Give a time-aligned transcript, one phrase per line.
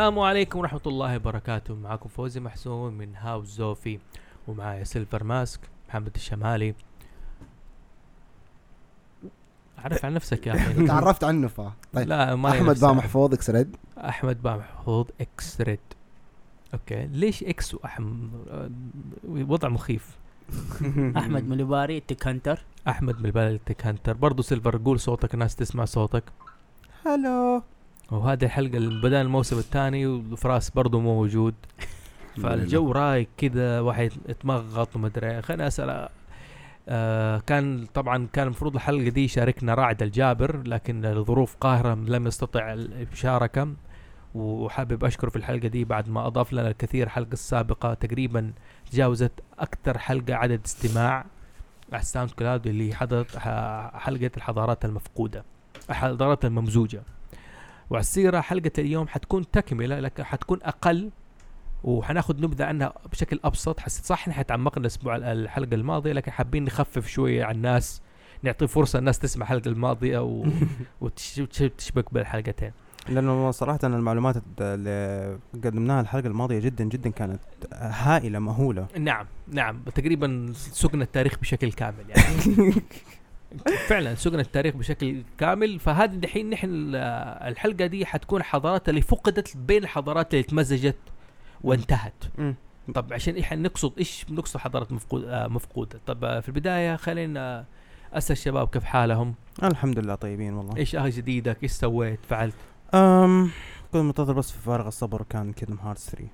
[0.00, 1.74] السلام عليكم ورحمة الله وبركاته.
[1.74, 3.98] معكم فوزي محسون من هاوس زوفي
[4.48, 6.74] ومعايا Silver Mask محمد الشمالي.
[9.78, 10.86] عرف عن نفسك يا أخي.
[10.86, 11.72] تعرفت عنه فا.
[11.92, 12.08] طيب.
[12.08, 15.80] لا ما أحمد با محفوظ X Red أحمد با محفوظ X Red
[16.74, 17.06] okay.
[17.06, 18.28] ليش X واحم
[19.28, 20.18] وضع مخيف.
[21.16, 25.84] أحمد مليباري Tech Hunter أحمد من البلد Tech Hunter برضه Silver قول صوتك الناس تسمع
[25.84, 26.24] صوتك.
[27.06, 27.62] هلو
[28.10, 31.54] وهذه الحلقة اللي بدأنا الموسم الثاني وفراس برضه مو موجود.
[32.42, 36.08] فالجو رايق كذا واحد يتمغط ومدري خليني أسأل
[36.88, 42.72] آه كان طبعا كان المفروض الحلقة دي يشاركنا رعد الجابر لكن لظروف قاهرة لم يستطع
[42.72, 43.68] المشاركة.
[44.34, 48.52] وحابب أشكره في الحلقة دي بعد ما أضاف لنا الكثير الحلقة السابقه تقريبا
[48.90, 51.24] تجاوزت أكثر حلقة عدد استماع.
[51.92, 53.36] على ال SoundCloud اللي حضرت
[53.94, 55.44] حلقة الحضارات المفقودة
[55.90, 57.02] الحضارات الممزوجة.
[57.90, 61.10] وعلى السيره حلقة اليوم حتكون تكملة لكن حتكون أقل
[61.84, 63.80] وحناخذ نبذة عنها بشكل أبسط.
[63.80, 68.00] حسيت صح إحنا تعمقنا الأسبوع الحلقة الماضية لكن حابين نخفف شوية على الناس
[68.42, 70.44] نعطي فرصة الناس تسمع الحلقة الماضية و...
[71.00, 72.72] وتش- وتش- وتشبك بالحلقتين.
[73.08, 77.40] لأنه صراحة المعلومات اللي قدمناها الحلقة الماضية جدا جدا كانت
[77.74, 78.86] هائلة مهولة.
[78.98, 79.82] نعم نعم.
[79.94, 82.72] تقريبا سقنا التاريخ بشكل كامل يعني.
[83.88, 85.78] فعلا سقنا التاريخ بشكل كامل.
[85.80, 86.96] فهذه دحين نحن ال-
[87.50, 90.96] الحلقة دي حتكون حضارات اللي فقدت بين الحضارات اللي تمزجت
[91.64, 92.24] وانتهت.
[92.94, 97.64] طب عشان إحنا نقصد إيش نقصد حضارات مفقود آه مفقودة؟ طب آه، في البداية خلينا
[98.12, 100.76] أسأل الشباب كيف حالهم؟ الحمد لله طيبين والله.
[100.76, 102.54] إيش آه جديدك؟ إيش سويت؟ فعلت؟
[102.94, 103.50] أم
[103.92, 106.24] كنت منتظر بس في فارغ الصبر كان Kingdom Hearts 3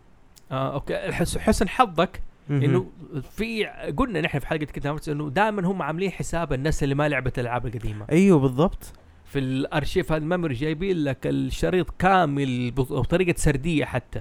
[0.52, 1.12] آه okay.
[1.38, 2.22] حسن حظك.
[2.50, 2.86] إنه
[3.30, 3.64] في
[3.96, 7.66] قلنا نحن في حلقة كده إنه دائما هم عاملين حساب الناس اللي ما لعبت الألعاب
[7.66, 8.06] القديمة.
[8.12, 8.92] أيوه بالضبط.
[9.24, 14.20] في الأرشيف هذا ال memory جايبين لك الشريط كامل بط- بطريقة سردية حتى.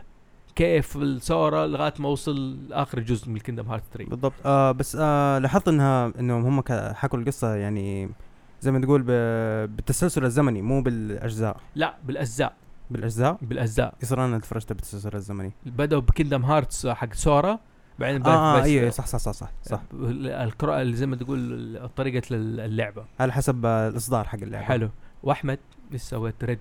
[0.55, 4.33] كيف سورا لغاية ما وصل آخر جزء من Kingdom Hearts 3 بالضبط.
[4.45, 8.09] آه بس آه لاحظت انها إنهم هم حكوا القصة يعني
[8.61, 9.01] زي ما تقول
[9.67, 11.57] بالتسلسل الزمني مو بالأجزاء.
[11.75, 12.53] لا بالأجزاء.
[12.91, 13.93] بالأجزاء؟ بالأجزاء.
[14.03, 15.51] يصير أنا تفرجت بالتسلسل الزمني.
[15.65, 17.59] بدأوا ب Kingdom Hearts حق سورا
[17.99, 19.81] بعدين آه, آه بس- أيوه صح صح صح صح, صح.
[19.93, 23.05] القراءة اللي زي ما تقول طريقة اللعبة.
[23.19, 24.65] على حسب آه الإصدار حق اللعبة.
[24.65, 24.89] حلو.
[25.23, 25.59] وأحمد
[25.93, 26.59] إيش سويت؟ Red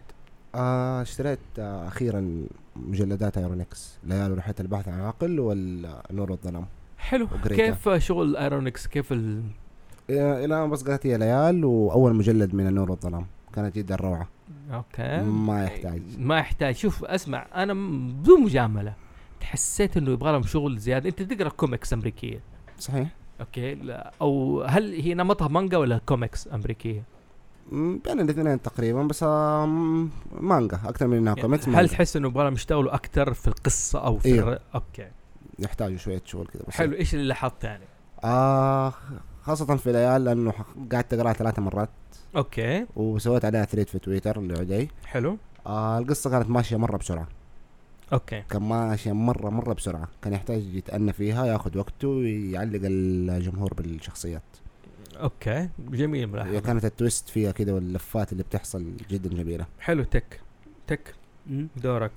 [0.55, 2.45] آه اشتريت آه أخيرا
[2.77, 6.67] مجلدات ايرونكس ليالي رحلة البحث عن العقل والنور والظلام.
[6.99, 7.29] حلو.
[7.33, 7.67] وقريتها.
[7.67, 9.43] كيف شغل ايرونكس كيف ال...
[10.11, 13.27] إلى الآن بس قالت هي ليال وأول مجلد من النور والظلام.
[13.55, 14.29] كانت جدا روعة.
[14.73, 15.23] okay.
[15.23, 16.03] ما يحتاج.
[16.19, 16.75] ما يحتاج.
[16.77, 18.95] شوف أسمع أنا بدون مجاملة.
[19.45, 21.09] حسيت إنه يبغى لهم شغل زيادة.
[21.09, 22.41] أنت تقرأ كوميكس أمريكية.
[22.79, 23.09] صحيح.
[23.41, 23.75] okay.
[23.75, 27.03] لا أو هل هي نمطها مانجا ولا كوميكس أمريكية؟
[27.73, 29.67] بين الاثنين تقريبا بس آه
[30.41, 31.89] مانجا أكثر من إنها كوميكس هل.
[31.89, 34.49] تحس إنه يبغى لهم يشتغلوا أكثر في القصة أو في إيوه.
[34.49, 34.59] الر...
[34.75, 35.09] okay.
[35.59, 36.93] يحتاجوا شوية شغل كذا حلو.
[36.93, 37.85] إيش اللي لاحظته يعني
[38.25, 38.93] آه
[39.43, 40.53] خاصة في ليال لأنه
[40.93, 41.91] قعدت أقرأها ثلاث مرات.
[42.37, 42.87] okay.
[42.97, 45.39] وسويت عليها thread في تويتر اللي عدي حلو.
[45.67, 47.29] آه القصة كانت ماشية مرة بسرعة.
[48.13, 48.43] okay.
[48.51, 50.09] كان ماشية مرة مرة بسرعة.
[50.23, 54.43] كان يحتاج يتأنى فيها ياخذ وقته ويعلق الجمهور بالشخصيات.
[55.17, 55.69] okay.
[55.79, 59.67] جميل هي ملاحظه كانت ال twist فيها كده واللفات اللي بتحصل جدا جميلة.
[59.81, 60.41] حلو Tech.
[60.87, 61.15] Tech.
[61.77, 62.13] دورك.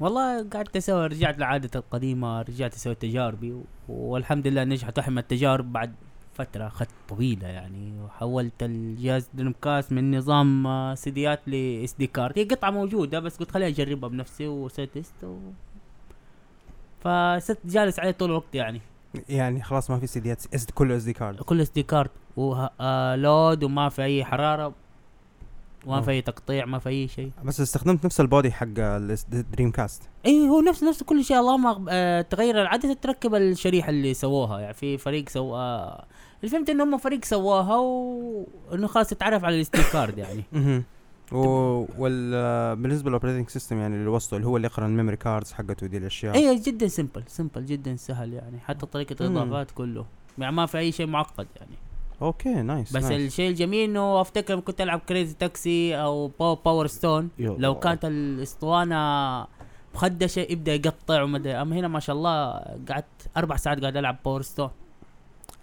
[0.00, 5.94] والله قعدت أسوي رجعت لعادتي القديمة رجعت أسوي تجاربي والحمد لله نجحت أحد التجارب بعد
[6.38, 8.02] فترة اخذت طويلة يعني.
[8.04, 13.50] وحولت الجهاز Dreamcast من نظام آه، سيديات ل SD card هي قطعة موجودة بس قلت
[13.50, 15.36] خليني أجربها بنفسي وسويت test و...
[17.00, 18.80] فصرت جالس عليه طول الوقت يعني.
[19.28, 23.88] يعني خلاص ما في سيديات اس كله SD card كل SD card و load وما
[23.88, 24.72] في أي حرارة
[25.86, 26.00] وما أوه.
[26.04, 27.30] في أي تقطيع ما في أي شيء.
[27.44, 31.38] بس استخدمت نفس ال body حق ال Dreamcast اي هو نفس نفس كل شيء.
[31.38, 34.60] اللهم أغ- آه تغير العدسه تركب الشريحة اللي سووها.
[34.60, 35.98] يعني في فريق سوى
[36.40, 40.44] اللي فهمت انه هم فريق سواها وانه خلاص تتعرف على ال SD card يعني.
[40.54, 40.82] أها
[41.32, 41.38] و
[41.98, 45.52] وال بالنسبة لل operating system يعني اللي وصله اللي هو اللي يقرأ ال memory cards
[45.52, 46.34] حقته ودي الأشياء.
[46.34, 48.60] اي جدا simple simple جدا سهل يعني.
[48.60, 49.16] حتى طريقة.
[49.20, 50.06] الإضافات كله.
[50.38, 51.76] يعني ما في أي شيء معقد يعني.
[52.22, 53.32] okay nice بس nice.
[53.32, 57.28] الشيء الجميل إنه أفتكر كنت ألعب Crazy Taxi أو باو Power Stone.
[57.38, 59.46] لو كانت الأسطوانة
[59.94, 62.50] مخدشة يبدأ يقطع ومدري أما هنا ما شاء الله
[62.88, 64.70] قعدت أربع ساعات قاعد ألعب Power Stone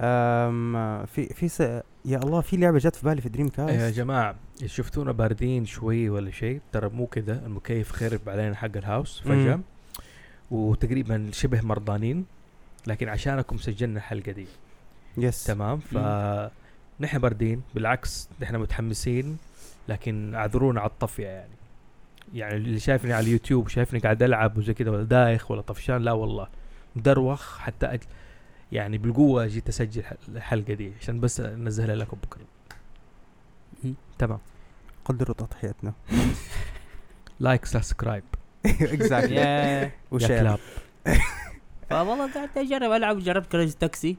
[0.01, 1.61] أم في في س...
[1.61, 6.31] يا الله في لعبة جت في بالي في Dreamcast يا جماعة شفتونا باردين شوي ولا
[6.31, 9.55] شيء؟ ترى مو كذا المكيف خرب علينا حق ال house فجأة.
[9.55, 9.61] مم.
[10.51, 12.25] وتقريبا شبه مرضانين
[12.87, 14.47] لكن عشانكم سجلنا الحلقة دي.
[15.17, 15.97] yes تمام؟ ف
[16.99, 17.61] نحن باردين.
[17.75, 19.37] بالعكس نحن متحمسين
[19.89, 21.55] لكن اعذرونا على الطفية يعني.
[22.33, 26.11] يعني اللي شايفني على اليوتيوب شايفني قاعد ألعب وزي كذا ولا دايخ ولا طفشان لا
[26.11, 26.47] والله.
[26.95, 27.99] مدروخ حتى أج...
[28.71, 32.45] يعني بالقوة جيت اسجل الحلقة دي عشان بس انزلها لكم بكرة.
[34.17, 34.39] تمام.
[35.05, 35.93] قدروا تضحيتنا.
[37.39, 38.23] like subscribe
[38.65, 40.59] exactly و share كلاب
[41.89, 44.17] فوالله قاعد أجرب ألعب جربت Crazy Taxi.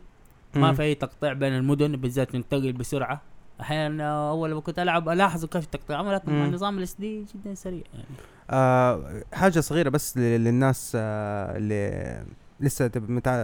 [0.54, 3.22] ما في أي تقطيع بين المدن بالذات ننتقل بسرعة.
[3.60, 6.54] أحيانا أول ما كنت ألعب الاحظ كيف التقطيع ولكن مع مم.
[6.54, 8.06] نظام ال SD جدا سريع يعني.
[8.50, 12.25] آه حاجة صغيرة بس للناس آه اللي
[12.60, 12.90] لسه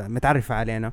[0.08, 0.92] متعرفه علينا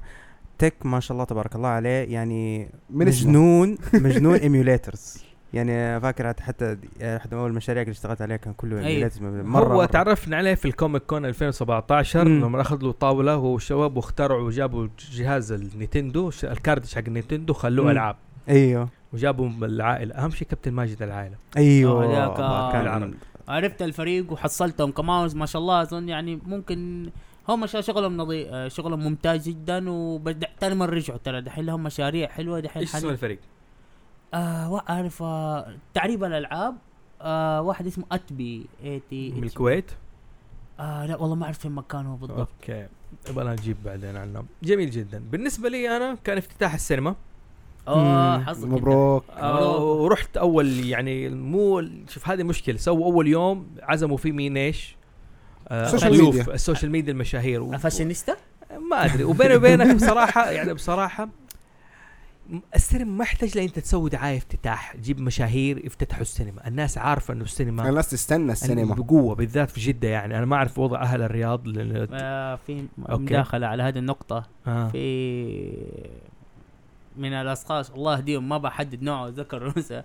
[0.57, 3.06] تك ما شاء الله تبارك الله عليه يعني من.
[3.06, 5.24] مجنون مجنون emulators
[5.54, 8.77] يعني فاكر حتى- احد أول المشاريع اللي اشتغلت عليها كان كله.
[8.80, 9.86] emulators مره هو مرة.
[9.86, 12.42] تعرفنا عليه في ال Comic Con 2017 مم.
[12.45, 17.54] لما اخذ له طاولة هو والشباب واخترعوا وجابوا جهاز النينتندو ش- ال cartridge حق النينتندو
[17.54, 17.92] خلوه مم.
[17.92, 18.16] ألعاب
[18.50, 23.13] أيوه وجابوا العائلة أهم شيء كابتن ماجد العائلة أيوه هذاك ما كان
[23.48, 27.10] عرفت الفريق وحصلتهم كمان ما شاء الله أظن يعني ممكن
[27.48, 31.42] هم شغلهم نظيف شغلهم ممتاز جدا وتاني مرة رجعوا ترى.
[31.42, 33.40] دحين لهم مشاريع حلوة دحين إيش اسم الفريق؟
[34.34, 36.76] آه عارف آه تعريب الألعاب
[37.22, 39.92] آه واحد اسمه أتبي اي تي من الكويت؟
[40.80, 42.40] آه لا والله ما أعرف فين مكانه بالضبط.
[42.40, 42.88] okay.
[43.30, 45.24] يبغى أنا أجيب بعدين عنه جميل جدا.
[45.32, 47.16] بالنسبة لي أنا كان افتتاح السينما.
[47.88, 48.40] آه.
[48.40, 49.24] حظك مبروك.
[49.30, 52.78] آه ورحت أول يعني مو شوف هذه مشكلة.
[52.78, 54.96] سووا أول يوم عزموا فيه مين إيش؟
[55.72, 56.54] ال social ضيوف، ميديا.
[56.54, 57.77] ال social media المشاهير.
[57.77, 58.36] فاشينيستا
[58.92, 61.30] ما أدري وبيني وبينك بصراحة يعني بصراحة
[62.75, 67.44] السينما ما يحتاج لأ أنت تسوي دعاية افتتاح تجيب مشاهير يفتتحوا السينما الناس عارفة إنه
[67.44, 71.68] السينما الناس تستنى السينما بقوة بالذات في جدة يعني أنا ما أعرف وضع أهل الرياض
[71.68, 72.86] لأن آه في.
[72.98, 74.88] مداخلة على هذه النقطة آه.
[74.88, 75.74] في
[77.18, 80.04] من الأشخاص الله يهديهم ما بحدد نوعه ذكر انثى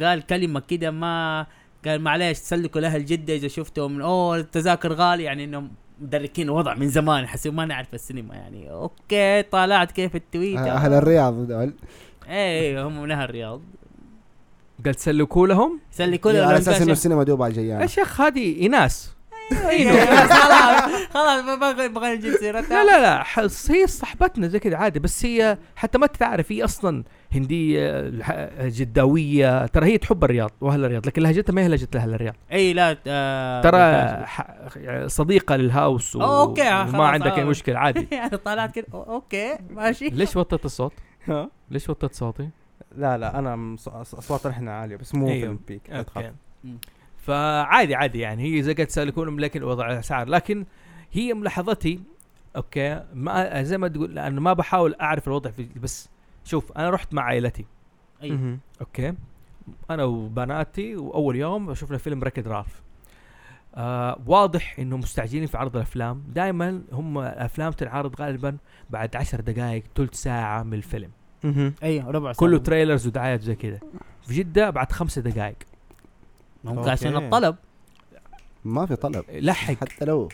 [0.00, 1.46] قال كلمة كده ما
[1.86, 4.02] قال معلش سلكوا لأهل جدة إذا شفتهم.
[4.02, 5.70] أوه التذاكر غالي يعني انهم
[6.00, 8.34] مدركين الوضع من زمان حسوا ما نعرف السينما.
[8.34, 10.68] يعني أوكي طالعت كيف التويتر.
[10.68, 11.74] آه، أهل الرياض دول.
[12.28, 13.60] إيه هم من أهل الرياض.
[14.84, 18.66] قال تسلكوا لهم؟ سلكوا على لهم أساس إنه السينما دوب على يا جيان شيخ هذه
[18.66, 19.14] اناس
[19.52, 22.84] إيه، خلاص خلاص ما بغى بغى نجيب سيرتها.
[22.84, 23.24] لا لا لا
[23.70, 27.04] هي صاحبتنا زي كذا عادي بس هي حتى ما تعرف هي أصلا
[27.34, 28.10] هندية
[28.68, 32.72] جداوية ترى هي تحب الرياض وأهل الرياض لكن لهجتها ما هي لهجة أهل الرياض إي
[32.72, 36.22] لا آه ترى ح- صديقة لل house و...
[36.22, 37.44] أوه، okay، وما عندك أي آه.
[37.44, 40.92] مشكلة عادي يعني طلعت كده okay ماشي ليش وطيت الصوت؟
[41.28, 42.48] ها؟ ليش وطيت صوتي؟
[42.96, 45.50] لا لا أنا مص- أص- اصوات إحنا عالية بس مو في أيوه.
[45.52, 46.24] البيك تخاف.
[46.24, 46.32] okay.
[47.18, 50.64] فعادي عادي يعني هي زي قد تسألكون لكن وضع الاسعار لكن
[51.12, 52.00] هي ملاحظتي
[52.56, 56.08] okay ما زي ما تقول لأنه ما بحاول أعرف الوضع في بس
[56.44, 57.64] شوف أنا رحت مع عائلتي.
[58.22, 58.58] مهم.
[58.80, 59.14] okay.
[59.90, 62.82] أنا وبناتي وأول يوم شفنا فيلم Wreck-It Ralph
[63.74, 66.22] آه واضح إنهم مستعجلين في عرض الأفلام.
[66.34, 68.56] دائما هم الافلام تنعرض غالبا
[68.90, 71.10] بعد عشر دقائق ثلث ساعة من الفيلم.
[71.82, 72.40] أيوه ربع ساعة.
[72.40, 73.78] كله trailers ودعايات زي كذا
[74.26, 75.56] في جدة بعد خمسة دقائق
[76.64, 77.16] ممكن عشان.
[77.16, 77.56] الطلب.
[78.64, 79.24] ما في طلب.
[79.30, 79.74] لحق.
[79.74, 80.28] حتى لو.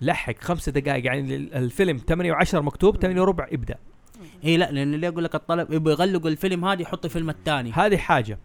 [0.00, 0.34] لحق.
[0.40, 3.76] خمسة دقائق يعني ال- الفيلم 8 و10 مكتوب 8 وربع ابدأ.
[4.44, 7.72] اي لا لأنه ليه أقول لك الطلب يبغوا يغلقوا الفيلم هذا يحطوا الفيلم الثاني.
[7.72, 8.38] هذه حاجة.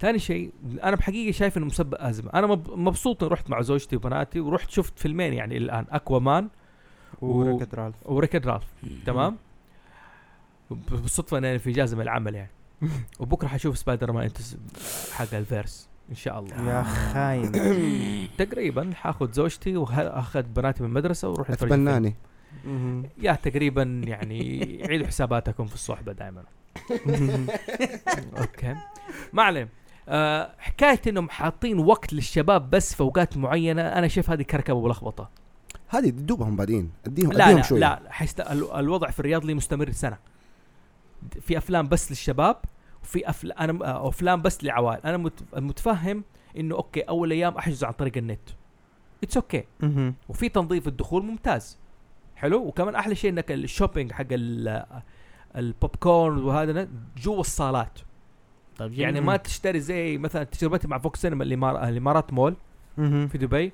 [0.00, 0.52] ثاني شيء
[0.84, 2.30] أنا بحقيقة شايف إنه مسبب أزمة.
[2.34, 6.48] أنا مب- مبسوط إني رحت مع زوجتي وبناتي ورحت شفت فيلمين يعني الآن اكوا مان
[7.20, 7.96] وركض رالف.
[8.04, 8.64] وريكد رالف.
[9.06, 9.36] تمام؟
[10.70, 12.50] بالصدفة أنا في اجازه من العمل يعني.
[13.20, 14.30] وبكرة حشوف سبايدر مان
[15.12, 16.70] حق ال verse إن شاء الله.
[16.70, 17.52] يا خاين.
[18.38, 21.88] تقريبا حاخذ زوجتي وأخذ بناتي من المدرسة ونروح نتفرج الفيلم.
[21.88, 22.14] أتبناني.
[23.18, 24.38] يا تقريبا يعني
[24.88, 26.42] عيدوا حساباتكم في الصحبة دائما
[28.38, 28.76] okay.
[29.32, 29.68] ما علينا
[30.08, 35.28] آه حكاية إنهم حاطين وقت للشباب بس في أوقات معينة أنا شايف هذه كركبة ولخبطه
[35.88, 38.40] هذه دوبهم بادين اديهم لا أديهم لا شوي لا حيست...
[38.40, 40.18] ال- الوضع في الرياض لي مستمر سنة.
[41.40, 42.56] في أفلام بس للشباب
[43.02, 43.52] وفي أفل...
[43.52, 45.00] أنا آه، أفلام بس لعوائل.
[45.04, 45.40] أنا مت...
[45.56, 46.24] متفهم
[46.56, 48.40] إنه okay أول أيام أحجز عن طريق النت.
[49.22, 50.14] it's okay مهم.
[50.28, 51.78] وفي تنظيم الدخول ممتاز.
[52.38, 54.84] حلو وكمان أحلى شيء إنك ال shopping حق ال-
[55.56, 57.98] البوب كورن وهذا جوا الصالات
[58.78, 61.44] طيب يعني ما تشتري زي مثلا تجربتي مع فوكس سينما
[61.88, 62.56] الامارات مول.
[62.96, 63.72] في دبي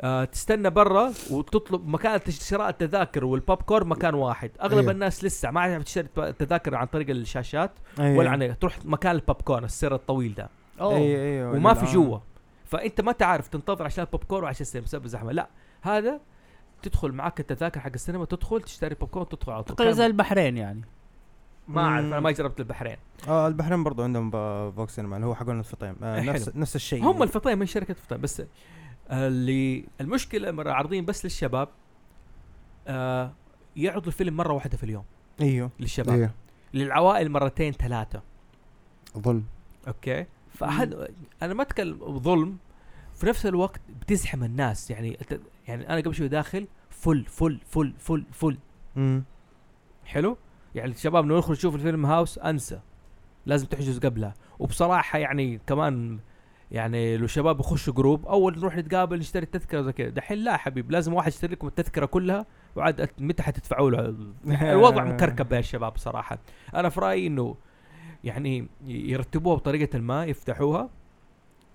[0.00, 4.90] آه تستنى برا وتطلب مكان شراء التذاكر والبوب كورن مكان واحد أغلب أيوه.
[4.92, 7.70] الناس لسه ما عارف تشتري التذاكر عن طريق الشاشات
[8.00, 8.18] أيوه.
[8.18, 10.48] ولا عن تروح مكان البوب كورن السر الطويل ده
[10.80, 10.96] أوه.
[10.96, 11.92] أيوه أيوه وما في.
[11.92, 12.18] جوا
[12.64, 15.48] فأنت ما تعرف تنتظر عشان البوب كورن وعشان السينما بسبب زحمه لا
[15.82, 16.20] هذا
[16.82, 19.76] تدخل معك التذاكر حق السينما تدخل تشتري بوب كورن تدخل على طول.
[19.76, 20.80] تقريبا زي البحرين يعني.
[21.68, 22.04] ما أعرف.
[22.04, 22.96] أنا ما جربت البحرين.
[23.28, 24.30] آه البحرين برضو عندهم
[24.70, 25.96] فوكس سينما اللي هو حقون الفطيم.
[26.02, 26.20] آه.
[26.20, 27.04] نفس نفس الشيء.
[27.04, 28.20] هم الفطيم من شركة فطيم.
[28.20, 28.42] بس
[29.10, 31.68] اللي المشكلة مرة عارضين بس للشباب
[32.86, 33.32] آه
[33.76, 35.04] يعرضوا الفيلم مرة واحدة في اليوم.
[35.40, 35.70] إيوه.
[35.80, 36.18] للشباب.
[36.18, 36.34] إيه
[36.74, 38.22] للعوائل مرتين ثلاثة.
[39.18, 39.44] ظلم.
[39.88, 41.08] okay؟ فأحد
[41.42, 42.56] أنا ما اتكلم ظلم.
[43.14, 44.90] في نفس الوقت بتزحم الناس.
[44.90, 45.18] يعني
[45.68, 48.58] يعني أنا قبل شوي داخل فل فل فل فل فل
[48.96, 49.24] مم.
[50.04, 50.36] حلو؟
[50.74, 52.80] يعني الشباب لما ندخل نشوف الفيلم هاوس أنسى.
[53.46, 54.34] لازم تحجز قبلها.
[54.58, 56.18] وبصراحة يعني كمان
[56.70, 60.08] يعني لو شباب يخشوا جروب أول نروح نتقابل نشتري التذكرة زي كذا.
[60.08, 62.46] دحين لا حبيب لازم واحد يشتري لكم التذكرة كلها
[62.76, 64.14] وعاد متى حتدفعوا له؟
[64.72, 66.38] الوضع مكركب بين الشباب بصراحه
[66.74, 67.56] أنا في رأيي إنه
[68.24, 70.90] يعني يرتبوها بطريقة ما يفتحوها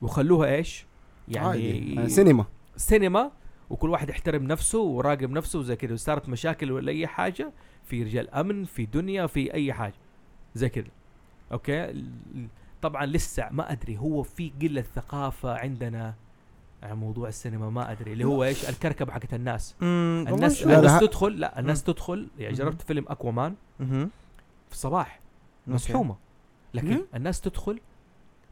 [0.02, 0.86] ويخلوها إيش.
[1.28, 2.46] يعني سينما.
[2.76, 3.32] سينما.
[3.72, 7.52] وكل واحد يحترم نفسه وراقب نفسه وزي كذا صارت مشاكل ولا أي حاجة
[7.86, 9.94] في رجال أمن في دنيا في أي حاجة.
[10.56, 10.88] زي كذا
[11.52, 12.04] أوكي؟
[12.82, 16.14] طبعا لسه ما أدري هو في قلة ثقافة عندنا
[16.84, 18.14] عن موضوع السينما ما أدري.
[18.14, 19.76] اللي هو إيش؟ الكركبة حقت الناس.
[19.82, 20.64] الناس.
[20.64, 22.28] لا، الناس تدخل لا الناس تدخل.
[22.40, 22.56] يعني.
[22.56, 23.56] جربت فيلم أكوامان.
[23.80, 25.20] في الصباح.
[25.68, 26.16] مسحومه
[26.74, 27.06] لكن.
[27.16, 27.80] الناس تدخل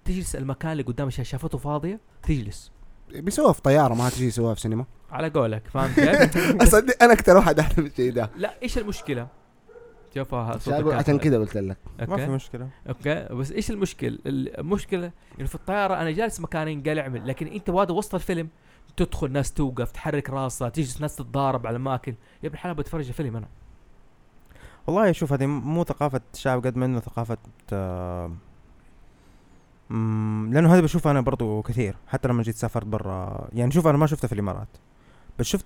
[0.05, 2.71] تجلس المكان اللي قدام الشاشه شافته فاضية تجلس.
[3.09, 4.85] بيسووها في طيارة ما تجي يسووها في سينما.
[5.11, 8.29] على قولك فاهم كيف؟ أصدق أنا أكثر واحد اعرف الشيء ده.
[8.37, 9.27] لا إيش المشكلة؟
[10.15, 11.77] شوفها صوتك عشان كذا قلت لك.
[12.07, 12.69] ما في مشكلة.
[12.89, 13.33] أوكي.
[13.33, 17.91] بس إيش المشكلة؟ المشكلة إنه في الطيارة أنا جالس مكانين قال اعمل لكن أنت وهذا
[17.91, 18.49] وسط الفيلم
[18.97, 23.35] تدخل ناس توقف تحرك راسها تجلس ناس تتضارب على اماكن يا ابن الحلال بتفرج فيلم
[23.35, 23.47] أنا.
[24.87, 27.37] والله شوف هذه مو ثقافة شعب قد ما إنه ثقافة
[27.73, 28.31] آه
[30.51, 33.47] لأنه هذا بشوفه أنا برضو كثير حتى لما جيت سافرت برا.
[33.53, 34.67] يعني شوف أنا ما شفتها في الإمارات.
[35.39, 35.65] بس شفت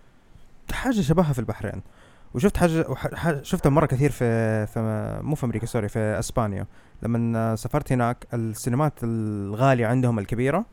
[0.72, 1.82] حاجة شبهها في البحرين
[2.34, 4.80] وشفت حاجة وح- ح- شفتها مرة كثير في, في
[5.24, 6.66] مو في أمريكا سوري في إسبانيا.
[7.04, 10.66] لما سافرت هناك السينمات الغالية عندهم الكبيرة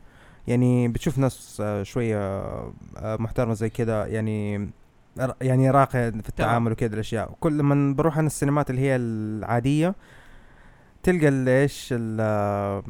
[0.47, 4.69] يعني بتشوف ناس آه، شوية آه، محترمة زي كذا يعني
[5.41, 7.35] يعني راقية في التعامل وكذا الأشياء.
[7.39, 9.95] كل لما بروح أنا السينمات اللي هي العادية
[11.03, 11.27] تلقى
[11.61, 12.83] إيش ال-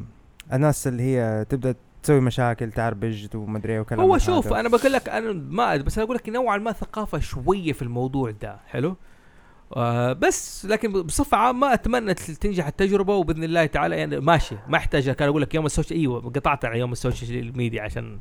[0.52, 4.60] الناس اللي هي تبدأ تسوي مشاكل تعربج ومدري إيه وكلام هو شوف هذا.
[4.60, 8.56] أنا بقول لك أنا ما بس أقول لك نوعا ما ثقافة شوية في الموضوع ده
[8.66, 8.96] حلو؟
[9.76, 15.10] آه بس لكن بصفة عامة أتمنى تنجح التجربة وبإذن الله تعالى يعني ماشي ما أحتاج
[15.10, 18.18] كان أقول لك يوم ال social أيوه قطعت على يوم ال social media عشان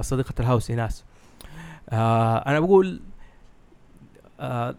[0.00, 1.04] صديقة ال house ناس
[1.90, 3.00] آه أنا بقول
[4.40, 4.74] آه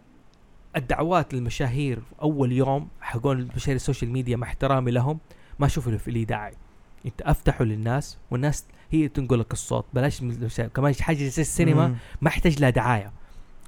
[0.76, 5.20] الدعوات للمشاهير أول يوم حقون مشاهير ال social media مع احترامي لهم
[5.60, 6.54] ما أشوف لي داعي.
[7.06, 9.86] انت افتحه للناس والناس هي تنقل لك الصوت.
[9.94, 10.24] بلاش
[10.74, 11.96] كمان حاجة زي السينما.
[12.22, 13.12] ما يحتاج لها دعاية.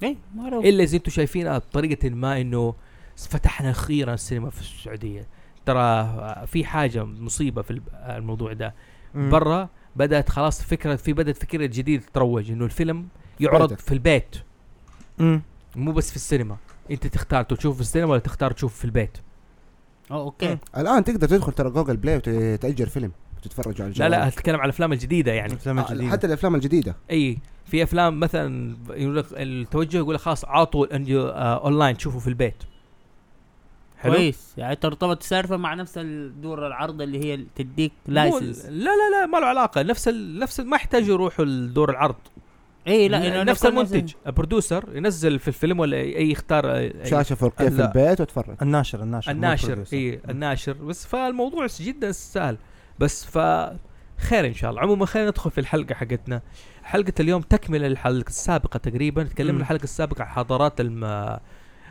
[0.02, 2.74] إيه إلا إذا أنتم شايفينها بطريقة ما إنه
[3.16, 5.26] فتحنا أخيرا السينما في السعودية.
[5.66, 8.74] ترى في حاجة مصيبة في الموضوع ده.
[9.14, 13.08] برا بدأت خلاص فكرة في بدأت فكرة جديدة تروج إنه الفيلم
[13.40, 13.74] يعرض.
[13.74, 14.36] في البيت.
[15.18, 15.42] مم.
[15.76, 16.56] مو بس في السينما.
[16.90, 19.18] أنت تختار تشوف في السينما ولا تختار تشوف في البيت؟
[20.10, 20.58] أو okay.
[20.76, 23.12] الآن تقدر تدخل through Google Play وتأجر فيلم.
[23.38, 24.10] وتتفرج على لا الجوال.
[24.10, 25.52] لا أتكلم على الأفلام الجديدة يعني.
[25.52, 26.10] الأفلام آه، الجديدة.
[26.12, 26.96] حتى الأفلام الجديدة.
[27.10, 32.20] أي في أفلام مثلا يقول لك التوجه يقول لك خلاص عاطوا انجو آه اونلاين تشوفوا
[32.20, 32.62] في البيت.
[33.98, 34.54] حلو؟ كويس.
[34.56, 39.38] يعني ترتبط السالفه مع نفس الدور العرض اللي هي تديك license لا لا لا ما
[39.38, 39.82] له علاقة.
[39.82, 40.38] نفس ال...
[40.38, 40.66] نفس ال...
[40.66, 42.14] ما يحتاجوا يروحوا لدور العرض.
[42.88, 44.12] اي لا إنه نفس المنتج.
[44.26, 47.86] البرودوسر ينزل في الفيلم ولا اي أي يختار أي- شاشة 4K في لا.
[47.88, 49.84] البيت وتفرج الناشر الناشر الناشر.
[49.92, 50.72] اي الناشر.
[50.72, 52.56] بس فالموضوع جدا سهل.
[52.98, 53.38] بس ف
[54.18, 54.82] خير إن شاء الله.
[54.82, 56.42] عموما خلينا ندخل في الحلقة حقتنا.
[56.82, 59.22] حلقة اليوم تكملة الحلقة السابقة تقريبا.
[59.22, 59.60] تكلمنا.
[59.60, 61.38] الحلقة السابقة عن حضارات الم...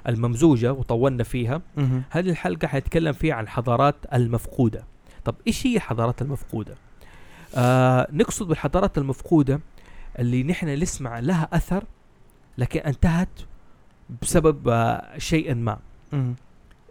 [0.08, 1.62] الممزوجة وطولنا فيها.
[2.10, 4.84] هذه الحلقة حنتكلم فيها عن الحضارات المفقودة.
[5.26, 6.76] طب إيش هي الحضارات المفقودة؟
[7.56, 9.60] آه نقصد بالحضارات المفقودة
[10.20, 11.84] اللي نحن نسمع لها أثر
[12.58, 13.30] لكن انتهت
[14.22, 15.80] بسبب آه شيء ما.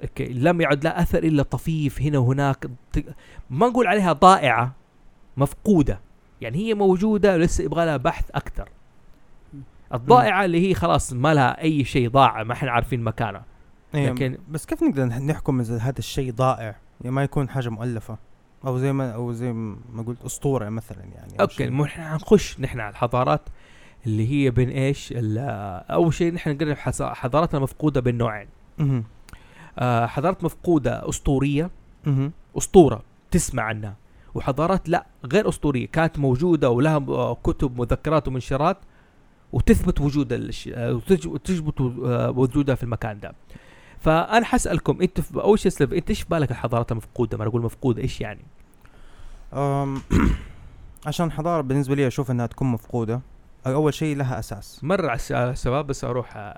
[0.05, 2.67] أوكي لم يعد لها أثر إلا طفيف هنا وهناك.
[3.51, 4.73] ما نقول عليها ضائعة
[5.37, 6.01] مفقودة.
[6.41, 8.69] يعني هي موجودة ولسه يبغى لها بحث أكثر.
[9.95, 13.45] الضائعة اللي هي خلاص ما لها أي شيء ضاع ما إحنا عارفين مكانها.
[13.95, 17.69] إيه، لكن- بس كيف نقدر نح- نحكم إذا هذا الشيء ضائع؟ يعني ما يكون حاجة
[17.69, 18.19] مؤلفة.
[18.67, 22.91] أو زي ما أو زي ما قلت أسطورة مثلا يعني أوكي إحنا حنخش نحن على
[22.91, 23.41] الحضارات
[24.07, 26.77] اللي هي بين إيش؟ أول شيء نحن نقرب
[27.15, 28.49] حضاراتنا مفقودة بين نوعين.
[29.79, 31.71] آه حضارات مفقودة أسطورية.
[32.59, 33.97] أسطورة تسمع عنها.
[34.35, 35.87] وحضارات لا غير أسطورية.
[35.87, 38.77] كانت موجودة ولها آه، كتب مذكرات ومنشرات
[39.53, 40.69] وتثبت وجود الش...
[40.75, 41.81] آه، وتثبت
[42.37, 43.35] وجودها في المكان ده.
[43.99, 48.21] فأنا حسألكم أنت أول شيء سلف أنت إيش بالك الحضارات المفقودة؟ ما أقول مفقودة إيش
[48.21, 48.45] يعني؟
[51.07, 53.21] عشان الحضارة بالنسبة لي أشوف إنها تكون مفقودة
[53.67, 54.81] أول شيء لها أساس.
[54.85, 56.55] مر على الشباب بس أروح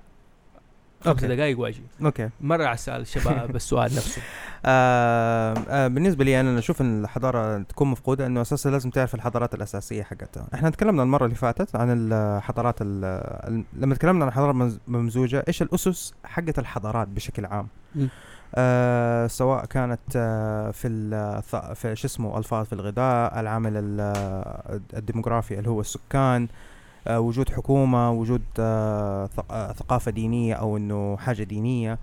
[1.01, 1.25] خمس.
[1.25, 1.83] دقائق واجي.
[2.05, 2.29] أوكي.
[2.41, 4.23] مر على السؤال الشباب السؤال نفسه.
[4.65, 9.55] آه آه بالنسبة لي أنا أشوف إن الحضارة تكون مفقودة إنه أساسا لازم تعرف الحضارات
[9.55, 10.47] الأساسية حقتها.
[10.55, 13.05] إحنا تكلمنا المرة اللي فاتت عن الحضارات ال-
[13.49, 17.69] ال- لما تكلمنا عن الحضارة الممز- الممزوجة إيش الأسس حقت الحضارات بشكل عام.
[18.55, 24.81] آه سواء كانت آه في ال- ث- في شو اسمه ألفاظ في الغذاء العامل ال-
[24.97, 26.49] الديموغرافي اللي هو السكان آه
[27.11, 31.99] وجود حكومة وجود آه آه ثقافة دينية أو إنه حاجة دينية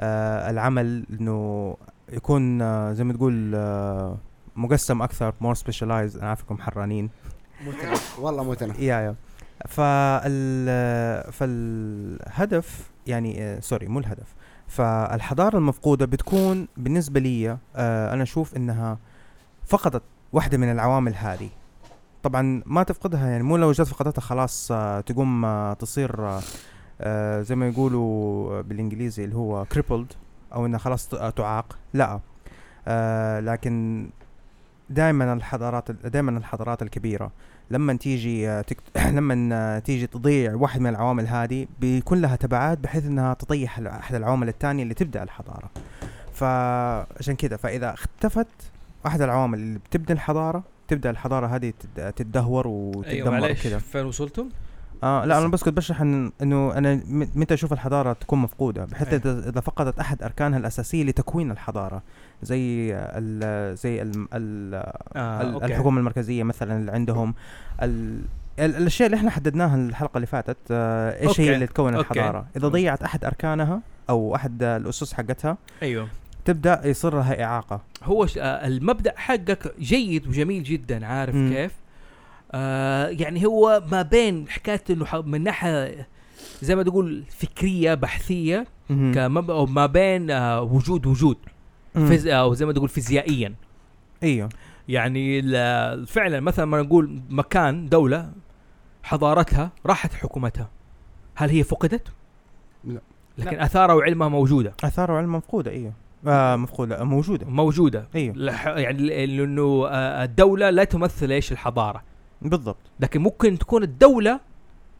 [0.00, 1.76] آه العمل إنه
[2.12, 4.16] يكون آه زي ما تقول آه
[4.56, 7.10] مقسم أكثر more specialized أنا عارفكم حرانين.
[7.66, 9.14] متنا والله متنا يا يا.
[9.68, 14.34] فال فالهدف يعني آه، سوري مو الهدف.
[14.68, 18.98] فالحضارة المفقودة بتكون بالنسبة لي آه، أنا أشوف إنها
[19.66, 21.48] فقدت واحدة من العوامل هذه.
[22.24, 26.40] طبعا ما تفقدها يعني مو لو جت فقدتها خلاص آه، تقوم آه، تصير
[27.00, 30.16] آه، زي ما يقولوا بالإنجليزي اللي هو crippled
[30.54, 31.78] أو إنها خلاص تعاق.
[31.94, 32.20] لا
[33.40, 34.06] لكن
[34.90, 37.30] دائما الحضارات دائما الحضارات الكبيرة
[37.70, 38.98] لما تيجي تكت...
[39.16, 44.48] لما تيجي تضيع واحد من العوامل هذه بيكون لها تبعات بحيث إنها تطيح أحد العوامل
[44.48, 45.70] الثانية اللي تبدأ الحضارة.
[46.32, 48.72] فعشان كذا فإذا اختفت
[49.06, 54.06] أحد العوامل اللي بتبدا الحضارة تبدأ الحضارة هذه تد- تتدهور أيوه وتتدمر معلش كذا فين
[54.06, 54.48] وصلتم؟
[55.02, 57.00] آه لا أنا بس كنت بشرح إن إنه أنا
[57.34, 59.38] متى أشوف الحضارة تكون مفقودة بحيث أيوة.
[59.48, 62.02] اذا فقدت أحد أركانها الأساسية لتكوين الحضارة
[62.42, 64.74] زي ال زي ال ال
[65.16, 65.64] آه.
[65.66, 67.34] الحكومة المركزية مثلا اللي عندهم
[67.82, 68.20] ال
[68.58, 71.42] ال- الأشياء اللي إحنا حددناها الحلقة اللي فاتت آه إيش okay.
[71.50, 72.10] هي اللي تكون okay.
[72.20, 73.80] الحضارة إذا ضيعت أحد أركانها
[74.10, 76.08] أو أحد الأسس حقتها أيوه
[76.44, 78.38] تبدأ يصير لها إعاقة هو ش...
[78.38, 81.52] آه المبدأ حقك جيد وجميل جدا عارف مم.
[81.52, 81.72] كيف؟
[82.52, 86.08] آه يعني هو ما بين حكاية إنه من ناحية
[86.62, 88.66] زي ما تقول فكرية بحثية.
[88.88, 91.36] كمبدا أو ما بين آه وجود وجود
[91.94, 92.06] مم.
[92.06, 92.26] فيز...
[92.26, 93.54] أو زي ما تقول فيزيائيا
[94.22, 94.48] أيوه
[94.88, 95.42] يعني
[96.06, 98.32] فعلا مثلا ما نقول مكان دولة
[99.02, 100.70] حضارتها راحت حكومتها
[101.34, 102.08] هل هي فقدت؟
[102.84, 103.00] لا.
[103.38, 105.92] لكن آثارها وعلمها موجودة اثار وعلم مفقودة أيوه
[106.26, 107.46] آه مفقودة موجودة.
[107.46, 108.08] موجودة.
[108.14, 112.02] أيوه لح- يعني لأنه آه، الدولة لا تمثل إيش؟ الحضارة.
[112.42, 112.76] بالضبط.
[113.00, 114.40] لكن ممكن تكون الدولة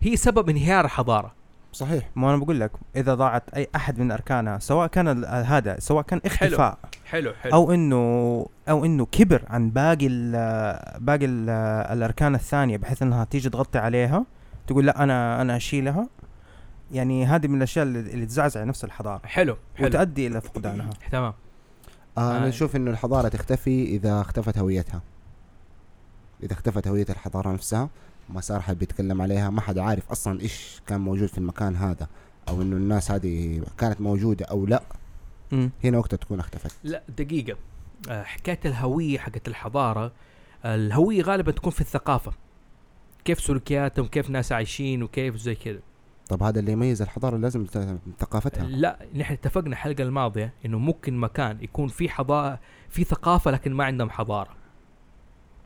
[0.01, 1.33] هي سبب انهيار الحضارة.
[1.73, 2.11] صحيح.
[2.17, 6.03] ما أنا بقول لك إذا ضاعت أي أحد من أركانها سواء كان ال- هذا سواء
[6.05, 7.53] كان اختفاء حلو حلو.
[7.53, 7.97] أو إنه
[8.69, 10.33] أو إنه كبر عن باقي ال
[11.01, 11.51] باقي ال
[11.93, 14.25] الأركان الثانية بحيث إنها تيجي تغطي عليها
[14.67, 16.09] تقول لا أنا أنا أشيلها.
[16.95, 19.27] يعني هذه من الأشياء اللي, اللي تزعزع نفس الحضارة.
[19.27, 19.87] حلو حلو.
[19.87, 20.91] وتؤدي إلى فقدانها.
[21.11, 21.35] تمام.
[22.19, 22.49] آه أنا آه.
[22.49, 25.03] أشوف إنه الحضارة تختفي إذا اختفت هويتها.
[26.43, 27.89] إذا اختفت هوية الحضارة نفسها
[28.29, 32.09] ما صار حد بيتكلم عليها ما حد عارف أصلا إيش كان موجود في المكان هذا
[32.49, 34.83] أو إنه الناس هذه كانت موجودة أو لا.
[35.53, 35.71] مم.
[35.85, 36.77] هنا وقتها تكون اختفت.
[36.85, 37.59] لا دقيقة.
[38.09, 40.13] آه، حكاية الهوية حقت الحضارة
[40.65, 42.33] الهوية غالبا تكون في الثقافة.
[43.25, 45.81] كيف سلوكياتهم كيف ناس عايشين وكيف زي كذا.
[46.29, 47.67] طب هذا اللي يميز الحضارة لازم
[48.19, 48.65] ثقافتها.
[48.65, 53.85] لا نحن اتفقنا الحلقة الماضية إنه ممكن مكان يكون في حضاره في ثقافة لكن ما
[53.85, 54.57] عندهم حضارة.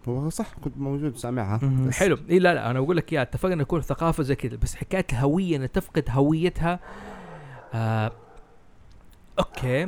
[0.08, 1.90] هو صح كنت موجود سامعها.
[1.92, 2.18] حلو.
[2.30, 4.56] إي لا لا أنا بقول لك يا اتفقنا يكون ثقافة زي كذا.
[4.56, 6.80] بس حكايه الهويه انها تفقد هويتها.
[7.74, 8.12] آه
[9.38, 9.82] أوكي.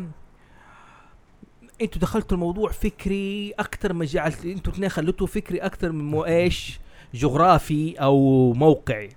[1.82, 6.80] أنتوا دخلتوا الموضوع فكري أكثر ما جعلت أنتوا اثنين خليتوه فكري أكثر من مو إيش
[7.14, 9.08] جغرافي أو موقعي.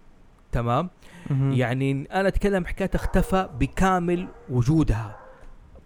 [0.51, 0.89] تمام.
[1.31, 5.17] يعني أنا أتكلم حكاية اختفى بكامل وجودها.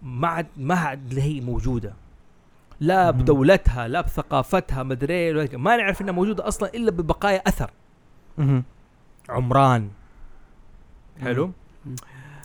[0.02, 1.94] ما عاد ما عاد اللي هي موجودة.
[2.80, 3.10] لا.
[3.10, 7.70] بدولتها لا بثقافتها مدري إيه، ما نعرف إنها موجودة أصلا إلا ببقايا أثر.
[9.28, 9.90] عمران.
[11.20, 11.52] حلو؟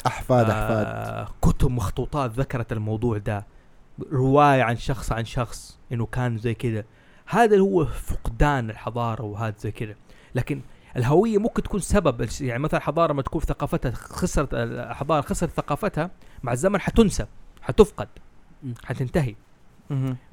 [0.08, 0.86] أحفاد أحفاد.
[0.88, 3.46] آه كتب مخطوطات ذكرت الموضوع ده.
[4.12, 6.84] رواية عن شخص عن شخص إنه كان زي كذا
[7.26, 9.96] هذا هو فقدان الحضارة وهذا زي كذا
[10.36, 10.62] لكن
[10.98, 16.10] الهوية ممكن تكون سبب يعني مثلا حضارة ما تكون ثقافتها خسرت الحضاره خسرت ثقافتها
[16.44, 17.26] مع الزمن حتنسى
[17.62, 18.08] حتفقد.
[18.86, 19.36] حتنتهي.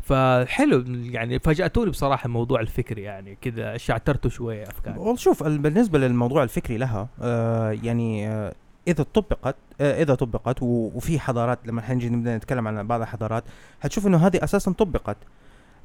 [0.03, 5.99] فحلو يعني فاجأتوني بصراحة الموضوع الفكري يعني كذا شعترته شوية افكار والله شوف ال- بالنسبة
[5.99, 8.53] للموضوع الفكري لها آه يعني آه
[8.89, 13.45] إذا طبقت آه إذا طبقت وفي حضارات لما حنجي نبدأ نتكلم عن بعض الحضارات
[13.81, 15.17] حتشوف إنه هذه أساسا طبقت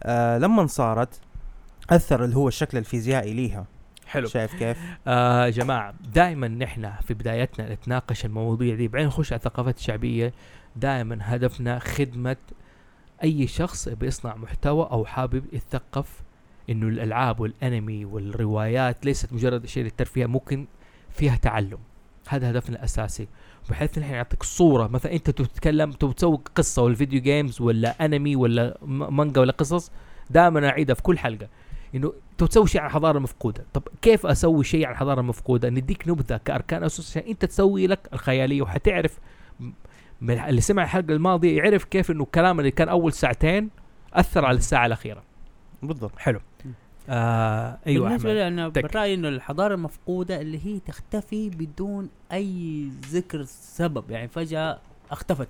[0.04, 1.20] آه لما صارت
[1.90, 3.66] أثر اللي هو الشكل الفيزيائي ليها
[4.06, 4.28] حلو.
[4.28, 8.88] شايف كيف؟ آه جماعة دائما نحن في بدايتنا نتناقش المواضيع دي.
[8.88, 10.34] بعدين نخش على الثقافات الشعبية.
[10.76, 12.38] دائما هدفنا خدمة
[13.24, 16.24] أي شخص بيصنع محتوى أو حابب يتثقف
[16.70, 20.68] إنه الألعاب والأنمي والروايات ليست مجرد شيء للترفيه ممكن
[21.10, 21.78] فيها تعلم.
[22.28, 23.28] هذا هدفنا الأساسي.
[23.70, 24.88] بحيث نحن نعطيك صورة.
[24.88, 29.92] مثلا أنت تتكلم تسوي قصة ولا فيديو جيمز ولا أنمي ولا مانجا ولا قصص
[30.30, 31.48] دائما أعيدها في كل حلقة.
[31.96, 33.66] إنه تسوي شيء عن الحضارة المفقودة.
[33.74, 38.00] طب كيف أسوي شيء عن الحضارة المفقودة؟ نديك نبذة كأركان أسس عشان أنت تسوي لك
[38.14, 39.20] الخيالية وحتعرف
[40.22, 43.70] من اللي سمع الحلقة الماضية يعرف كيف إنه الكلام اللي كان أول ساعتين
[44.14, 45.24] أثر على الساعة الأخيرة.
[45.84, 46.12] بالضبط.
[46.18, 46.40] حلو.
[47.10, 48.34] آه أيوه بالنسبة.
[48.34, 48.68] لي أنا.
[48.68, 54.80] برأيي إنه الحضارة المفقودة اللي هي تختفي بدون أي ذكر سبب يعني فجأة
[55.12, 55.48] اختفت.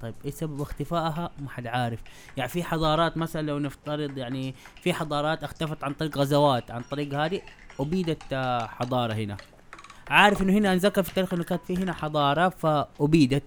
[0.00, 2.00] طيب إيه سبب اختفائها؟ ما حد عارف.
[2.36, 7.14] يعني في حضارات مثلا لو نفترض يعني في حضارات اختفت عن طريق غزوات عن طريق
[7.14, 7.40] هذه
[7.80, 9.36] أبيدت آه، حضارة هنا.
[10.10, 13.42] عارف إنه هنا انذكر في التاريخ إنه كانت في هنا حضارة فأبيدت.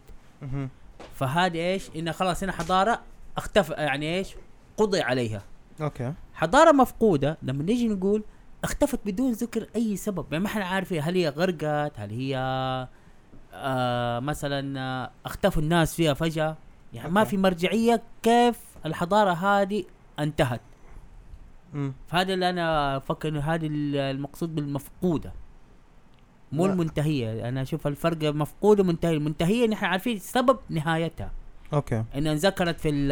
[1.16, 3.02] فهذه إيش؟ انه خلاص هنا حضارة
[3.38, 4.36] اختفى يعني إيش؟
[4.78, 5.42] قضي عليها.
[5.82, 6.14] okay.
[6.34, 8.24] حضارة مفقودة لما نيجي نقول
[8.64, 10.26] اختفت بدون ذكر أي سبب.
[10.32, 12.38] يعني ما إحنا عارفين هل هي غرقت؟ هل هي
[13.54, 16.56] آه مثلا آه أختفوا الناس فيها فجأة.
[16.94, 17.30] يعني ما okay.
[17.30, 19.84] في مرجعية كيف الحضارة هذه
[20.20, 20.62] انتهت.
[21.74, 21.94] مم.
[22.08, 25.34] فهذا اللي أنا أفكر إنه هذه ال- المقصود بالمفقودة.
[26.52, 26.74] مو لا.
[26.74, 27.50] المنتهية.
[27.50, 29.14] أنا أشوف الفرق مفقودة ومنتهية.
[29.18, 31.32] المنتهية نحن عارفين سبب نهايتها.
[31.74, 32.04] أوكي.
[32.16, 33.12] انها انذكرت في ال-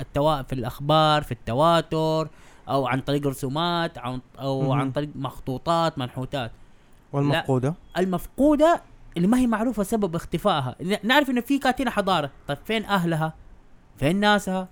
[0.00, 0.42] التوا...
[0.42, 2.28] في الأخبار في التواتر
[2.68, 4.72] أو عن طريق رسومات أو.
[4.72, 6.50] عن طريق مخطوطات منحوتات.
[7.12, 8.82] والمفقودة؟ المفقودة
[9.16, 10.76] اللي ما هي معروفة سبب اختفائها.
[11.02, 12.30] نعرف انه في كانت هنا حضارة.
[12.48, 13.34] طيب فين أهلها؟
[13.98, 14.68] فين ناسها؟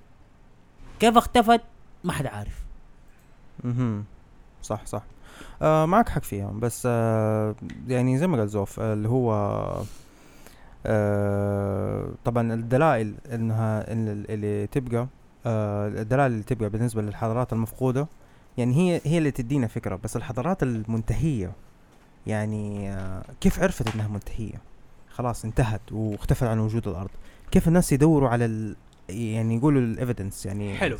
[1.00, 1.60] كيف اختفت؟
[2.04, 2.64] ما حد عارف.
[3.64, 4.04] مهم.
[4.62, 5.02] صح صح.
[5.62, 6.50] آه معك حق فيها.
[6.50, 7.54] بس آه
[7.88, 9.32] يعني زي ما قال زوف اللي هو
[10.86, 15.06] آه طبعا الدلائل إنها اللي تبقى
[15.46, 18.06] آه الدلائل اللي تبقى بالنسبة للحضارات المفقودة
[18.58, 19.96] يعني هي هي اللي تدينا فكرة.
[20.04, 21.52] بس الحضارات المنتهية
[22.26, 24.60] يعني آه كيف عرفت إنها منتهيه
[25.10, 27.10] خلاص انتهت واختفت عن وجود الأرض.
[27.50, 28.76] كيف الناس يدوروا على ال
[29.08, 30.96] يعني يقولوا الايفيدنس يعني؟ حلو.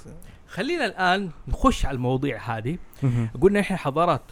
[0.48, 2.78] خلينا الآن نخش على المواضيع هذه.
[3.40, 4.22] قلنا إحنا حضارات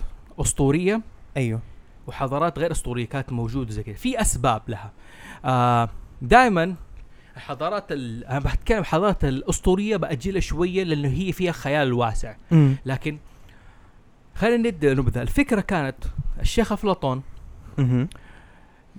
[0.40, 1.00] أسطورية.
[1.36, 1.60] أيوه.
[2.06, 3.94] وحضارات غير أسطورية كانت موجودة زي كذا.
[3.94, 4.92] في أسباب لها.
[5.44, 5.88] آه
[6.22, 6.74] دائما
[7.36, 12.36] الحضارات ال- أنا بتكلم الحضارات الأسطورية باجلها شوية لأنه هي فيها خيال واسع.
[12.50, 12.76] مم.
[12.86, 13.18] لكن
[14.34, 15.96] خلينا ندي نبذه الفكرة كانت
[16.40, 17.22] الشيخ أفلاطون.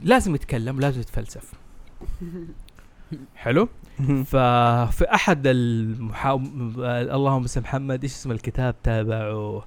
[0.04, 1.54] لازم يتكلم لازم يتفلسف
[3.36, 3.70] حلو.
[4.26, 6.36] ففي أحد المحا...
[7.16, 9.66] اللهم صل محمد إيش اسم الكتاب تابعه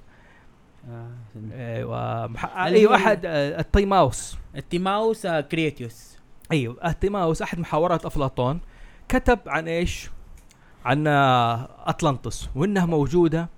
[1.51, 2.57] أيوه مح...
[2.57, 6.17] أيوه أحد آه، التيماوس التيماوس آه، كريتيوس
[6.51, 8.59] أيوه التيماوس أحد محاورات أفلاطون
[9.09, 10.09] كتب عن إيش؟
[10.85, 13.49] عن آه، أطلنطس وإنها موجودة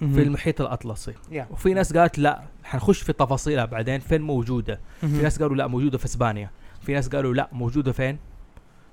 [0.00, 1.14] في المحيط الأطلسي.
[1.30, 1.46] يا.
[1.50, 5.98] وفي ناس قالت لا حنخش في تفاصيلها بعدين فين موجودة؟ في ناس قالوا لا موجودة
[5.98, 6.50] في إسبانيا.
[6.82, 8.18] في ناس قالوا لا موجودة فين؟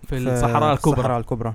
[0.08, 0.94] في الصحراء الكبرى.
[1.00, 1.54] الصحراء الكبرى.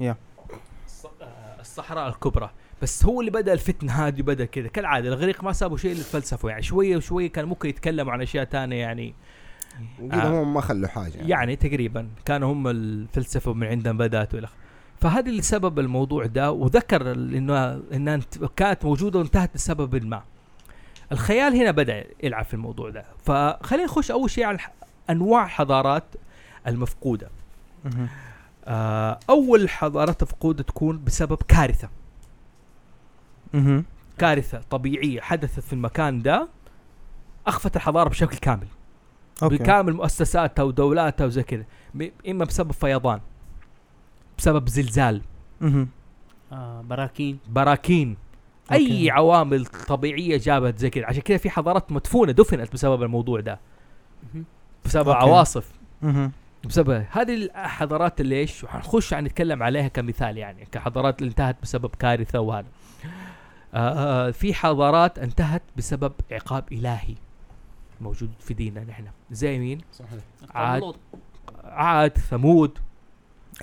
[0.00, 2.50] الص- آه، الصحراء الكبرى.
[2.82, 4.68] بس هو اللي بدأ الفتنة هذه بدا كذا.
[4.68, 8.76] كالعادة الاغريق ما سابوا شيء للفلسفه يعني شوية وشوية كان ممكن يتكلموا عن أشياء تانية
[8.80, 9.14] يعني.
[10.12, 10.42] آه.
[10.42, 11.56] هم ما خلوا حاجة يعني.
[11.56, 14.48] تقريبا كانوا هم الفلسفة من عندهم بدأت وإلى.
[15.04, 20.22] فهذا اللي سبب الموضوع ده وذكر إنه إنها انت- كانت موجودة وانتهت لسبب ما.
[21.12, 23.04] الخيال هنا بدأ يلعب في الموضوع ده.
[23.24, 24.58] فخلينا نخش أول شيء على
[25.10, 26.04] أنواع الحضارات
[26.66, 27.28] المفقودة.
[28.64, 31.88] آه أول حضارات مفقودة تكون بسبب كارثة.
[34.18, 36.48] كارثة طبيعية حدثت في المكان ده
[37.46, 38.66] أخفت الحضارة بشكل كامل.
[39.42, 39.56] أوكي.
[39.56, 41.64] بكامل مؤسساتها ودولاتها وزي كذا.
[42.28, 43.20] إما بسبب فيضان.
[44.38, 45.20] بسبب زلزال.
[45.60, 45.88] مهم.
[46.52, 47.38] آه براكين.
[47.48, 48.16] براكين.
[48.72, 49.10] أي okay.
[49.10, 51.06] عوامل طبيعية جابت زي كذا.
[51.06, 53.60] عشان كذا في حضارات مدفونة دفنت بسبب الموضوع ده.
[54.84, 55.20] بسبب okay.
[55.20, 55.72] عواصف.
[56.02, 56.32] مهم.
[56.64, 61.90] بسبب هذه الحضارات اللي إيش؟ وحنخش عن نتكلم عليها كمثال يعني كحضارات اللي انتهت بسبب
[61.98, 62.66] كارثة وهذا.
[63.74, 67.14] آه آه في حضارات انتهت بسبب عقاب إلهي
[68.00, 69.04] موجود في ديننا نحن.
[69.30, 70.20] زي مين؟ صحيح.
[70.54, 70.94] عاد.
[71.64, 72.78] عاد ثمود.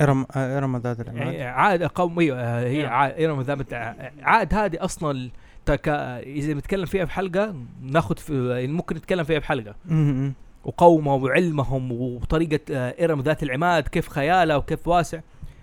[0.02, 2.92] ارم آه، ارم ذات العماد يعني عاد قوم أيوة، آه، هي نعم.
[2.94, 3.74] عاد إرم ذات
[4.22, 5.30] عاد هذه أصلا
[5.66, 5.90] تك...
[5.90, 10.34] إذا نتكلم فيها في حلقه ناخذ في يعني ممكن نتكلم فيها في حلقه مهم.
[10.66, 15.20] وقومه وعلمهم وطريقة آه، ارم ذات العماد كيف خيالها وكيف واسع.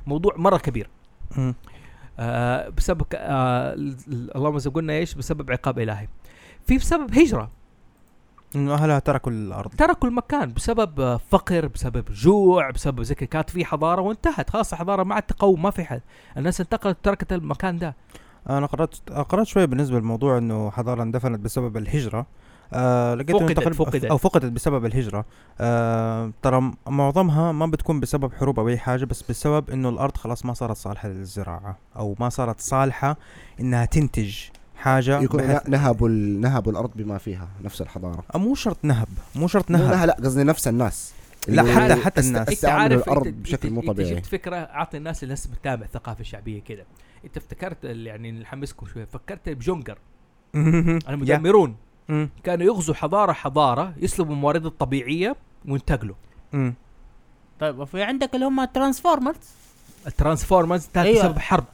[0.07, 0.89] موضوع مرة كبير.
[2.19, 6.09] آه بسبب آه ال- ال- اللهم زي قلنا إيش؟ بسبب عقاب إلهي.
[6.67, 7.51] في بسبب هجرة.
[8.57, 9.71] إنه أهلها تركوا الأرض.
[9.75, 14.51] تركوا المكان بسبب فقر بسبب جوع بسبب زي كانت في حضارة وانتهت.
[14.51, 16.01] خلاص الحضاره ما عاد تقوم ما في حد
[16.37, 17.97] الناس انتقلت تركت المكان ده.
[18.51, 22.27] أنا قرأت قرأت شوية بالنسبة للموضوع إنه حضارة اندفنت بسبب الهجرة.
[22.73, 24.05] آه لقيت فقدت- فقدت.
[24.05, 25.25] أو فقدت بسبب الهجرة.
[25.61, 30.45] آه ترى معظمها ما بتكون بسبب حروب أو أي حاجة بس بسبب إنه الأرض خلاص
[30.47, 33.17] ما صارت صالحة للزراعة أو ما صارت صالحة
[33.61, 34.37] إنها تنتج.
[34.79, 38.25] حاجة يكون نهبوا ال- نهبوا الأرض بما فيها نفس الحضارة.
[38.35, 40.07] آه، مو شرط نهب مو شرط نهب نهب.
[40.07, 41.13] لا قصدي نفس الناس.
[41.49, 42.49] لا، حتى- حتى الناس.
[42.49, 44.11] أنت عارف الأرض أنت بشكل مو طبيعي.
[44.11, 46.85] انت جبت فكرة أعطي الناس اللي لسه بتتابع الثقافة الشعبية كده.
[47.25, 49.99] أنت افتكرت ال- يعني نحمسكم شوية فكرت بجونجر.
[50.55, 51.77] المدمرون.
[52.45, 55.37] كانوا يغزوا حضارة حضارة يسلبوا الموارد الطبيعية
[55.69, 56.15] وينتقلوا.
[57.61, 59.37] طيب وفي عندك اللي هم Transformers
[60.07, 61.23] ال Transformers كانت أيوة.
[61.23, 61.65] بسبب حرب.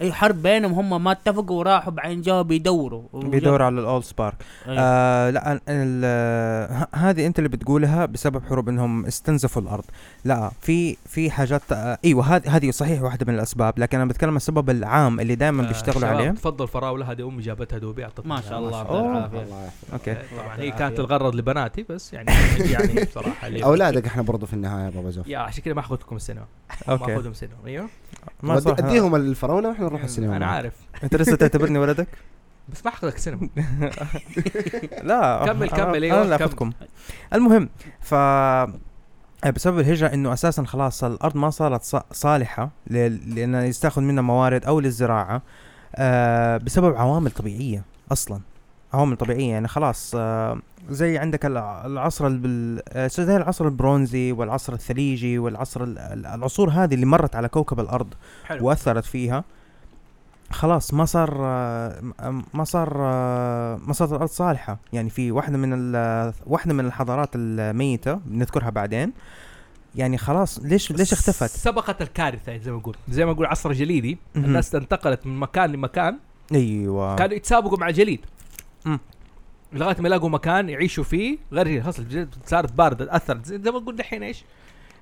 [0.00, 3.02] أي حرب بينهم هم ما اتفقوا وراحوا بعدين جاوا بيدوروا.
[3.14, 4.34] بيدور على ال AllSpark.
[4.66, 4.76] أيوة.
[4.80, 5.60] آه لا
[6.94, 9.84] هذه أنت اللي بتقولها بسبب حروب إنهم استنزفوا الأرض.
[10.24, 14.30] لا في في حاجات آه أيوه هذه هذه صحيح واحدة من الأسباب لكن أنا بتكلم
[14.30, 16.30] عن السبب العام اللي دائما بيشتغلوا آه، شباب، عليه.
[16.30, 19.16] تفضل فراولة هذه أمي جابتها دوبي أعطتني ما شاء الله أوه.
[19.16, 19.42] يعطيك العافية.
[19.42, 19.92] الله يحفظك.
[19.92, 20.14] okay.
[20.36, 22.32] طبعا هي كانت الغرض لبناتي بس يعني
[22.74, 25.26] يعني بصراحة؟ أولادك إحنا برضو في النهاية بابا زوف.
[25.28, 26.44] يا عشان كده ما أخذكم السينما.
[26.88, 27.14] ما أوكي.
[27.16, 27.88] أخذهم سينما أيوه.
[28.42, 30.46] ما أديهم الفراولة وإحنا نروح السينما أنا.
[30.46, 30.72] عارف.
[31.04, 32.08] أنت لسه تعتبرني ولدك؟
[32.72, 33.48] بس ما اخذك السينما
[35.02, 35.42] لا.
[35.46, 36.34] كمل- كمل، أيوة، أنا.
[36.36, 36.72] أخذكم.
[37.34, 37.68] المهم
[38.00, 38.14] ف
[39.54, 44.80] بسبب الهجرة إنه أساسا خلاص الأرض ما صارت صالحة ل- لأن يستأخذ منها موارد أو
[44.80, 45.42] للزراعة
[45.96, 48.40] آه بسبب عوامل طبيعية أصلا.
[48.92, 50.58] عوامل طبيعية يعني خلاص آه
[50.90, 52.26] زي عندك الع- العصر
[52.88, 57.80] آه، زي العصر البرونزي والعصر الثليجي والعصر ال- ال- العصور هذه اللي مرت على كوكب
[57.80, 58.66] الأرض حلو.
[58.66, 59.44] وأثرت فيها.
[60.50, 61.38] خلاص ما صار
[62.54, 62.98] ما صار
[63.86, 64.78] ما صارت الأرض صالحة.
[64.92, 69.12] يعني في واحدة من ال- واحدة من الحضارات الميتة بنذكرها بعدين.
[69.94, 74.18] يعني خلاص ليش ليش اختفت؟ سبقت الكارثة زي ما نقول زي ما نقول عصر جليدي.
[74.36, 76.18] الناس انتقلت من مكان لمكان.
[76.54, 77.16] أيوه.
[77.16, 78.20] كانوا يتسابقوا مع الجليد.
[79.72, 82.00] لغاية ما يلاقوا مكان يعيشوا فيه غير خلاص
[82.46, 83.46] صارت باردة أثرت.
[83.46, 84.44] زي زي ما نقول دحين إيش؟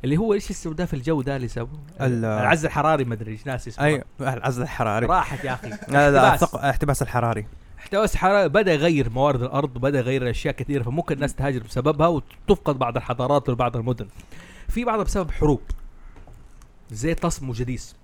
[0.05, 0.51] اللي هو إيش
[0.87, 1.49] في الجو ده اللي
[2.01, 5.07] ال- العز الحراري ما أدري إيش ناس اسمه أيوه العزل الحراري.
[5.07, 5.69] راحت يا أخي.
[5.89, 7.47] لا لا الاحتباس الحراري.
[7.79, 12.79] احتباس الحراري بدأ يغير موارد الأرض وبدا يغير أشياء كثيرة فممكن الناس تهاجر بسببها وتفقد
[12.79, 14.09] بعض الحضارات وبعض المدن.
[14.69, 15.61] في بعضها بسبب حروب.
[16.91, 17.97] زي طسم وجديس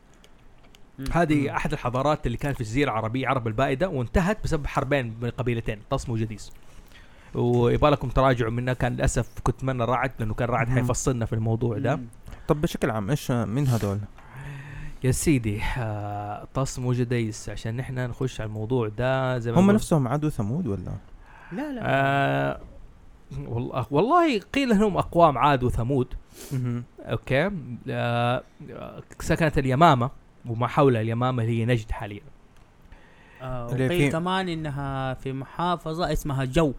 [1.13, 5.79] هذه أحد الحضارات اللي كانت في الجزيرة العربية عرب البائدة وانتهت بسبب حربين بين قبيلتين
[5.91, 6.53] طسم وجديس
[7.35, 10.69] ويبغى لكم تراجعوا منها كان للأسف كنت اتمنى رعد لأنه كان رعد.
[10.69, 12.01] حيفصلنا في الموضوع ده.
[12.49, 13.99] طب بشكل عام إيش من هذول؟
[15.05, 20.29] يا سيدي آه وجديس عشان نحن نخش على الموضوع ده زي ما هم نفسهم عدو
[20.29, 20.93] ثمود ولا؟
[21.53, 21.81] لا لا.
[21.85, 22.61] آه
[23.47, 26.15] والله والله قيل إنهم أقوام عاد وثمود
[27.01, 27.51] okay؟
[27.89, 28.43] آه
[29.21, 30.11] سكنت اليمامة
[30.47, 32.23] وما حول اليمامة اللي هي نجد حاليا.
[33.45, 36.73] آه اللي وقيل في- كمان إنها في محافظة اسمها جو.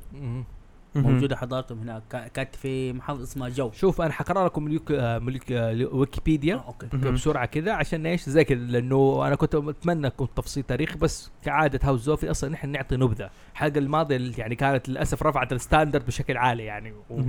[0.95, 2.03] موجودة حضارتهم هناك.
[2.09, 3.71] كا- كانت في محافظة اسمها جو.
[3.71, 6.55] شوف أنا حقرأ لكم آه ملك آه ويكيبيديا.
[6.55, 6.87] آه okay.
[6.93, 7.13] مهم.
[7.13, 11.79] بسرعة كذا؟ عشان إيش؟ زي كذا لأنه أنا كنت أتمنى كنت تفصيل تاريخي بس كعادة
[11.83, 13.29] هاوس زوفي أصلا نحن نعطي نبذة.
[13.53, 17.21] الحلقة الماضيه يعني كانت للأسف رفعت ال standard بشكل عالي يعني و...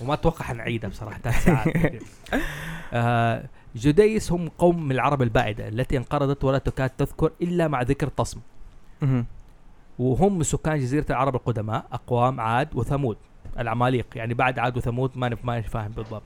[0.00, 1.72] وما أتوقع حنعيدها بصراحة ثلاث ساعات.
[2.92, 3.44] آه
[3.76, 8.38] جديس هم قوم من العرب البائدة التي انقرضت ولا تكاد تذكر إلا مع ذكر طسم
[8.38, 8.57] مهم.
[9.98, 13.16] وهم سكان جزيرة العرب القدماء أقوام عاد وثمود
[13.58, 14.06] العماليق.
[14.16, 16.22] يعني بعد عاد وثمود ما ما فاهم بالضبط.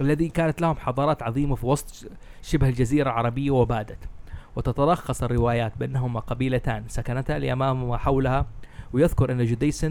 [0.00, 2.10] الذي كانت لهم حضارات عظيمة في وسط
[2.42, 3.98] شبه الجزيرة العربية وبادت.
[4.56, 8.46] وتتلخص الروايات بأنهما قبيلتان سكنتا اليمام وما حولها
[8.92, 9.86] ويذكر أن جديس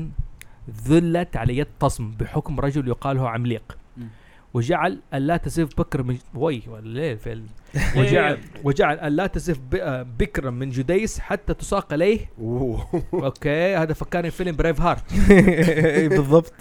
[0.88, 3.78] ذلت على يد طسم بحكم رجل يقال له عمليق.
[4.54, 7.20] وجعل ألا تزف بكر من وي ليه.
[7.98, 9.76] وجعل وجعل ألا تزف ب...
[10.18, 12.30] بكرا من جديس حتى تساق إليه.
[12.40, 12.88] أوه.
[13.14, 15.14] okay هذا فكرني فيلم Braveheart
[16.10, 16.54] بالضبط.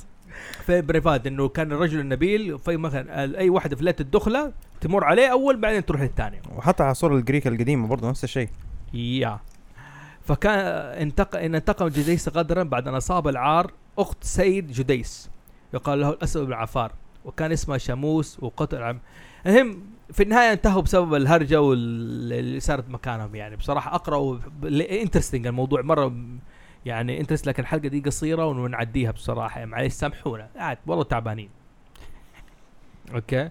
[0.66, 5.26] في Braveheart إنه كان الرجل النبيل في مثلا أي واحدة في ليلة الدخلة تمر عليه
[5.26, 6.42] أول بعدين تروح للثانية.
[6.56, 8.48] وحتى عصور ال Greek القديمة برضه نفس الشيء.
[8.94, 9.38] يا.
[10.24, 10.58] فكان
[11.02, 15.30] انتقل إن انتقم جديس غدرا بعد أن أصاب العار أخت سيد جديس
[15.74, 16.92] يقال له الاسود بن عفار.
[17.24, 19.00] وكان اسمها شاموس وقتل عم.
[19.46, 19.82] المهم
[20.12, 23.56] في النهاية انتهوا بسبب الهرجة واللي صارت مكانهم يعني.
[23.56, 24.40] بصراحة اقرا
[25.02, 25.82] interesting الموضوع.
[25.82, 26.14] مرة
[26.86, 29.64] يعني interest لكن الحلقة دي قصيرة ونعديها بصراحة.
[29.64, 30.48] معلش سامحونا.
[30.56, 31.48] قاعد والله تعبانين.
[33.14, 33.48] okay؟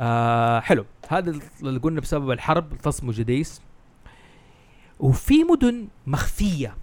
[0.00, 0.84] آه حلو.
[1.08, 3.62] هذا اللي قلنا بسبب الحرب تصموا جديس.
[5.00, 6.76] وفي مدن مخفية.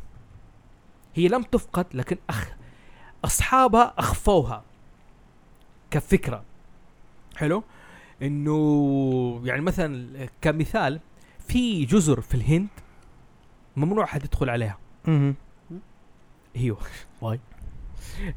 [1.16, 2.50] هي لم تفقد لكن اخ
[3.26, 4.64] أصحابها أخفوها.
[5.92, 6.44] كفكرة
[7.38, 7.64] حلو
[8.22, 11.00] إنه يعني مثلا كمثال
[11.40, 12.68] في جزر في الهند
[13.76, 14.78] ممنوع حد يدخل عليها.
[16.56, 16.78] أيوه
[17.22, 17.40] واي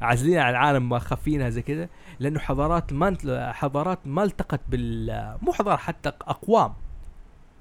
[0.01, 5.53] عازلين عن العالم ما خافينها زي كده لأنه حضارات ما حضارات ما التقت بال مو
[5.53, 6.73] حضارة حتى أقوام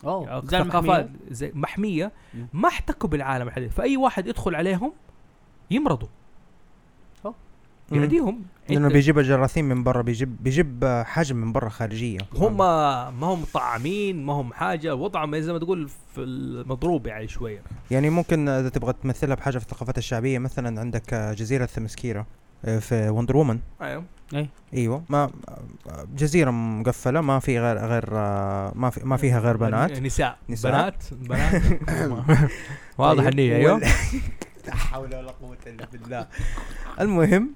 [0.04, 1.10] أوه زي ثقافات.
[1.30, 2.12] زي محمية.
[2.52, 4.92] ما احتكوا بالعالم الحديث فأي واحد يدخل عليهم
[5.70, 6.08] يمرضوا.
[7.92, 12.18] يعديهم لأنه بيجيب الجراثيم من برا بيجيب بيجيب حاجة من برا خارجية.
[12.34, 17.62] هم ما هم مطعمين ما هم حاجة وضعهم زي ما تقول في المضروب يعني شوية.
[17.90, 22.26] يعني ممكن إذا تبغى تمثلها بحاجة في الثقافات الشعبية مثلا عندك جزيرة ثمسكيرة
[22.64, 24.04] آه، في وندر وومن أيوه.
[24.74, 25.04] أيوه.
[25.08, 25.30] ما
[26.16, 30.02] جزيرة مقفلة ما في غير غير آه، ما في ما فيها غير بنات.
[30.02, 30.38] نساء.
[30.48, 30.72] نساء.
[30.72, 31.62] بنات؟ بنات؟
[32.98, 33.80] واضح طيب، النية أيوه.
[34.66, 36.26] لا حول ولا قوة إلا بالله.
[37.00, 37.54] المهم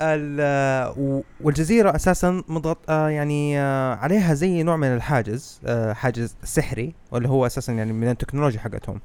[0.00, 6.36] ال- و- والجزيرة أساسا مضغط آه يعني آه عليها زي نوع من الحاجز آه حاجز
[6.44, 9.00] سحري واللي هو أساسا يعني من التكنولوجيا حقتهم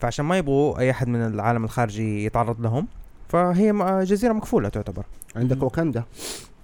[0.00, 2.86] فعشان ما يبغوا أي أحد من العالم الخارجي يتعرض لهم
[3.28, 5.04] فهي م- جزيرة مقفولة تعتبر
[5.36, 5.62] عندك مم.
[5.64, 6.04] واكاندا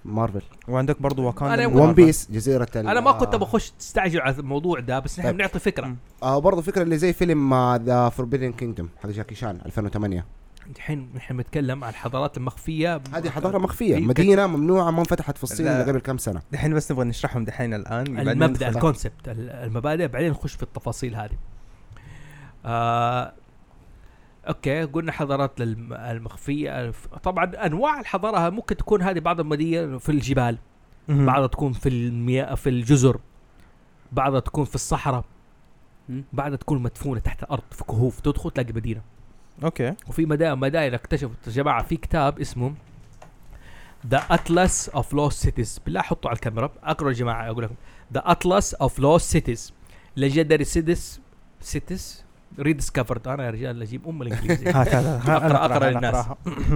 [0.05, 4.35] مارفل وعندك برضو واكاندا يبغى- One Piece جزيرة ال- أنا ما كنت بخش تستعجل على
[4.39, 5.37] الموضوع ده بس نحن طيب.
[5.37, 5.95] بنعطي فكرة.
[6.23, 10.25] آه برضه فكرة اللي زي فيلم The Forbidden Kingdom حق جاكي شان 2008
[10.75, 13.95] الحين نحن بنتكلم عن الحضارات المخفيه هذه حضارة مخفية.
[13.95, 15.81] في- مدينة ممنوعة ما انفتحت في الصين لا.
[15.81, 16.41] إلا قبل كم سنة.
[16.51, 20.63] دحين بس نبغى نشرحهم دحين الآن بعدين المبدأ ال concept ال- المبادئ بعدين نخش في
[20.63, 21.37] التفاصيل هذه.
[22.65, 23.33] آه
[24.47, 26.91] أوكي قلنا حضارات الم- المخفية.
[27.23, 30.57] طبعا أنواع الحضارة ممكن تكون هذه بعض المدينة في الجبال.
[31.09, 33.19] بعضها تكون في المياه في الجزر.
[34.11, 35.23] بعضها تكون في الصحراء.
[36.33, 38.19] بعضها تكون مدفونة تحت الأرض في كهوف.
[38.19, 39.01] تدخل تلاقي مدينة.
[39.63, 39.93] أوكي.
[40.07, 42.73] وفي مدائن مدائن اكتشفوا يا جماعة في كتاب اسمه
[44.07, 46.71] The Atlas of Lost Cities بالله حطوا على الكاميرا.
[46.83, 47.75] أقرأ يا جماعة أقول لكم.
[48.13, 49.73] The Atlas of Lost Cities
[50.17, 51.19] Legendary Cities
[51.61, 52.23] Cities
[52.59, 56.25] Rediscovered أنا يا رجال أجيب أم الانجليزي أقرأ أنا للناس.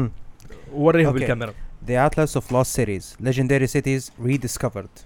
[0.73, 1.11] وريهم.
[1.13, 1.53] بالكاميرا.
[1.87, 3.25] The Atlas of Lost Cities.
[3.25, 5.03] Legendary Cities Rediscovered.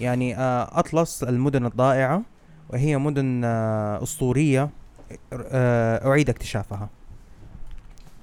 [0.00, 2.22] يعني آه أطلس المدن الضائعة
[2.70, 4.02] وهي مدن آه
[5.32, 6.88] آه أعيد اكتشافها.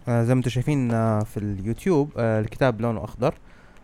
[0.07, 3.33] آه زي ما أنتم شايفين آه في اليوتيوب الكتاب لونه أخضر.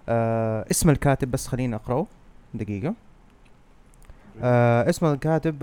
[0.10, 2.08] آه اسم الكاتب بس خليني أقرأه.
[2.54, 2.94] دقيقة.
[4.42, 5.60] آه اسم الكاتب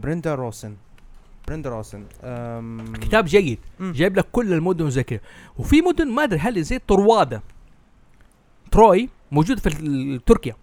[0.00, 0.76] بريندا روسن.
[1.48, 2.04] بريندا روسن.
[3.00, 3.58] كتاب جيد.
[3.80, 5.20] جايب لك كل المدن زي كذا
[5.58, 7.42] وفي مدن ما أدري هل زي طروادة
[8.70, 10.56] Troy موجود في تركيا.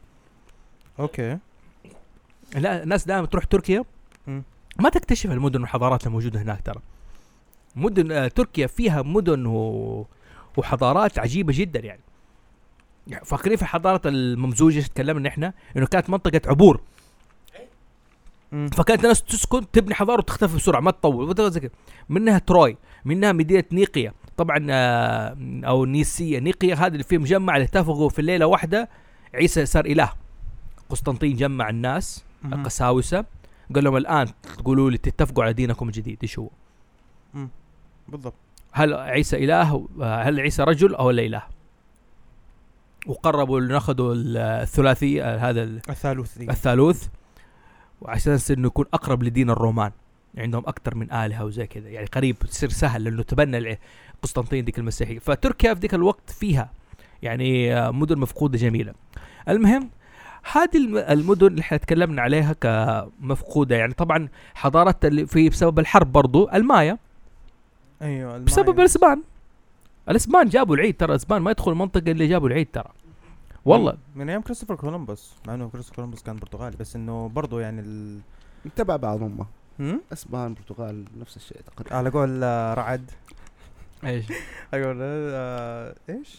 [0.99, 1.37] أوكي.
[2.55, 3.83] لا الناس دائما تروح تركيا.
[4.79, 6.81] ما تكتشف المدن والحضارات الموجوده هناك ترى.
[7.75, 10.07] مدن آه تركيا فيها مدن و...
[10.57, 12.01] وحضارات عجيبة جدا يعني.
[13.25, 16.81] فاكرين في الحضارات الممزوجه تكلمنا إحنا؟ إنه كانت منطقة عبور.
[18.51, 21.61] فكانت الناس تسكن تبني حضارة وتختفي بسرعة ما تطول.
[22.09, 24.13] منها تروي منها مدينة نيقيا.
[24.37, 28.89] طبعا آه، أو نيسيا نيقيا هذا اللي فيه مجمع اللي اتفقوا في الليلة واحدة
[29.33, 30.09] عيسى صار إله.
[30.89, 32.23] قسطنطين جمع الناس.
[32.45, 33.25] القساوسة.
[33.75, 36.49] قال لهم الآن تقولوا لي تتفقوا على دينكم الجديد إيش هو؟
[38.07, 38.33] بالضبط.
[38.71, 41.43] هل عيسى إله؟ هل عيسى رجل أو لا إله؟
[43.07, 47.07] وقربوا إنه ناخذوا الثلاثي هذا ال- الثالوث الثالوث
[48.01, 49.91] وعشان إنه يكون أقرب لدين الرومان.
[50.37, 51.89] عندهم أكثر من آلهة وزي كذا.
[51.89, 53.79] يعني قريب تصير سهل لأنه تبنى
[54.21, 55.19] قسطنطين ديك المسيحية.
[55.19, 56.71] فتركيا في ذيك الوقت فيها.
[57.21, 58.93] يعني آه، مدن مفقودة جميلة.
[59.49, 59.89] المهم
[60.51, 66.11] هذه الم- المدن اللي إحنا تكلمنا عليها كمفقودة يعني طبعا حضارات اللي في بسبب الحرب
[66.11, 66.97] برضو المايا
[68.01, 68.79] أيوه بسبب المايا.
[68.79, 69.23] الأسبان
[70.09, 72.89] الأسبان جابوا العيد ترى الأسبان ما يدخلوا المنطقة اللي جابوا العيد ترى
[73.65, 77.81] والله من أيام كريستوفر كولومبوس مع إنه كريستوفر كولومبوس كان برتغالي بس إنه برضه يعني
[77.81, 78.19] ال...
[78.75, 79.45] تبع بعض هم
[79.79, 83.11] هم؟ أسبان برتغال نفس الشيء تقريبا على قول آه، رعد
[84.05, 84.25] إيش
[84.73, 86.37] أقول آه، إيش؟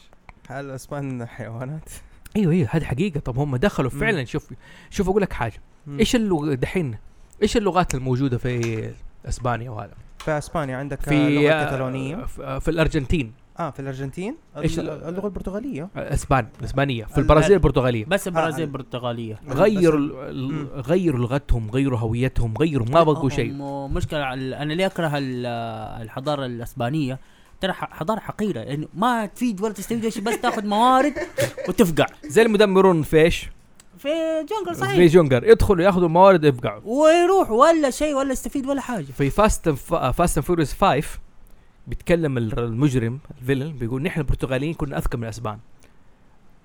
[0.49, 1.91] هل الأسبان حيوانات؟
[2.37, 3.20] أيوه أيوه هذه حقيقة.
[3.20, 4.01] طب هم دخلوا مم.
[4.01, 4.53] فعلا شوف
[4.91, 5.61] شوف أقول لك حاجة.
[5.87, 5.99] مم.
[5.99, 6.97] إيش اللغة دحين
[7.43, 8.91] إيش اللغات الموجودة في
[9.28, 12.16] إسبانيا وهذا؟ في إسبانيا عندك في في اللغة آه، الكتالونيه
[12.61, 13.32] في, الأرجنتين.
[13.59, 14.37] آه في الأرجنتين.
[14.57, 15.89] ال- اللغة البرتغالية.
[15.97, 19.39] إسبان الاسبانيه في ال- البرازيل البرتغاليه بس البرازيل ال- برتغالية.
[19.49, 20.30] غيروا.
[20.80, 23.53] غيروا لغتهم غيروا هويتهم غيروا ما بقوا شيء.
[23.93, 25.47] مشكلة أنا ليه أكره ال-
[26.03, 27.18] الحضارة الإسبانية؟
[27.61, 31.15] ترى حضارة حقيرة يعني ما تفيد ولا تستفيد شيء بس تاخذ موارد
[31.69, 32.07] وتفقع.
[32.27, 33.51] زي المدمرون في إيش؟
[33.99, 34.09] في
[34.51, 39.05] jungle في صحيح jungle يدخلوا ياخذوا الموارد يفقعوا ويروح ولا شيء ولا يستفيد ولا حاجة.
[39.05, 41.19] في Fast Fast and Furious 5
[41.87, 45.59] بيتكلم ال- المجرم ال villain بيقول نحن البرتغاليين كنا أذكى من الأسبان.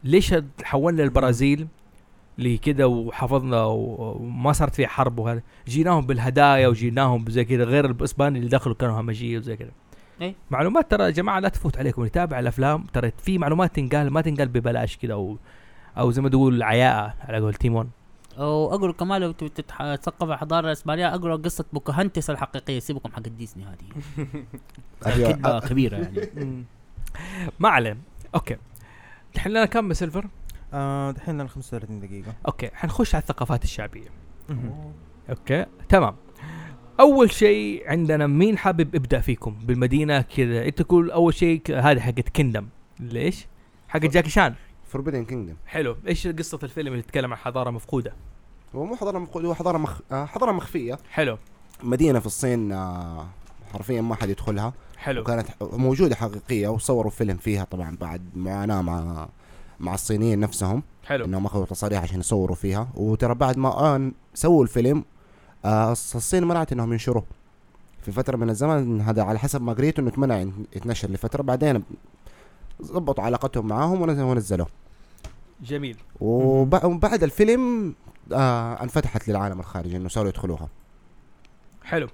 [0.04, 1.68] ليش حولنا البرازيل
[2.38, 5.42] لكده وحافظنا و- وما صارت فيها حرب وهذا.
[5.68, 9.72] جيناهم بالهدايا وجيناهم زي كده غير الأسبان اللي دخلوا كانوا همجية وزي كده.
[10.22, 10.36] إيه.
[10.51, 14.22] معلومات ترى يا جماعة لا تفوت عليكم اللي يتابع الأفلام ترى في معلومات تنقال ما
[14.22, 15.38] تنقال ببلاش كده أو
[15.97, 17.89] أو زي ما تقول عيال على قول تيمون.
[18.38, 23.19] واقروا كمان لو تبي تتح- تثقف على الحضاره الإسبانية اقروا قصة بوكاهونتس الحقيقية سيبكم حق
[23.22, 23.88] ديزني هذه.
[25.03, 26.30] كذبه كبيرة يعني.
[27.59, 27.97] ما عليه
[28.36, 28.57] أوكي.
[29.38, 30.26] نحن لنا كم سيلفر؟
[30.74, 32.34] آه دحين لنا 35 دقيقة.
[32.47, 34.07] أوكي حنخش على الثقافات الشعبية.
[35.30, 36.15] أوكي تمام.
[37.00, 42.30] أول شيء عندنا مين حابب إبدأ فيكم بالمدينة كذا؟ أنت تقول أول شيء هذه حقت
[42.30, 42.68] kingdom
[43.00, 43.48] ليش؟
[43.88, 44.56] حق جاكي شان
[44.88, 45.96] Forbidden Kingdom حلو.
[46.08, 48.14] إيش قصة الفيلم اللي يتكلم عن حضارة مفقودة؟
[48.76, 50.00] هو مو حضارة مفقودة هو حضارة مخ...
[50.12, 50.98] آه، حضارة مخفية.
[51.12, 51.38] حلو.
[51.84, 53.28] مدينة في الصين آه،
[53.74, 54.74] حرفيا ما حد يدخلها.
[54.98, 55.22] حلو.
[55.22, 59.30] وكانت موجودة حقيقية وصوروا فيلم فيها طبعا بعد معاناه مع
[59.80, 60.84] مع الصينيين نفسهم.
[61.06, 61.26] حلو.
[61.26, 62.88] إنهم أخذوا تصاريح عشان يصوروا فيها.
[62.96, 65.04] وترى بعد ما آه سووا الفيلم
[65.66, 67.24] الصين منعت إنهم ينشروه.
[68.01, 70.45] في فترة من الزمن هذا على حسب ما قريت إنه اتمنع
[70.76, 71.09] يتنشر.
[71.12, 71.84] لفترة بعدين
[72.84, 74.68] ظبطوا علاقتهم معاهم ونز- ونزلوه.
[75.62, 75.97] جميل.
[76.20, 77.93] وب- وبعد الفيلم
[78.34, 80.68] آه انفتحت للعالم الخارجي إنه صاروا يدخلوها.
[81.84, 82.07] حلو.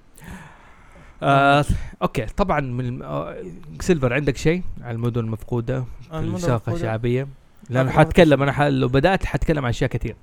[1.22, 1.64] آه
[2.02, 2.26] أوكي.
[2.26, 3.36] طبعا من آه
[3.80, 7.28] سيلفر عندك شيء على المدن المفقودة؟ في الثقافة الشعبية؟
[7.70, 8.60] لأنه حتكلم أنا ح...
[8.62, 10.16] لو بدأت حتكلم عن أشياء كثير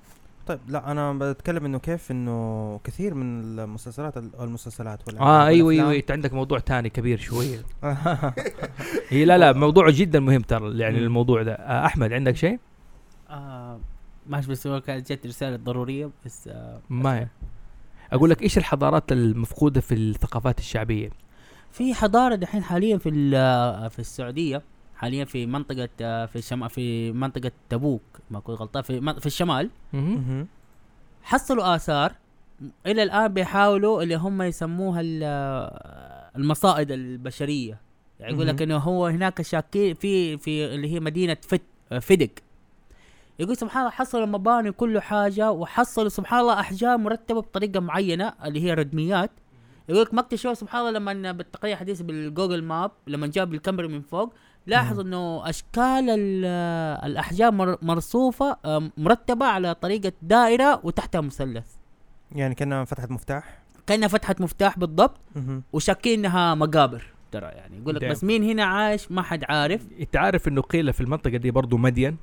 [0.47, 5.95] طيب لا أنا بتكلم إنه كيف إنه كثير من المسلسلات المسلسلات ولا آه أيوه أيوه
[5.95, 7.57] أنت عندك موضوع تاني كبير شوية
[9.09, 10.97] هي لا لا موضوع جدا مهم ترى يعني.
[10.97, 11.53] الموضوع ده.
[11.53, 12.59] آه أحمد عندك شيء؟
[13.29, 13.79] آه
[14.27, 17.27] ماشي بس هو كانت جت رسالة ضرورية بس آه ما.
[18.13, 21.09] أقول لك إيش الحضارات المفقودة في الثقافات الشعبية؟
[21.71, 24.61] في حضارة دحين حاليا في ال- في السعودية.
[24.95, 29.25] حاليا في منطقة آه، في الشمال في منطقة تبوك ما كنت غلطان في من- في
[29.25, 29.69] الشمال.
[31.23, 32.15] حصلوا آثار.
[32.87, 35.23] إلى الآن بيحاولوا اللي هم يسموها ال-
[36.35, 37.79] المصائد البشرية.
[38.19, 38.61] يعني يقول لك.
[38.61, 41.61] إنه هو هناك شاكين في في اللي هي مدينة فت
[42.01, 42.29] فدق.
[43.39, 48.63] يقول سبحان الله حصلوا مباني كل حاجة وحصلوا سبحان الله احجار مرتبة بطريقة معينة اللي
[48.63, 49.31] هي ردميات
[49.89, 54.01] يقول لك ما أكتشفوا سبحان الله لما بالتقرير الحديث بالجوجل ماب لما جاب الكاميرا من
[54.01, 54.33] فوق
[54.67, 56.45] لاحظ إنه أشكال ال-
[57.05, 61.65] الاحجار مر- مرصوفة آه، مرتبة على طريقة دائرة وتحتها مثلث.
[62.31, 65.17] يعني كنا فتحت مفتاح؟ كأنها فتحة مفتاح بالضبط.
[65.73, 67.77] وشاكين انها مقابر ترى يعني.
[67.77, 68.05] يقول لك Damn.
[68.11, 69.87] بس مين هنا عايش؟ ما حد عارف.
[69.99, 72.17] أنت عارف إنه قيل في المنطقة دي برضو مدين؟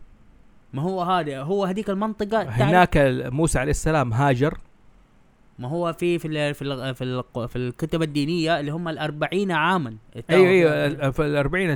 [0.73, 2.97] ما هو هذا هو هذيك المنطقة هناك
[3.33, 4.59] موسى عليه السلام هاجر.
[5.63, 9.53] ما هو في في ال في ال في, ال في الكتب الدينية اللي هم الأربعين
[9.53, 9.97] عاما.
[10.31, 11.11] أيوه أيوه.
[11.11, 11.69] في الأربعين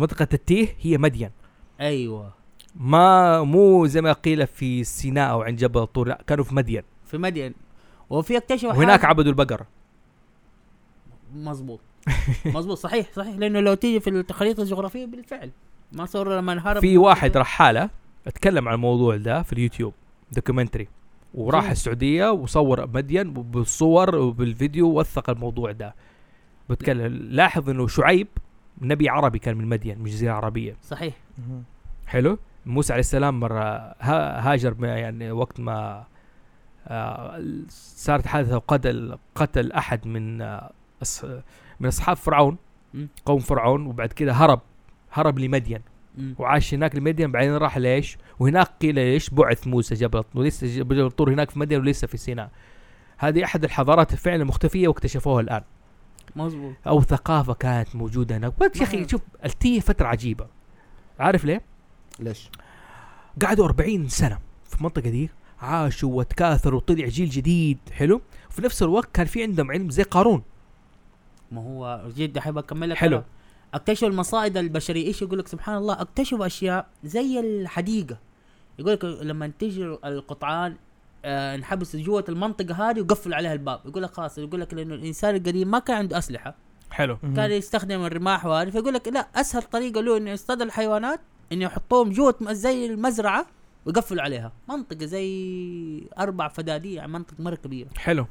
[0.00, 1.30] منطقة التيه هي مدين.
[1.80, 2.32] أيوه.
[2.76, 6.82] ما مو زي ما قيل في سيناء أو عند جبل الطور لا كانوا في مدين.
[7.06, 7.54] في مدين.
[8.10, 9.66] وفي اكتشفوا حاجة- عبدوا البقرة.
[11.34, 11.80] مظبوط.
[12.46, 13.36] مظبوط صحيح صحيح.
[13.36, 15.50] لأنه لو تيجي في الخريطه الجغرافية بالفعل.
[15.92, 17.90] ما صار لما انهرب في واحد رحالة
[18.26, 19.92] أتكلم عن الموضوع ده في اليوتيوب
[20.32, 20.88] دوكيومنتري
[21.34, 21.72] وراح جميل.
[21.72, 25.94] السعودية وصور مدين بالصور وبالفيديو وثق الموضوع ده
[26.70, 28.28] بتكلم لاحظ إنه شعيب
[28.82, 31.14] نبي عربي كان من مدين مش جزيره عربيه صحيح.
[32.06, 33.62] حلو موسى عليه السلام مرة
[34.00, 36.04] ها- هاجر ما- يعني وقت ما
[36.90, 40.70] آه، صارت حادثة وقتل قتل أحد من آه،
[41.80, 42.56] من أصحاب فرعون.
[43.24, 44.60] قوم فرعون وبعد كده هرب
[45.12, 45.80] هرب لمدين.
[46.38, 51.00] وعاش هناك لمدين بعدين راح ليش؟ وهناك قيل ليش بعث موسى جبل الطور ولسه جبل
[51.00, 52.50] الطور هناك في مدين ولسه في سيناء.
[53.18, 55.62] هذه أحد الحضارات فعلا مختفيه واكتشفوها الآن.
[56.36, 56.74] مظبوط.
[56.86, 58.52] أو ثقافة كانت موجودة هناك.
[58.58, 60.46] بس يا أخي شوف التيه فترة عجيبة.
[61.20, 61.62] عارف ليه؟
[62.20, 62.50] ليش؟
[63.42, 65.30] قعدوا 40 سنة في المنطقة دي
[65.60, 70.42] عاشوا وتكاثروا وطلع جيل جديد حلو؟ وفي نفس الوقت كان في عندهم علم زي قارون.
[71.52, 72.96] ما هو جد احب اكمل لك.
[72.96, 73.16] حلو.
[73.16, 73.24] أنا.
[73.74, 75.06] أكتشفوا المصائد البشرية.
[75.06, 78.18] إيش يقول لك؟ سبحان الله أكتشفوا أشياء زي الحديقة.
[78.78, 80.76] يقول لك لما تجي القطعان
[81.24, 83.80] آه انحبس جوة المنطقة هذه وقفل عليها الباب.
[83.84, 86.54] يقول لك خلاص يقول لك لأنه الإنسان القديم ما كان عنده أسلحة.
[86.90, 87.18] حلو.
[87.36, 91.20] كان يستخدم الرماح وهذا فيقول لك لا أسهل طريقة له إنه يصطاد الحيوانات
[91.52, 93.46] إنه يحطوهم جوة زي المزرعة
[93.86, 94.52] ويقفلوا عليها.
[94.68, 97.88] منطقة زي أربع فدادين يعني منطقة مرة كبيرة.
[97.96, 98.26] حلو.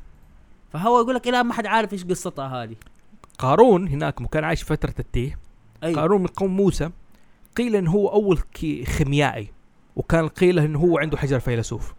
[0.73, 2.75] فهو يقول لك الان ما حد عارف إيش قصتها هذه.
[3.37, 5.37] قارون هناك كان عايش فترة التيه.
[5.83, 6.89] أيوه قارون من قوم موسى.
[7.57, 9.47] قيل ان هو أول كي- خيميائي
[9.95, 11.93] وكان قيل إنه هو عنده حجر فيلسوف.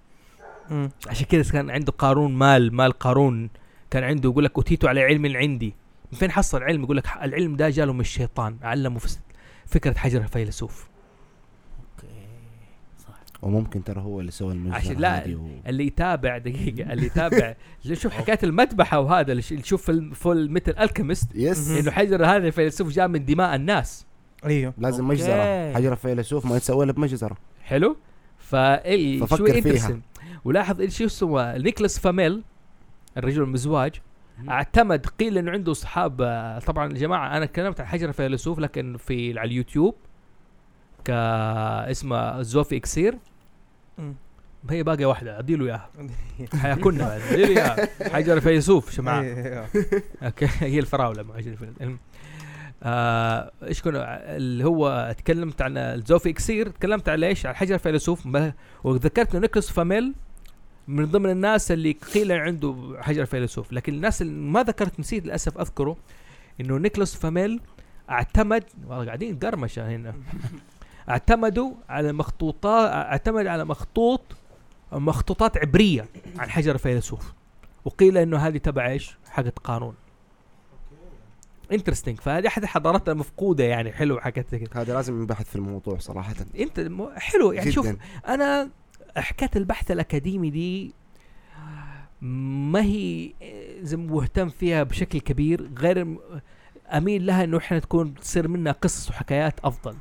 [0.71, 0.91] مم.
[1.07, 3.51] عشان كذا كان عنده قارون مال مال قارون
[3.91, 5.75] كان عنده يقول لك اوتيت على علم عندي.
[6.13, 9.19] من فين حصل علم يقول لك العلم ده جاله من الشيطان علمه في
[9.67, 10.88] فكرة حجر الفيلسوف
[13.43, 15.49] وممكن ترى هو اللي سوى المجزرة عشان لا و...
[15.67, 21.91] اللي يتابع دقيقة اللي يتابع يشوف حكاية المذبحة وهذا اللي فيلم Fullmetal Alchemist yes إنه
[21.91, 24.07] حجر هذا الفيلسوف جاء من دماء الناس.
[24.45, 24.75] أيوه.
[24.79, 25.15] لازم أوكي.
[25.15, 27.37] مجزرة حجر الفيلسوف ما يتسوى له بمجزرة.
[27.63, 27.97] حلو؟
[28.39, 30.01] فال ففكر شوي فيها.
[30.45, 32.43] ولاحظ إيش اسمه؟ نيكلاس فاميل
[33.17, 34.01] الرجل المزواج
[34.49, 36.17] اعتمد قيل إنه عنده أصحاب
[36.67, 39.95] طبعا يا جماعة أنا تكلمت عن حجر الفيلسوف لكن في على اليوتيوب.
[41.11, 43.19] اسمه زوفي إكسير.
[44.71, 45.91] هي باقي واحدة اديله اياها
[46.63, 49.67] حياكلنا اديله اياها حجر الفيلسوف جماعة أيوة.
[50.23, 50.49] أوكي.
[50.61, 51.57] هي الفراولة مع حجر
[52.83, 58.27] آه إيش كنا اللي هو تكلمت عن الزوفي إكسير تكلمت عن إيش؟ عن حجر الفيلسوف
[58.27, 58.53] ما-
[58.85, 60.15] وذكرت إنه نيكولاس فلاميل
[60.89, 65.59] من ضمن الناس اللي قيل عنده حجر الفيلسوف لكن الناس اللي ما ذكرت نسيت للأسف
[65.59, 65.97] أذكره
[66.61, 67.61] إنه نيكولاس فلاميل
[68.11, 70.15] اعتمد والله قاعدين قرمشة هنا.
[71.11, 74.23] اعتمدوا على مخطوطات اعتمد على مخطوط
[74.93, 76.07] مخطوطات عبرية
[76.39, 77.33] عن حجر الفيلسوف
[77.85, 79.95] وقيل إنه هذه تبع إيش؟ حقت قانون
[81.73, 84.71] انترستنج فهذه أحد الحضارات المفقودة يعني حلو حكت كده.
[84.83, 86.35] هذا لازم نبحث في الموضوع صراحة.
[86.59, 87.99] إنت حلو يعني شوف جدا.
[88.29, 88.71] أنا
[89.17, 90.95] حكايه البحث الأكاديمي دي
[92.23, 93.33] ما هي
[93.83, 96.17] زي مهتم فيها بشكل كبير غير
[96.89, 99.95] أميل لها إنه إحنا تكون تصير منها قصص وحكايات أفضل.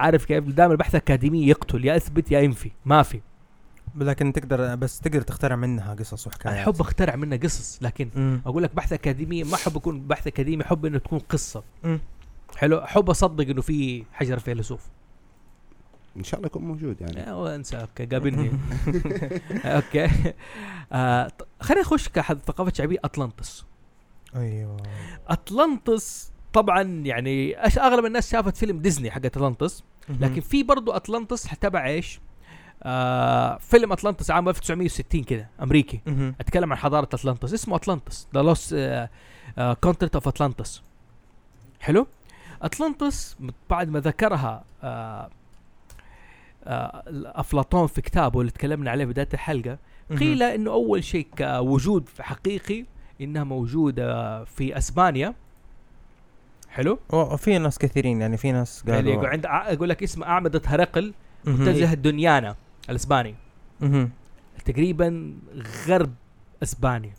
[0.00, 2.70] عارف كيف؟ دائما البحث الأكاديمي يقتل يا إثبت يا ينفي.
[2.84, 3.20] ما في.
[3.96, 6.56] لكن تقدر بس تقدر تخترع منها قصص وحكايات.
[6.56, 8.40] أنا احب اخترع منها قصص لكن مم.
[8.46, 11.62] أقول لك بحث أكاديمي ما احب يكون بحث أكاديمي احب إنه تكون قصة.
[11.84, 12.00] مم.
[12.56, 14.80] حلو؟ احب أصدق إنه في حجر فيلسوف.
[16.16, 17.54] إن شاء الله يكون موجود يعني.
[17.54, 18.50] انسى أوكي قابلني.
[19.64, 20.08] أوكي.
[20.92, 21.30] آه
[21.60, 23.64] خلينا نخش كحد ثقافة شعبية أطلنطس.
[24.36, 24.76] أيوه.
[25.28, 31.86] أطلنطس طبعا يعني أغلب الناس شافت فيلم ديزني حق اطلنطس لكن في برضو اطلنطس تبع
[31.86, 32.20] إيش؟
[32.82, 36.00] آه فيلم اطلنطس عام 1960 كده أمريكي.
[36.40, 38.74] أتكلم عن حضارة اطلنطس اسمه اطلنطس the Lost
[39.80, 40.82] Continent of Atlantis
[41.80, 42.06] حلو؟
[42.62, 43.36] اطلنطس
[43.70, 45.30] بعد ما ذكرها آه
[46.64, 49.78] آه أفلاطون في كتابه اللي تكلمنا عليه بداية الحلقة
[50.18, 52.84] قيل إنه أول شيء كوجود حقيقي
[53.20, 55.34] إنها موجودة في أسبانيا.
[56.70, 60.62] حلو وفي ناس كثيرين يعني في ناس يعني قالوا يقول عند يقول لك اسم أعمدة
[60.66, 61.14] هرقل.
[61.44, 62.56] متجه الدنيانا
[62.90, 63.34] الإسباني.
[64.64, 65.34] تقريبا
[65.86, 66.14] غرب
[66.62, 67.12] إسبانيا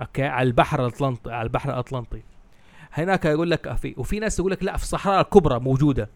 [0.00, 2.22] أوكي على البحر الاطلنطي على البحر الأطلنطي
[2.92, 6.08] هناك يقول لك في وفي ناس يقول لك لا في الصحراء الكبرى موجودة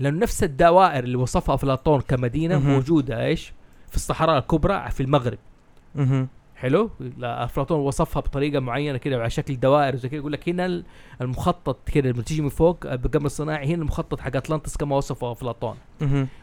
[0.00, 2.58] لأنه نفس الدوائر اللي وصفها أفلاطون كمدينة.
[2.58, 3.52] موجودة إيش
[3.90, 5.38] في الصحراء الكبرى في المغرب.
[6.56, 10.66] حلو؟ لا أفلاطون وصفها بطريقة معينة كده على شكل دوائر وزي كده يقول لك هنا
[10.66, 10.84] ال-
[11.20, 15.76] المخطط كده لما تيجي من فوق بالقمر الصناعي هنا المخطط حق اطلنطس كما وصفه أفلاطون.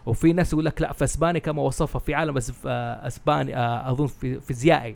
[0.05, 4.07] وفي ناس يقول لك لا في أسبانيا كما وصفها في عالم آه، أسباني آه، أظن
[4.07, 4.95] في فيزيائي.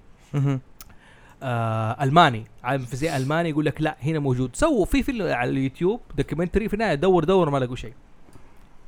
[1.43, 4.55] آه ألماني عالم فيزياء ألماني يقول لك لا هنا موجود.
[4.55, 7.93] سووا في فيلم على اليوتيوب documentary في النهاية دور دور ما لقوا شيء.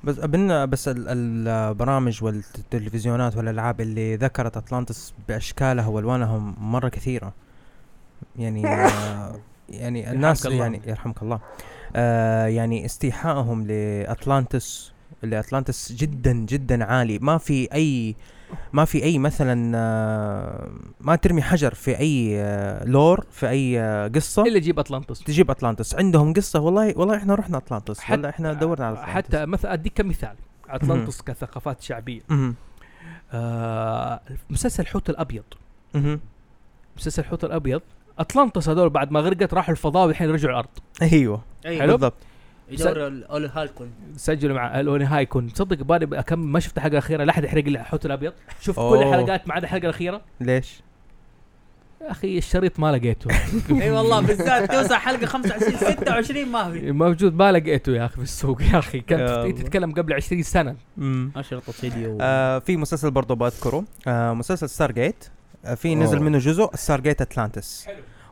[0.07, 7.33] بس بس ال- البرامج والتلفزيونات والألعاب اللي ذكرت اطلانتس بأشكالها وألوانها مرة كثيرة.
[8.39, 9.35] يعني آه،
[9.69, 10.57] يعني الناس الله.
[10.57, 11.39] يعني يرحمك الله.
[11.95, 14.91] آه يعني استيحائهم لاطلانتس
[15.23, 17.19] لأتلانتس جدا جدا عالي.
[17.19, 18.15] ما في أي
[18.73, 20.69] ما في أي مثلا آه،
[21.01, 24.43] ما ترمي حجر في أي آه، lore في أي آه، قصة.
[24.43, 26.59] إلا جيب اطلنطس تجيب اطلانتس عندهم قصة.
[26.59, 29.13] والله والله إحنا رحنا اطلانتس حتى- ولا إحنا دورنا على أطلانتس.
[29.13, 30.35] حتى مثلا أديك كمثال.
[30.69, 32.21] اطلنطس كثقافات شعبية.
[33.33, 34.19] آه
[34.49, 35.43] مسلسل الحوت الأبيض.
[36.97, 37.81] مسلسل الحوت الأبيض.
[38.19, 40.69] اطلنطس هذول بعد ما غرقت راحوا الفضاء والحين رجعوا الأرض.
[41.01, 41.41] أيوه.
[41.65, 41.91] حلو.
[41.91, 42.13] بالضبط.
[42.71, 43.91] يدور الاولي هالكون.
[44.17, 47.79] سجلوا مع الاوني هايكون تصدق بالي كم ما شفت الحلقة الأخيرة لا أحد يحرق لي
[47.81, 48.33] الحوت الأبيض.
[48.61, 48.97] شوف كل.
[49.03, 50.21] الحلقات ما عدا الحلقة الأخيرة.
[50.41, 50.81] ليش؟
[52.01, 53.29] يا أخي الشريط ما لقيته.
[53.81, 56.91] إي والله بالذات توصل حلقة 25 26 ما في.
[56.91, 58.99] موجود ما لقيته يا أخي في السوق يا أخي.
[58.99, 59.57] كانت.
[59.61, 60.75] تتكلم قبل 20 سنة.
[60.97, 63.83] امم اشرطه فيديو آه في مسلسل برضه بذكره.
[64.07, 65.25] آه مسلسل Stargate
[65.65, 66.25] آه في نزل أوه.
[66.25, 67.87] منه جزء Stargate Atlantis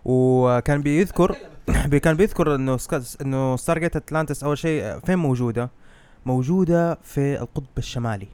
[0.06, 1.38] وكان بيذكر بي-
[2.04, 5.70] كان بيذكر إنه سكا- إنه Stargate Atlantis أول شيء آه، فين موجودة؟
[6.26, 8.28] موجودة في القطب الشمالي.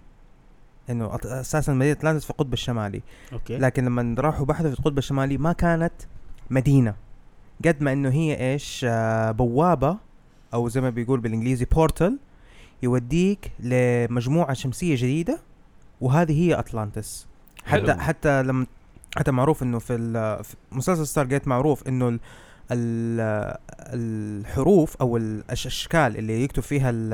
[0.89, 3.01] إنه أساسا مدينة اتلانتس في القطب الشمالي.
[3.33, 3.57] okay.
[3.57, 5.93] لكن لما راحوا بحثوا في القطب الشمالي ما كانت
[6.49, 6.95] مدينة.
[7.65, 9.97] قد ما إنه هي إيش آه بوابة
[10.53, 12.17] أو زي ما بيقول بالإنجليزي portal
[12.83, 15.39] يوديك لمجموعة شمسية جديدة
[16.01, 17.27] وهذه هي اتلانتس
[17.65, 17.99] حتى حلو.
[18.01, 18.65] حتى لما
[19.17, 19.97] حتى معروف إنه في,
[20.43, 22.19] في مسلسل Stargate معروف إنه
[23.93, 27.13] الحروف أو الأشكال اللي يكتب فيها ال-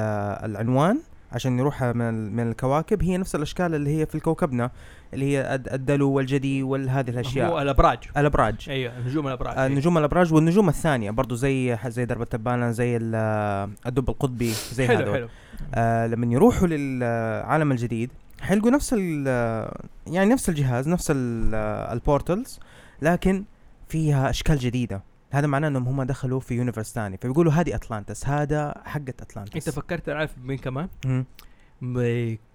[0.52, 1.00] العنوان
[1.32, 4.72] عشان يروح من من الكواكب هي نفس الأشكال اللي هي في كوكبنا
[5.14, 7.62] اللي هي الد- الدلو والجدي وهذه هو الأشياء.
[7.62, 7.98] الأبراج.
[8.18, 8.56] الأبراج.
[8.70, 9.58] أيوه نجوم الأبراج.
[9.58, 14.88] آه، نجوم الأبراج والنجوم الثانية برضو زي زي درب التبانة زي ال- الدب القطبي زي
[14.88, 15.14] حلو هذول.
[15.16, 15.28] حلو.
[15.76, 18.10] آه لما يروحوا للعالم الجديد
[18.42, 21.56] حيلقوا نفس يعني نفس الجهاز نفس ال-
[21.94, 22.60] ال portals
[23.02, 23.44] لكن
[23.90, 25.02] فيها أشكال جديدة.
[25.32, 27.18] هذا معناه إنهم هم دخلوا في universe ثاني.
[27.18, 30.88] فبيقولوا هذه اتلانتس هذا حقة اتلانتس أنت فكرت عارف مين كمان؟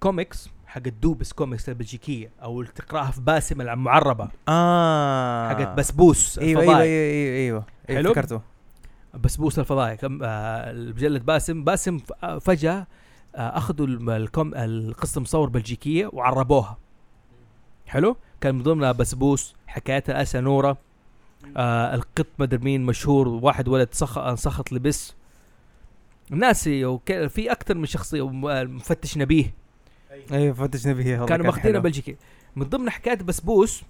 [0.00, 4.28] كوميكس حق الدوبس كوميكس البلجيكية أو اللي تقرأها في باسم المعربة.
[4.48, 5.48] آه.
[5.48, 7.64] حقت بسبوس أيوه أيوه أيوه أيوه, أيوة.
[7.90, 8.40] أيوة حلو؟ افتكرته
[9.14, 9.96] بسبوس الفضائي.
[9.96, 12.86] كم آه باسم باسم آه، فجأة
[13.36, 16.78] آه أخذوا الكم القصة مصور بلجيكية وعربوها.
[17.86, 20.78] حلو؟ كان من ضمنها بسبوس حكايات الاسى نورة.
[21.56, 24.18] آه القط مدري مين مشهور واحد ولد سخ...
[24.18, 25.14] انسخط لبس.
[26.30, 27.26] ناسي وك...
[27.26, 29.54] في أكثر من شخصيه آه، مفتش نبيه.
[30.32, 31.80] أيوه فتش نبيه كانوا كان ماخذينها حلو.
[31.80, 32.16] بلجيكي.
[32.56, 33.82] من ضمن حكايات بسبوس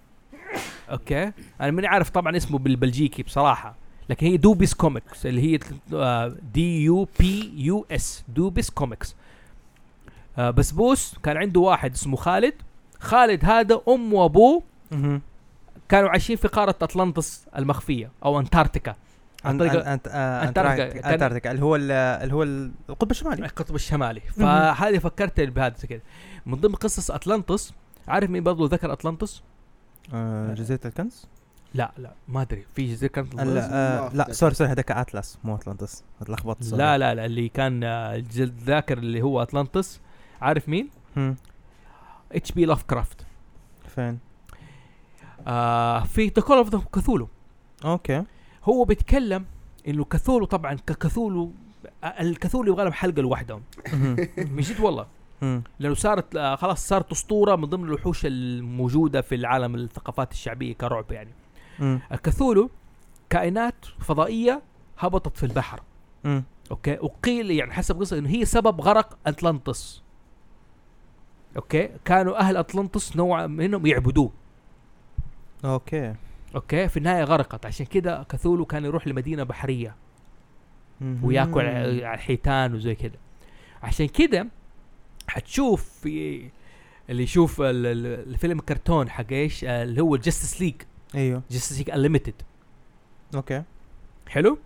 [0.91, 3.75] Okay أنا ماني عارف طبعا اسمه بالبلجيكي بصراحة
[4.09, 5.59] لكن هي دوبيس كوميكس اللي هي
[6.55, 9.17] D U P U S دوبيس كوميكس.
[10.39, 12.55] آه، بسبوس كان عنده واحد اسمه خالد.
[13.01, 14.63] خالد هذا امه وأبوه.
[15.93, 18.95] كانوا عايشين في قارة اطلنطس المخفية أو أنتاركتيكا.
[19.45, 23.47] عن طريق آه، كان- أنتاركتيكا اللي هو ال- اللي هو ال- القطب الشمالي.
[23.47, 24.21] القطب الشمالي.
[24.21, 26.03] فهذه فكرت بهذا كده
[26.47, 27.73] من ضمن قصص اطلنطس
[28.09, 29.43] عارف مين برضو ذكر اطلنطس؟
[30.15, 31.27] آه، جزيرة الكنز؟
[31.75, 32.65] لا لا ما أدري.
[32.75, 36.83] في جزيرة كانت آه، لا sorry sorry هذاك اتلس مو اتلانتس اتلخبطت sorry.
[36.83, 38.23] لا لا لا اللي كان آه،
[38.65, 40.01] ذاكر اللي هو اطلنطس
[40.43, 40.91] عارف مين؟
[42.33, 42.65] H.P.
[42.65, 43.27] Lovecraft
[43.95, 44.19] فين؟
[45.47, 47.29] آه في The Call of the Cthulhu
[47.85, 48.23] okay.
[48.65, 49.45] هو بيتكلم
[49.89, 51.53] إنه Cthulhu طبعا ك Cthulhu
[52.05, 53.63] آه، ال Cthulhu يبغى لهم حلقة لوحدهم.
[54.37, 55.07] من جد والله.
[55.79, 61.13] لأنه صارت آه خلاص صارت أسطورة من ضمن الوحوش الموجودة في العالم الثقافات الشعبية كرعب
[61.13, 61.31] يعني.
[62.13, 62.71] ال Cthulhu
[63.31, 64.63] كائنات فضائية
[64.99, 65.81] هبطت في البحر.
[66.71, 70.03] okay؟ وقيل يعني حسب قصة إنه هي سبب غرق اطلنطس
[71.57, 74.31] okay؟ كانوا أهل اطلنطس نوع منهم يعبدوه.
[75.65, 76.15] okay.
[76.55, 77.67] okay؟ في النهاية غرقت.
[77.67, 79.95] عشان كده Cthulhu كان يروح لمدينة بحرية.
[81.23, 83.19] وياكل على الحيتان وزي كده.
[83.83, 84.47] عشان كده
[85.29, 86.43] حتشوف في
[87.11, 90.75] اللي يشوف ال- ال- الفيلم الكرتون حق إيش؟ آه، اللي هو Justice League
[91.15, 91.43] أيوه.
[91.51, 92.35] Justice League Unlimited
[93.35, 93.63] okay.
[94.29, 94.59] حلو؟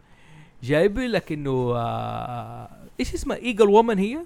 [0.63, 2.69] جايب لك إنه آه
[3.01, 4.19] إيش اسمها؟ Eagle Woman هي؟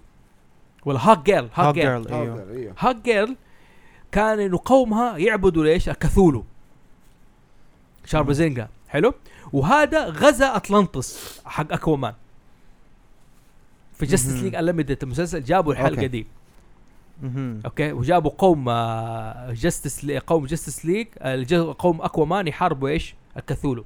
[0.84, 2.12] ولا Hawkgirl Hawkgirl
[2.78, 3.36] Hawkgirl
[4.12, 6.44] كان إنه قومها يعبدوا ليش ال Cthulhu
[8.04, 8.68] شاربزينجا.
[8.88, 9.14] حلو؟
[9.52, 12.14] وهذا غزا اطلنطس حق أكوامان.
[13.94, 14.42] في جاستس.
[14.42, 16.08] ليج انليمتد المسلسل جابوا الحلقة أوكي.
[16.08, 16.26] دي.
[17.64, 18.64] أوكي؟ وجابوا قوم
[19.52, 23.84] جاستس قوم جاستس ليج قوم أكوامان يحاربوا إيش؟ الكثولو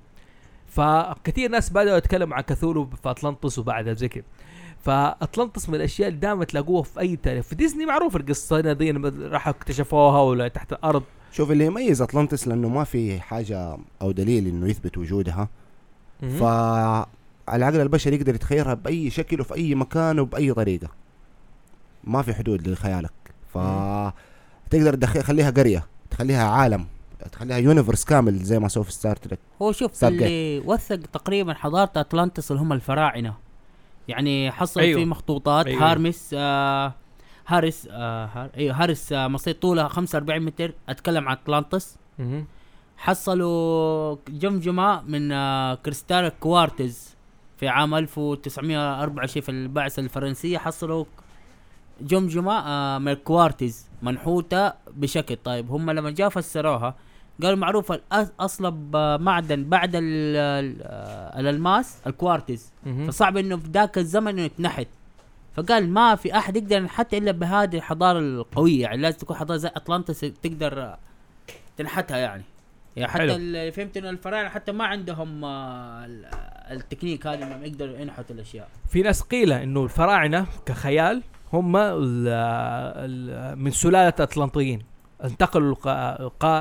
[0.69, 4.25] فكثير ناس بدأوا يتكلموا عن كثولو في اطلنطس وبعدها زي كده
[4.85, 7.45] فاطلنطس من الأشياء اللي دائما تلاقوها في أي تاريخ.
[7.45, 11.03] في ديزني معروف القصة دي راحوا اكتشفوها ولا تحت الأرض.
[11.35, 15.49] شوف اللي يميز أطلانتس لأنه ما في حاجة أو دليل إنه يثبت وجودها
[16.21, 20.89] فالعقل البشري يقدر يتخيلها بأي شكل وفي أي مكان وبأي طريقة
[22.05, 23.13] ما في حدود لخيالك
[23.55, 23.59] ف
[24.71, 26.87] تقدر تخليها قرية تخليها عالم
[27.33, 30.05] تخليها universe كامل زي ما سووا في Star Trek هو شوف.
[30.05, 33.35] اللي وثق تقريبا حضارة أطلانتس اللي هم الفراعنة
[34.09, 35.01] يعني حصل أيوه.
[35.01, 35.67] في مخطوطات.
[35.67, 35.91] أيوه.
[35.91, 36.95] هارمس آه
[37.47, 40.73] هارس آه هار أيوه هارس آه مسيط طولها 45 متر.
[40.89, 42.47] أتكلم عن اطلانتس مهم.
[42.97, 47.15] حصلوا جمجمة من آه كريستال كوارتز
[47.57, 50.59] في عام 1924 في البعثة الفرنسية.
[50.59, 51.05] حصلوا
[52.01, 55.37] جمجمة آه من الكوارتز منحوتة بشكل.
[55.45, 56.95] طيب هم لما جاء فسروها
[57.43, 57.93] قالوا معروف
[58.41, 60.01] اصلب معدن بعد آه،
[61.41, 62.73] الألماس الكوارتز.
[63.09, 64.87] فصعب إنه في ذاك الزمن إنه يتنحت.
[65.55, 68.83] فقال ما في أحد يقدر ينحت إلا بهذه الحضارة القوية.
[68.83, 70.99] يعني لازم تكون حضارة زي أطلانتس تقدر آه،
[71.77, 72.43] تنحتها يعني.
[72.97, 73.33] يعني حتى حلو.
[73.37, 76.27] ال- فهمت إنه الفراعنة حتى ما عندهم آه، ال-
[76.71, 78.69] التكنيك هذا إنهم يقدروا ينحتوا الأشياء.
[78.89, 84.83] في ناس قيل إنه الفراعنة كخيال هم ال- ال- من سلالة أطلنطيين.
[85.25, 85.75] انتقلوا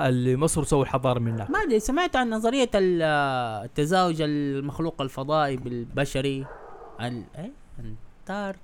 [0.09, 1.49] لمصر وسووا الحضاره من هناك.
[1.49, 6.45] ما أدري سمعت عن نظرية ال- آه، التزاوج المخلوق الفضائي بالبشري
[7.01, 8.61] ال إيه؟ انتار مم،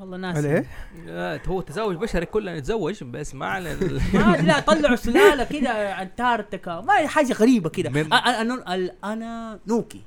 [0.00, 0.40] والله ناسي.
[0.40, 0.66] الايه؟
[1.08, 5.70] آه، هو تزاوج بشري كلنا نتزوج بس ما على ال- ما لا طلعوا سلالة كده
[6.02, 7.70] انتاركتيكا ما حاجة غريبة
[8.74, 10.00] ال- أنانوكي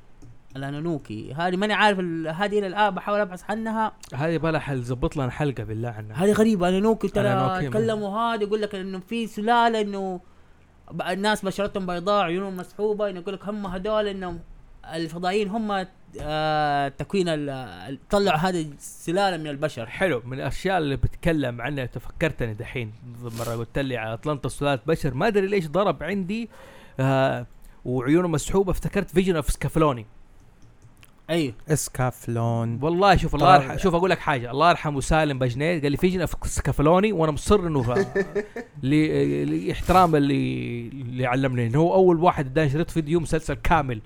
[0.55, 1.33] الأنانوكي.
[1.33, 3.91] هذه ماني عارف هذه إلى الآن بحاول أبحث عنها.
[4.13, 6.25] هذه بلا حل زبط لنا حلقة بالله عنها.
[6.25, 6.69] هذه غريبة.
[6.69, 7.69] انانوكي ترى.
[7.69, 10.21] تكلموا هذا يقول لك إنه في سلالة إنه
[11.09, 14.39] الناس بشرتهم بيضاء عيونهم مسحوبة إنه يقول لك هم هذول إنهم
[14.93, 15.85] الفضائيين هم
[16.97, 19.85] تكوين ال- ال- طلعوا هذه السلاله من البشر.
[19.85, 22.91] حلو من الأشياء اللي بتكلم عنها تفكرتني دحين
[23.39, 26.49] مرة قلت لي على اطلانتس سلالة بشر ما أدري ليش ضرب عندي
[26.99, 27.45] آه
[27.85, 30.05] وعيونه مسحوبة افتكرت Vision of Escaflowne
[31.29, 32.79] أيوه Escaflowne.
[32.83, 33.55] والله شوف الله.
[33.55, 37.31] يرحم شوف أقول لك حاجة الله يرحمه سالم بجنيد قال لي Vision of Escaflowne وأنا
[37.31, 37.95] مصر إنه
[38.83, 44.01] لاحترام اللي اللي علمني إنه هو أول واحد اداني شريط فيديو مسلسل كامل.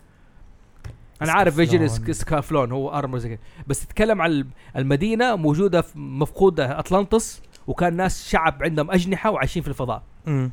[1.21, 2.71] أنا عارف Vision Escaflowne.
[2.71, 3.39] هو armor زي كده.
[3.67, 4.45] بس تتكلم عن
[4.77, 10.03] المدينة موجودة في مفقودة اطلانتس وكان ناس شعب عندهم أجنحة وعايشين في الفضاء.
[10.25, 10.51] مم.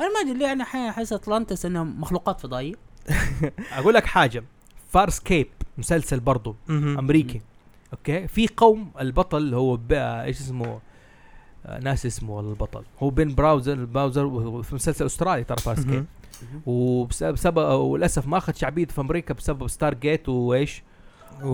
[0.00, 2.74] أنا ما أدري ليه أنا أحس اطلانتس انهم مخلوقات فضائية.
[3.78, 4.44] أقول لك حاجة.
[4.90, 5.46] Farscape
[5.78, 6.56] مسلسل برضه.
[6.70, 7.40] أمريكي.
[7.92, 10.80] أوكي؟ في قوم البطل هو ب- إيش اسمه؟
[11.66, 12.82] آه، ناس اسمه والله البطل.
[13.00, 16.06] هو Ben Browder Browder وهو في مسلسل أسترالي ترى Farscape مهم.
[16.66, 20.82] وبسبب بسبب وللاسف ما أخذ شعبيته في أمريكا بسبب Stargate وإيش؟
[21.42, 21.48] و...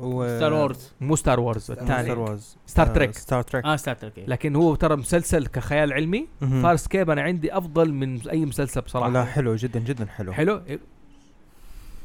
[0.00, 0.36] و...
[0.36, 2.12] Star Wars مو Star Wars Star الثاني.
[2.12, 6.28] Wars Star آه، Trek Star Trek آه Star Trek لكن هو ترى مسلسل كخيال علمي.
[6.40, 6.62] مهم.
[6.62, 9.10] Farscape أنا عندي أفضل من أي مسلسل بصراحة.
[9.10, 10.32] لا حلو جدا جدا حلو.
[10.32, 10.60] حلو.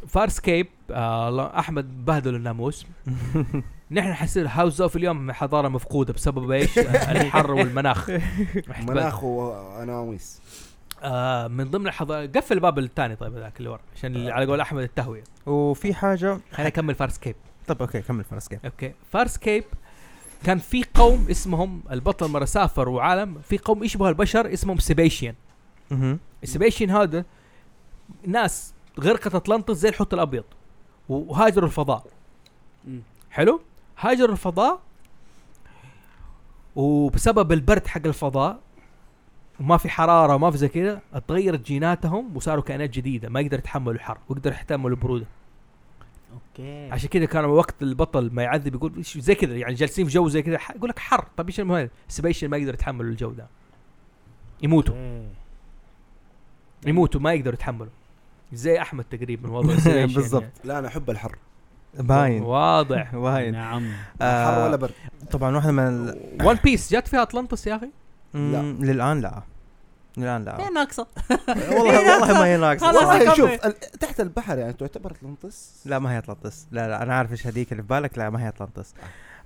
[0.07, 2.85] Farscape آه الله- أحمد بهدل الناموس.
[3.91, 6.79] نحن حنصير هاوس اوف اليوم حضارة مفقودة بسبب إيش؟
[7.11, 8.09] الحر والمناخ.
[8.87, 10.41] مناخ واناويس
[11.03, 14.61] آه من ضمن الحضاره قفل الباب الثاني طيب ذاك اللي ورا عشان اللي على قول
[14.61, 15.23] أحمد التهوية.
[15.45, 17.35] وفي حاجة خلينا نكمل فارسكيب
[17.67, 18.93] طب أوكي كمل فرسكيب أوكي.
[19.11, 19.63] فارسكيب
[20.43, 25.35] كان في قوم اسمهم البطل مرة سافر وعالم في قوم يشبه البشر اسمهم سيبيشيان
[25.91, 26.19] مهم.
[26.43, 27.25] السيبيشيان هذا
[28.27, 30.43] ناس غرقت اطلنطس زي الحوت الأبيض
[31.09, 32.03] وهاجروا الفضاء.
[33.31, 33.61] حلو؟
[33.99, 34.79] هاجروا الفضاء
[36.75, 38.59] وبسبب البرد حق الفضاء
[39.63, 43.93] وما في حرارة وما في زي كذا اتغيرت جيناتهم وصاروا كائنات جديدة ما يقدر يتحملوا
[43.93, 45.25] الحر ويقدر يتحملوا البروده
[46.33, 46.91] أوكي.
[46.91, 50.41] عشان كذا كان وقت البطل ما يعذب يقول زي كذا يعني جالسين في جو زي
[50.41, 53.47] كذا ح- يقول لك حر طب إيش المهم؟ Sebacean ما يقدر يتحملوا الجو ده.
[54.61, 54.95] يموتوا.
[54.95, 55.27] أوكي.
[56.87, 57.91] يموتوا ما يقدروا يتحملوا.
[58.53, 60.41] زي أحمد تقريبا وضع Sebacean بالضبط.
[60.41, 60.53] يعني.
[60.63, 61.35] لا أنا أحب الحر.
[61.99, 62.41] باين.
[62.43, 63.15] واضح.
[63.25, 63.91] باين نعم.
[64.21, 64.91] آه، حر ولا برد؟
[65.31, 66.17] طبعا واحدة من ال...
[66.45, 67.89] One Piece جات فيها أطلنطس يا أخي؟
[68.33, 69.41] مم، للآن لا.
[70.17, 71.07] للان لا إيه ناقصة.
[71.47, 72.87] والله والله ما هي ناقصة.
[72.87, 73.49] والله شوف
[73.99, 77.71] تحت البحر يعني تعتبر اطلنطس لا ما هي اطلنطس لا لا أنا عارف إيش هذيك
[77.71, 78.17] اللي في بالك.
[78.17, 78.93] لا ما هي اطلنطس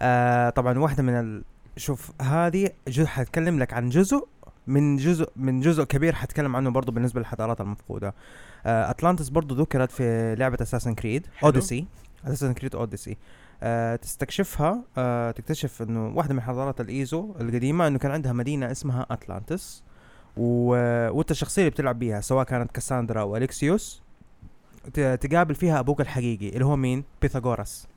[0.01, 0.49] آه.
[0.49, 1.43] طبعا واحدة من ال...
[1.78, 4.28] شوف هذه جزء حتكلم لك عن جزء
[4.68, 8.13] من جزء من جزء كبير حتكلم عنه برضه بالنسبة للحضارات المفقودة.
[8.65, 11.28] آه اطلانتس برضه ذكرت في لعبة Assassin's Creed.
[11.43, 11.86] Odyssey
[12.26, 13.18] Assassin's Creed Odyssey
[13.63, 18.72] آه تستكشفها آه تكتشف إنه واحدة من حضارات ال Isu القديمة إنه كان عندها مدينة
[18.72, 19.84] اسمها أتلانتس.
[20.38, 20.70] و...
[21.18, 24.02] وانت الشخصية اللي بتلعب بيها سواء كانت كاساندرا أو أليكسيوس
[24.94, 27.88] تقابل فيها أبوك الحقيقي اللي هو مين؟ بيثاغورس.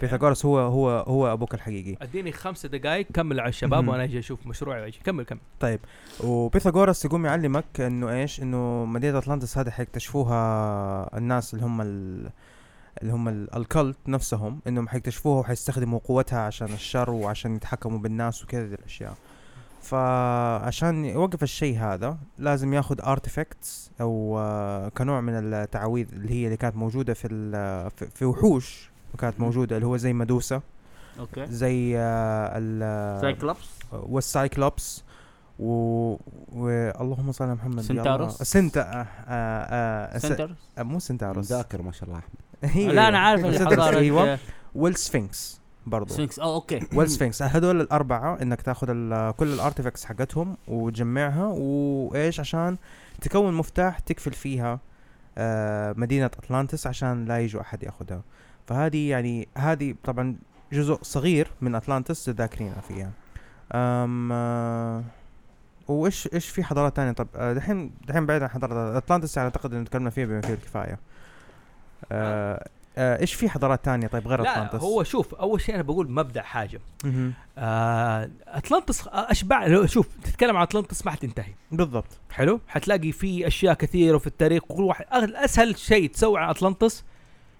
[0.00, 1.96] بيثاغورس هو هو هو أبوك الحقيقي.
[2.02, 3.88] أديني خمسة دقائق كمل على الشباب.
[3.88, 5.38] وأنا أجي أشوف مشروعي واجي كمل كمل.
[5.60, 5.80] طيب.
[6.24, 12.28] وبيثاغورس يقوم يعلمك إنه إيش؟ إنه مدينة أطلانتس هذه حيكتشفوها الناس اللي هم ال
[13.02, 18.44] اللي هم ال- ال cult نفسهم إنهم حيكتشفوها وحيستخدموا قوتها عشان الشر وعشان يتحكموا بالناس
[18.44, 19.14] وكذا الأشياء.
[19.82, 26.56] فعشان يوقف الشيء هذا لازم ياخذ artifacts أو آه، كنوع من التعاويذ اللي هي اللي
[26.56, 30.62] كانت موجودة في ال- في- في وحوش كانت موجودة اللي هو زي مدوسة.
[31.18, 31.46] أوكي.
[31.46, 35.04] زي آه، ال سايكلوبس والسايكلوبس
[35.58, 36.16] و...
[36.52, 38.44] واللهم صل على محمد سنتاروس؟ الله.
[38.44, 40.22] سنتا آه آه آه س...
[40.22, 42.22] سنتر آه مو سنتاروس مذاكر ما شاء الله.
[42.64, 44.38] احمد لا أنا عارف سنتاروس، الحضاره أيوه.
[44.74, 46.14] والسفنكس برضو.
[46.14, 46.80] سفنكس آه أوكي.
[46.96, 48.86] والسفنكس هذول الأربعة إنك تاخذ
[49.30, 52.76] كل الارتفاكتس حقتهم وتجمعها وإيش؟ عشان
[53.20, 54.80] تكون مفتاح تقفل فيها
[55.38, 58.22] آه مدينة اطلانتس عشان لا يجوا أحد ياخذها
[58.66, 60.36] فهذه يعني هذه طبعا
[60.72, 63.10] جزء صغير من اطلانتس ذاكرينها فيها.
[63.72, 65.02] أم آه
[65.88, 69.74] وإيش إيش في حضارات تانية؟ طب آه، دحين دحين بعيد عن حضارة اطلانتس يعني أعتقد
[69.74, 70.98] ان تكلمنا فيها بما فيه الكفاية.
[72.12, 72.68] آه
[72.98, 74.84] آه إيش في حضارات تانية؟ طيب غير لا أطلانتس.
[74.84, 76.80] هو شوف أول شيء أنا بقول مبدأ حاجة.
[77.58, 81.54] آه اطلنطس اشبع لو شوف تتكلم عن اطلنطس ما حتنتهي.
[81.72, 82.20] بالضبط.
[82.30, 87.04] حلو؟ حتلاقي في أشياء كثيرة في التاريخ وكل واحد أغل- أسهل شيء تسوي عن اطلنطس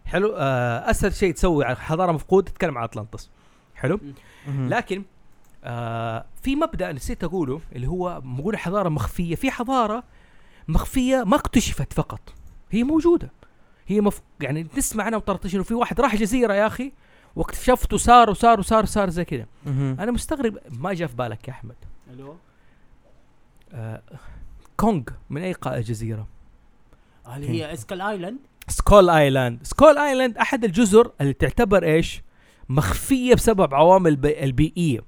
[0.04, 3.30] حلو؟ آه أسهل شيء تسوي عن حضارة مفقوده تتكلم عن اطلنطس
[3.74, 4.00] حلو؟
[4.46, 4.68] مهم.
[4.68, 5.02] لكن
[5.64, 9.34] آه في مبدأ نسيت أقوله اللي هو بقول حضارة مخفية.
[9.34, 10.02] في حضارة
[10.68, 12.20] مخفية ما اكتشفت فقط
[12.70, 13.30] هي موجودة.
[13.86, 14.22] هي مف...
[14.40, 16.92] يعني تسمع عنها وطرطش إنه في واحد راح جزيرة يا أخي
[17.36, 19.46] واكتشفته صار وصار وصار وصار زي كذا.
[19.66, 21.74] أنا مستغرب ما جاء في بالك يا أحمد؟
[22.10, 22.36] ألو؟
[23.72, 24.02] آه
[24.76, 26.26] كونغ من أي قا- جزيرة؟
[27.26, 29.58] هل هي Skull Island؟ Skull Island.
[29.62, 32.22] Skull Island أحد الجزر اللي تعتبر إيش؟
[32.68, 35.00] مخفية بسبب عوامل بي- البيئية.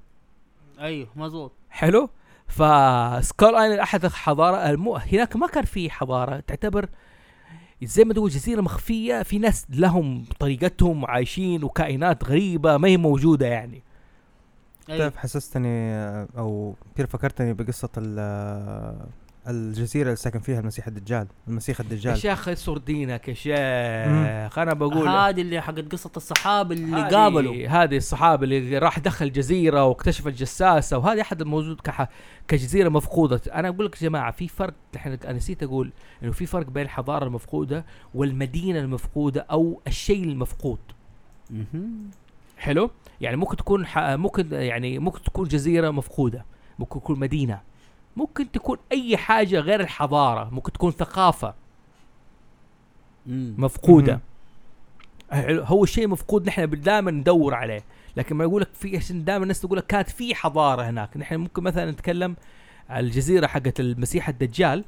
[0.81, 1.53] أيوه مظبوط.
[1.71, 2.11] حلو؟
[2.49, 4.97] ف Skull Island أحد الحضارة المو...
[4.97, 6.89] هناك ما كان في حضارة تعتبر
[7.87, 13.47] زي ما تقول جزيرة مخفية في ناس لهم طريقتهم وعايشين وكائنات غريبة ما هي موجودة
[13.47, 13.83] يعني
[14.89, 14.99] أيوة.
[14.99, 19.07] تعرف حسستني آه، أو كثير فكرتني بقصة ال-
[19.49, 24.59] الجزيرة اللي ساكن فيها المسيح الدجال المسيح يا الدجال شيخ يسر دينك يا شيخ.
[24.59, 27.67] أنا بقول هذه اللي حقت قصة الصحابة اللي قابلوا.
[27.69, 32.09] هذه الصحابي اللي راح دخل جزيرة واكتشف الجساسة وهذه أحد الموجود كح
[32.49, 33.41] كجزيرة مفقودة.
[33.53, 35.93] أنا أقول لك يا جماعة في فرق إحنا أنا نسيت أقول
[36.23, 37.85] إنه في فرق بين الحضارة المفقودة
[38.15, 40.79] والمدينة المفقودة أو الشيء المفقود.
[42.57, 42.91] حلو؟
[43.21, 43.99] يعني ممكن تكون ح...
[43.99, 46.45] ممكن يعني ممكن تكون جزيرة مفقودة
[46.79, 47.74] ممكن تكون مدينة.
[48.17, 51.55] ممكن تكون أي حاجة غير الحضارة ممكن تكون ثقافة.
[53.27, 53.55] مم.
[53.59, 54.21] مفقودة.
[55.33, 57.85] هو الشيء مفقود نحن دائما ندور عليه.
[58.17, 61.17] لكن ما يقول لك في عشان دائما الناس تقول لك كانت في حضارة هناك.
[61.17, 62.37] نحن ممكن مثلا نتكلم
[62.89, 64.85] على الجزيرة حقت المسيح الدجال.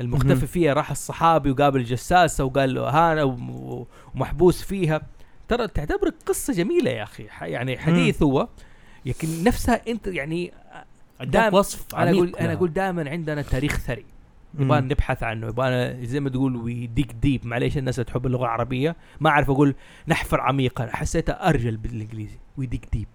[0.00, 0.46] المختفي.
[0.46, 5.00] فيها راح الصحابي وقابل الجساسة وقال له هانا وم- ومحبوس فيها.
[5.48, 7.26] ترى تعتبر قصة جميلة يا أخي.
[7.40, 8.48] يعني حديث هو
[9.06, 10.52] لكن نفسها أنت يعني
[11.24, 12.52] دام- وصف أنا أقول أنا.
[12.52, 14.04] أقول دائما عندنا تاريخ ثري.
[14.58, 18.42] يبغى نبحث عنه يبغى زي ما تقول we dig deep معليش الناس اللي تحب اللغة
[18.44, 19.74] العربية ما أعرف أقول
[20.08, 20.86] نحفر عميقا.
[20.86, 22.38] حسيتها أرجل بالإنجليزي.
[22.56, 23.08] we dig deep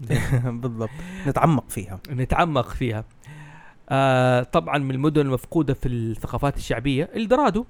[0.62, 0.90] بالضبط.
[1.26, 2.00] نتعمق فيها.
[2.10, 3.04] نتعمق فيها.
[3.90, 7.64] آه طبعا من المدن المفقودة في الثقافات الشعبية إلدرادو.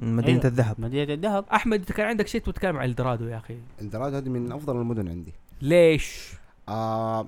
[0.00, 0.46] مدينة أيوة.
[0.46, 0.80] الذهب.
[0.80, 1.44] مدينة الذهب.
[1.54, 3.56] أحمد انت كان عندك شيء تتكلم عن إلدرادو يا أخي.
[3.80, 5.32] الدراد هذه من أفضل المدن عندي.
[5.62, 6.32] ليش؟
[6.68, 7.26] آه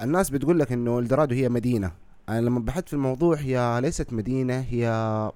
[0.00, 1.92] الناس بتقول لك إنه إلدرادو هي مدينة.
[2.28, 5.32] أنا لما بحثت في الموضوع هي ليست مدينة هي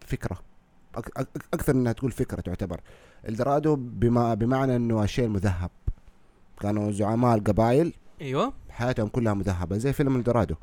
[0.00, 0.38] فكرة.
[1.54, 2.80] أكثر إنها تقول فكرة تعتبر.
[3.28, 5.70] إلدرادو بما بمعنى إنه الشيء المذهب.
[6.60, 7.92] كانوا زعماء القبائل.
[8.20, 8.52] أيوه.
[8.70, 10.54] حياتهم كلها مذهبة زي فيلم الدرادو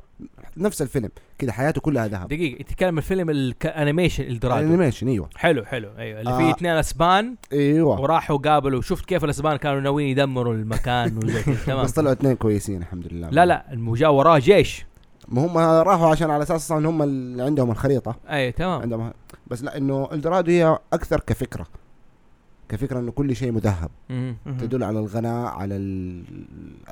[0.56, 2.28] نفس الفيلم كده حياته كلها ذهب.
[2.28, 5.28] دقيقة تتكلم الفيلم ال animation الدرادو animation أيوه.
[5.36, 6.20] حلو حلو أيوه.
[6.20, 6.38] اللي آه.
[6.38, 8.00] فيه اثنين أسبان أيوه.
[8.00, 11.84] وراحوا قابلوا شفت كيف الأسبان كانوا ناويين يدمروا المكان وزي كذا تمام.
[11.84, 13.28] بس طلعوا اثنين كويسين الحمد لله.
[13.30, 14.86] لا لا المجا وراه جيش.
[15.28, 18.16] ما هم راحوا عشان على أساس أصلا هم اللي عندهم الخريطة.
[18.30, 18.80] اي تمام.
[18.82, 19.12] عندهم
[19.46, 21.66] بس لا إنه الدرادو هي أكثر كفكرة.
[22.68, 23.90] كفكرة إنه كل شيء مذهب.
[24.46, 26.24] تدل على الغنى على ال-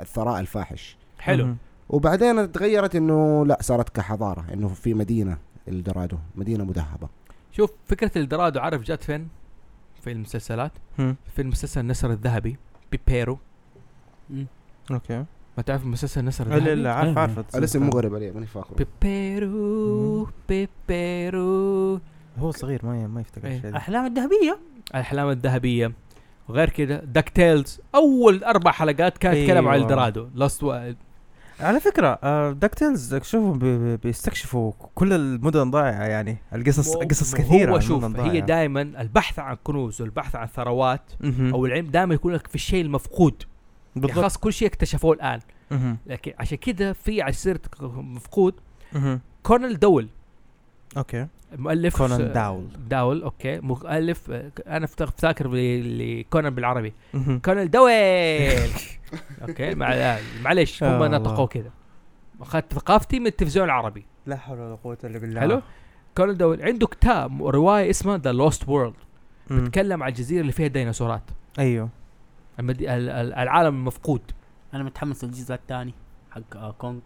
[0.01, 0.97] الثراء الفاحش.
[1.19, 1.55] حلو.
[1.89, 7.09] وبعدين تغيرت إنه لا صارت كحضارة إنه في مدينة الدرادو مدينة مذهبة.
[7.53, 9.29] شوف فكرة الدرادو عارف جات فين؟
[10.03, 10.73] في المسلسلات.
[10.97, 12.57] في المسلسل النسر الذهبي
[12.93, 13.39] بيبيرو.
[14.91, 15.25] okay.
[15.57, 17.57] ما تعرف مسلسل النسر لا الذهبي؟ لا عارف عارف.
[17.57, 18.87] الاسم مو غريب علي ماني فاكره.
[19.03, 22.01] بيبيرو بيبيرو.
[22.39, 23.57] هو صغير ما ما يفتكر إيه.
[23.57, 23.77] الشيء ده.
[23.77, 24.59] أحلام الذهبية
[24.91, 25.93] الأحلام الذهبية
[26.49, 29.85] وغير كده DuckTales أول أربع حلقات كانت تتكلم عن أيوة.
[29.87, 30.93] الدرادو Lost و...
[31.61, 37.71] على فكرة آه DuckTales شوفوا بي- بي- بيستكشفوا كل المدن ضائعه يعني القصص قصص كثيرة
[37.71, 38.41] هو عن شوف هي.
[38.41, 41.13] دائما البحث عن كنوز والبحث عن ثروات.
[41.25, 43.51] أو العلم دائما يكون لك في الشيء المفقود يعني
[44.07, 45.41] بالضبط خلاص كل شيء اكتشفوه الآن.
[46.07, 48.55] لكن عشان كده في على سيره مفقود.
[49.43, 50.09] كونل دول
[50.97, 51.27] okay.
[51.57, 52.67] مؤلف كونان داول.
[52.89, 53.61] داول okay.
[53.61, 56.93] مؤلف آه، أنا فت- فاكر ل- لكونان بالعربي.
[57.45, 58.71] كونل دويل
[59.49, 59.75] okay.
[59.75, 61.47] مع معلش هم آه، نطقوه الله.
[61.47, 61.71] كذا.
[62.41, 64.07] أخذت ثقافتي من التلفزيون العربي.
[64.27, 65.41] لا حول ولا قوة إلا بالله.
[65.41, 65.63] حلو.
[66.17, 68.95] كونل دويل عنده كتاب رواية اسمها The Lost World
[69.51, 69.61] مم.
[69.65, 71.23] بيتكلم عن الجزيرة اللي فيها ديناصورات.
[71.59, 71.89] أيوه.
[72.61, 72.95] المدي...
[72.95, 74.21] ال- ال- العالم المفقود
[74.75, 75.95] أنا متحمس للجزء الثاني
[76.31, 77.01] حق آه كونغ.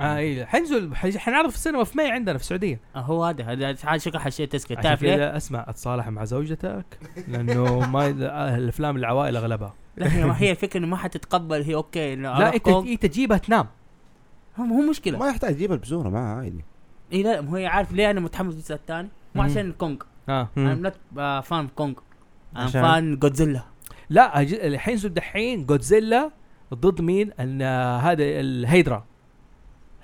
[0.00, 2.80] آه اي حنزل حنعرض في السينما في May عندنا في السعودية.
[2.96, 8.06] آه هو هذا هذا شكل حشيت عشان تعرف ليه؟ أسمع أتصالح مع زوجتك لأنه ما
[8.06, 9.74] آه، الأفلام العوائل أغلبها.
[9.96, 13.66] لا هي ما هي الفكرة إنه ما حتتقبل هي okay لا انت انت تجيبها تنام.
[14.56, 15.18] هو هو مشكلة.
[15.18, 16.64] ما يحتاج تجيب البزورة معها عادي.
[17.12, 19.08] اي لا ما هي عارف ليه أنا متحمس للجزء الثاني.
[19.34, 19.42] مو.
[19.42, 19.96] عشان كونغ.
[20.28, 20.48] آه.
[20.56, 20.74] أنا.
[20.74, 20.94] not
[21.44, 21.94] fan كونغ.
[22.56, 23.62] أنا؟ fan جودزيلا
[24.10, 26.30] لا الحين دحين جودزيلا
[26.74, 29.04] ضد مين؟ آه، هذا الهيدرا.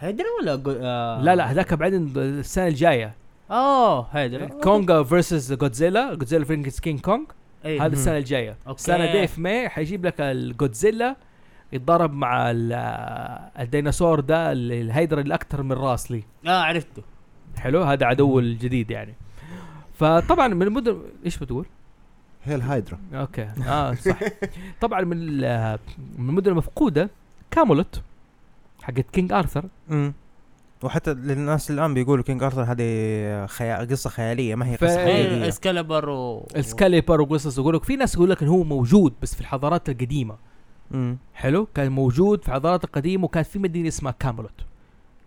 [0.00, 0.72] هيدرا ولا جو...
[0.82, 1.22] آه.
[1.22, 3.14] لا لا هذاك بعدين السنة الجاية.
[3.50, 7.24] اوه هيدرا كونغ versus جودزيلا جودزيلا versus كينج كونغ
[7.64, 7.80] أي.
[7.80, 8.56] هذا السنة الجاية.
[8.66, 8.80] okay.
[8.80, 11.16] السنة دي في May حيجيب لك الجودزيلا
[11.72, 16.22] يتضارب مع ال- آه، الديناصور ده ال- الهيدرا اللي أكثر من راس لي.
[16.46, 17.02] آه عرفته.
[17.56, 19.14] حلو؟ هذا عدو الجديد يعني.
[19.94, 21.66] فطبعا من المدن إيش بتقول؟
[22.44, 23.48] هي الهايدرا okay.
[23.68, 24.18] آه صح.
[24.80, 25.78] طبعا من ال-
[26.18, 27.10] من المدن المفقودة
[27.50, 28.02] كامولوت.
[28.82, 30.12] حقت كينج ارثر امم
[30.82, 36.08] وحتى للناس الآن بيقولوا كينج ارثر هذه خيال قصة خيالية ما هي قصة حقيقيه Excalibur
[36.08, 39.40] و ال Excalibur وقصص يقول لك في ناس يقول لك إنه هو موجود بس في
[39.40, 40.36] الحضارات القديمة.
[40.94, 44.60] امم حلو؟ كان موجود في الحضارات القديمة وكان في مدينة اسمها كامولوت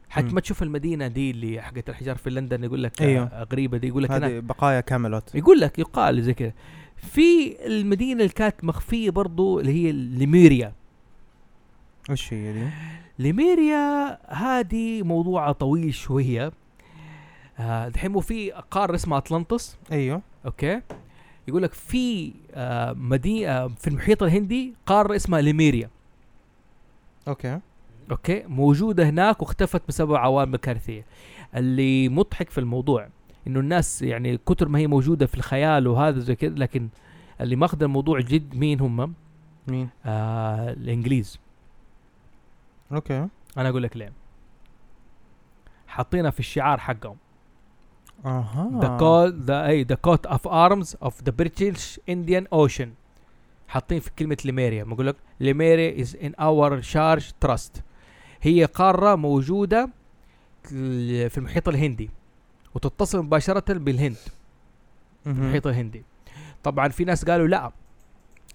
[0.10, 0.28] حتى.
[0.28, 3.44] ما تشوف المدينة دي اللي حقت الحجار في لندن يقول لك أيوه.
[3.44, 6.54] غريبة دي يقول لك هذه بقايا كاملوت يقول لك يقال زي كذا.
[6.98, 10.74] في المدينة اللي كانت مخفية برضو اللي هي ليميريا
[12.10, 12.68] وش هي دي؟
[13.20, 16.52] ليميريا هذه موضوعها طويل شوية.
[17.60, 19.78] آه، دحين مو في قاره اسمها أطلنطس.
[19.92, 20.22] أيوه.
[20.46, 20.82] okay.
[21.48, 25.90] يقول لك في آه، مدينه في المحيط الهندي قاره اسمها ليميريا
[27.28, 27.60] okay.
[28.12, 28.44] okay.
[28.48, 31.06] موجودة هناك واختفت بسبب عوامل كارثية.
[31.56, 33.08] اللي مضحك في الموضوع
[33.48, 36.88] إنه الناس يعني كتر ما هي موجودة في الخيال وهذا زي كذا لكن
[37.42, 39.14] اللي ماخذ الموضوع جد مين هم؟
[39.68, 41.40] مين؟ آه الإنجليز.
[42.92, 43.28] okay.
[43.58, 44.14] أنا أقول لك ليه
[45.88, 47.18] حاطينها في الشعار حقهم.
[48.26, 48.80] أها.
[48.82, 52.94] the call the أي the coat of arms of the British Indian Ocean
[53.68, 54.84] حاطين في كلمة ليميريا.
[54.84, 57.84] بقول لك ليميريا is in our charge trust
[58.42, 59.90] هي قارة موجودة
[60.64, 62.10] في المحيط الهندي.
[62.76, 64.18] وتتصل مباشرة بالهند.
[65.28, 66.04] المحيط الهندي.
[66.64, 67.72] طبعا في ناس قالوا لا.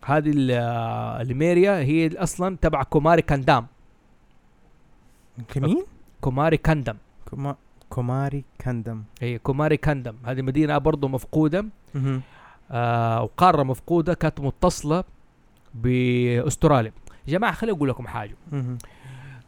[0.05, 3.67] هذه آه، ليميريا هي أصلا تبع كوماري كاندام
[5.57, 5.85] مين؟
[6.21, 6.97] كوماري كاندم.
[7.31, 7.57] كوما...
[7.89, 9.03] كوماري كاندم.
[9.21, 10.17] هي كوماري كاندم.
[10.25, 11.67] هذه مدينة برضه مفقودة.
[12.71, 15.05] آه وقارة مفقودة كانت متصلة
[15.75, 16.93] بأستراليا.
[17.27, 18.35] يا جماعة خليني أقول لكم حاجة.
[18.53, 18.79] مهم.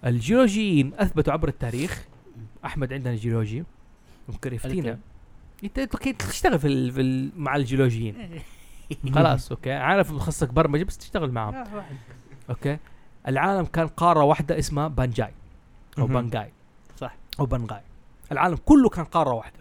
[0.07, 2.07] الجيولوجيين أثبتوا عبر التاريخ.
[2.65, 3.65] أحمد عندنا جيولوجي
[4.29, 4.99] ممكن يفتينا.
[5.63, 5.81] الكل.
[5.81, 6.93] انت تشتغل في, ال...
[6.93, 7.31] في ال...
[7.37, 8.41] مع الجيولوجيين.
[9.15, 9.73] خلاص okay.
[9.73, 11.65] عارف متخصصك برمجة بس تشتغل معهم.
[12.51, 12.79] okay.
[13.29, 15.33] العالم كان قارة واحدة اسمها بانجاي.
[15.99, 16.07] أو.
[16.07, 16.53] بانجاي
[16.97, 17.17] صح.
[17.41, 17.81] أو بانغاي
[18.33, 19.61] العالم كله كان قارة واحدة.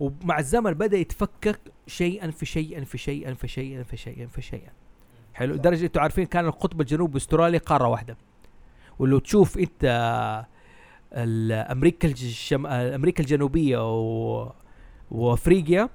[0.00, 4.70] ومع الزمن بدأ يتفكك شيئا فشيئا فشيئا فشيئا فشيئا فشيئا
[5.34, 5.54] حلو.
[5.54, 8.16] لدرجة أنتوا عارفين كان القطب الجنوبي استراليا قارة واحدة.
[8.98, 9.84] ولو تشوف أنت
[11.12, 12.66] ال- أمريكا الشم...
[12.66, 14.52] أمريكا الجنوبية و...
[15.10, 15.88] وأفريقيا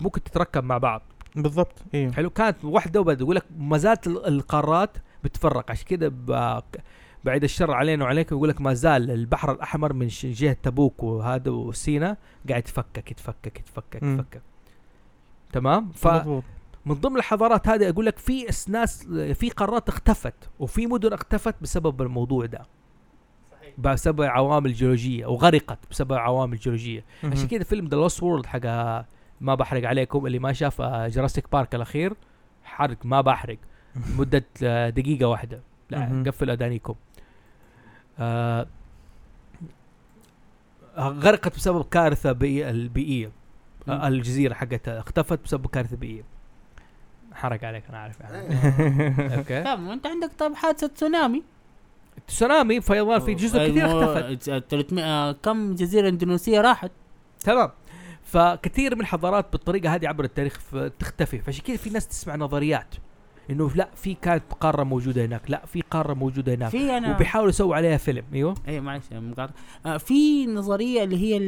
[0.00, 1.02] ممكن تتركب مع بعض.
[1.36, 1.82] بالضبط.
[1.94, 2.30] أيوه حلو.
[2.30, 5.70] كانت واحدة وبدا يقول لك ما زالت ال- القارات بتفرق.
[5.70, 6.12] عشان كده
[7.24, 7.28] ب...
[7.28, 12.16] بعد الشر علينا وعليكم يقول لك ما زال البحر الأحمر من جهة تبوك وهذا وسينا
[12.48, 14.02] قاعد يتفكك يتفكك يتفكك.
[14.02, 14.42] يتفكك.
[15.52, 16.42] تمام؟ فمن
[16.86, 17.00] مضبوط.
[17.06, 19.02] ضمن الحضارات هذه أقول لك في ناس
[19.34, 22.62] في قارات اختفت وفي مدن اختفت بسبب الموضوع ده.
[23.78, 27.04] بسبب عوامل جيولوجية وغرقت بسبب عوامل جيولوجية.
[27.24, 27.48] عشان.
[27.48, 28.66] كده فيلم The Lost World حق
[29.40, 32.14] ما بحرق عليكم اللي ما شاف Jurassic Park الأخير
[32.64, 33.58] حرق ما بحرق.
[34.18, 35.60] مدة آه، دقيقة واحدة.
[35.90, 36.24] لا.
[36.26, 36.94] قفل أذانيكم.
[38.18, 38.66] آه
[40.98, 43.30] غرقت بسبب كارثة بيئيه البيئية.
[43.88, 46.22] آه الجزيرة حقتها اختفت بسبب كارثة بيئية.
[47.32, 48.36] حرق عليك أنا عارف يعني.
[49.36, 49.62] أوكي.
[49.62, 51.42] طيب أنت عندك طيب حادثة تسونامي.
[52.26, 54.48] تسونامي؟ فيضان في جزر كثير اختفت.
[54.48, 56.90] اختفت 300 كم جزيرة إندونيسية راحت؟
[57.40, 57.70] تمام.
[58.24, 60.60] فكثير من الحضارات بالطريقة هذه عبر التاريخ
[60.98, 61.38] تختفي.
[61.38, 62.94] فعشان كذا في ناس تسمع نظريات.
[63.50, 66.70] إنه لا في كانت قارة موجودة هناك لا في قارة موجودة هناك.
[66.70, 68.54] في أنا وبيحاولوا يسووا عليها فيلم أيوه.
[68.68, 69.52] اي معلش مقاطع.
[69.86, 71.38] آه في نظرية اللي هي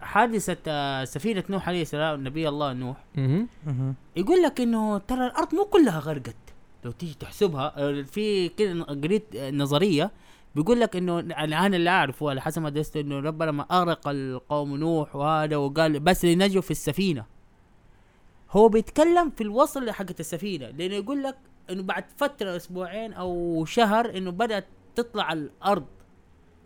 [0.00, 2.96] حادثة آه، سفينة نوح عليه السلام نبي الله نوح.
[4.16, 6.36] يقول لك إنه ترى الأرض مو كلها غرقت.
[6.84, 10.10] لو تيجي تحسبها آه، في كده قريت آه، نظرية
[10.54, 14.76] بيقول لك إنه أنا اللي اعرفه على حسب ما درست إنه ربنا لما أغرق القوم
[14.76, 17.24] نوح وهذا وقال بس اللي نجوا في السفينة.
[18.50, 21.36] هو بيتكلم في الوصل حقت السفينة لأنه يقول لك
[21.70, 25.86] إنه بعد فترة أسبوعين أو شهر إنه بدأت تطلع الأرض.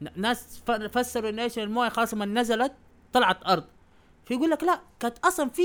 [0.02, 0.62] ن- ناس
[0.92, 2.72] فسروا انه إيش الموية خلاص لما نزلت
[3.12, 3.64] طلعت أرض.
[4.26, 5.62] فيقول لك لا كانت أصلا في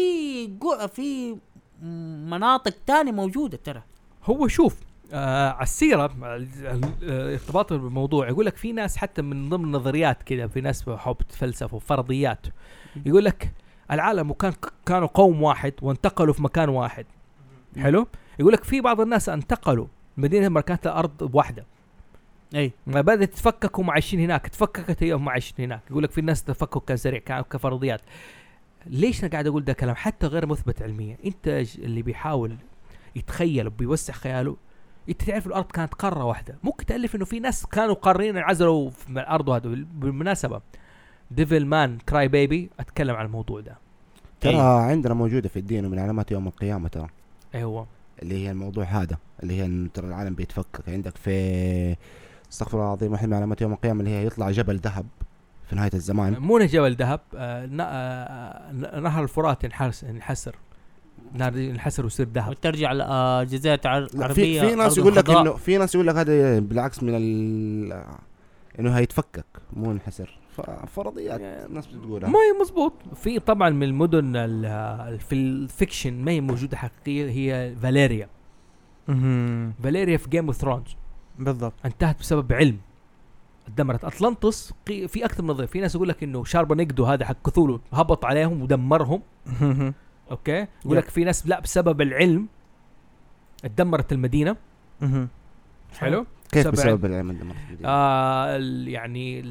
[0.48, 1.38] جو في
[2.30, 3.84] مناطق تانية موجودة ترى.
[4.24, 4.76] هو شوف
[5.14, 10.24] آه على السيرة ال- ال- ارتباطا بالموضوع يقول لك في ناس حتى من ضمن النظريات
[10.24, 12.48] كذا في ناس بحب تفلسف وفرضيات.
[13.06, 13.52] يقول لك
[13.92, 14.54] العالم وكان
[14.86, 17.06] كانوا قوم واحد وانتقلوا في مكان واحد.
[17.78, 18.08] حلو؟
[18.40, 19.88] يقول لك في بعض الناس انتقلوا.
[20.18, 21.66] مدينة لما كانت الأرض واحدة.
[22.56, 22.72] أي.
[22.88, 24.48] ما بدأت تتفكك وهم عايشين هناك.
[24.48, 25.82] تفككت هي وهم عايشين هناك.
[25.90, 28.02] يقول لك في ناس تفكك كان سريع كان كفرضيات.
[28.86, 31.18] ليش أنا قاعد أقول ده كلام؟ حتى غير مثبت علميا.
[31.26, 32.56] أنت اللي بيحاول
[33.16, 34.58] يتخيل وبيوسع خياله
[35.10, 36.58] أنت تعرف الأرض كانت قارة واحدة.
[36.64, 40.62] ممكن تألف إنه في ناس كانوا قارين انعزلوا في الأرض وهذا بالمناسبة.
[41.32, 43.78] Devilman Crybaby أتكلم عن الموضوع ده.
[44.42, 44.62] ترى إيه.
[44.62, 47.08] عندنا موجودة في الدين ومن علامات يوم القيامة ترى.
[47.56, 47.88] أيوه
[48.22, 50.90] اللي هي الموضوع هذا اللي هي ترى العالم بيتفكك.
[50.90, 51.96] عندك في
[52.52, 55.06] استغفر الله العظيم واحد من علامات يوم القيامة اللي هي يطلع جبل ذهب
[55.70, 56.40] في نهاية الزمان.
[56.40, 60.56] مو جبل ذهب آه ن- آه نهر الفرات ينحس ينحسر.
[61.34, 62.50] نهر ينحسر ويصير ذهب.
[62.50, 65.30] وترجع لجزيره لا في في ناس يقول لك.
[65.30, 68.04] انه في ناس يقول لك هذا بالعكس من ال
[68.80, 70.39] إنه هيتفكك مو ينحسر.
[70.62, 72.30] ففرضيات الناس بتقولها.
[72.30, 76.78] ما هي مزبوط في طبعا من المدن ال- ال- في ال fiction ما هي موجودة
[76.78, 78.30] حقيقية هي فاليريا.
[79.84, 80.96] فاليريا في Game of Thrones
[81.40, 81.74] بالضبط.
[81.86, 82.78] انتهت بسبب علم.
[83.78, 87.50] دمرت اطلنطس قي- في أكثر من نظريه في ناس يقول لك إنه شاربونيجدو هذا حق
[87.50, 87.80] Cthulhu.
[87.94, 89.22] هبط عليهم ودمرهم.
[90.32, 90.98] okay؟ يقول.
[90.98, 92.48] لك في ناس لا بسبب العلم
[93.66, 94.56] اتدمرت المدينة.
[96.00, 97.56] حلو؟ كيف بسبب العلم الدمار
[97.86, 98.58] آه
[98.88, 99.42] يعني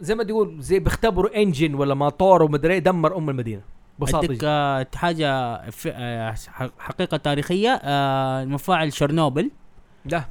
[0.00, 3.62] زي ما تقول زي بيختبروا انجن ولا موتور ومدري إيه، دمر أم المدينة.
[4.34, 4.46] جدا.
[4.48, 6.34] آه، حاجة في آه،
[6.78, 9.50] حقيقة تاريخية آه، مفاعل شرنوبل
[10.04, 10.24] لا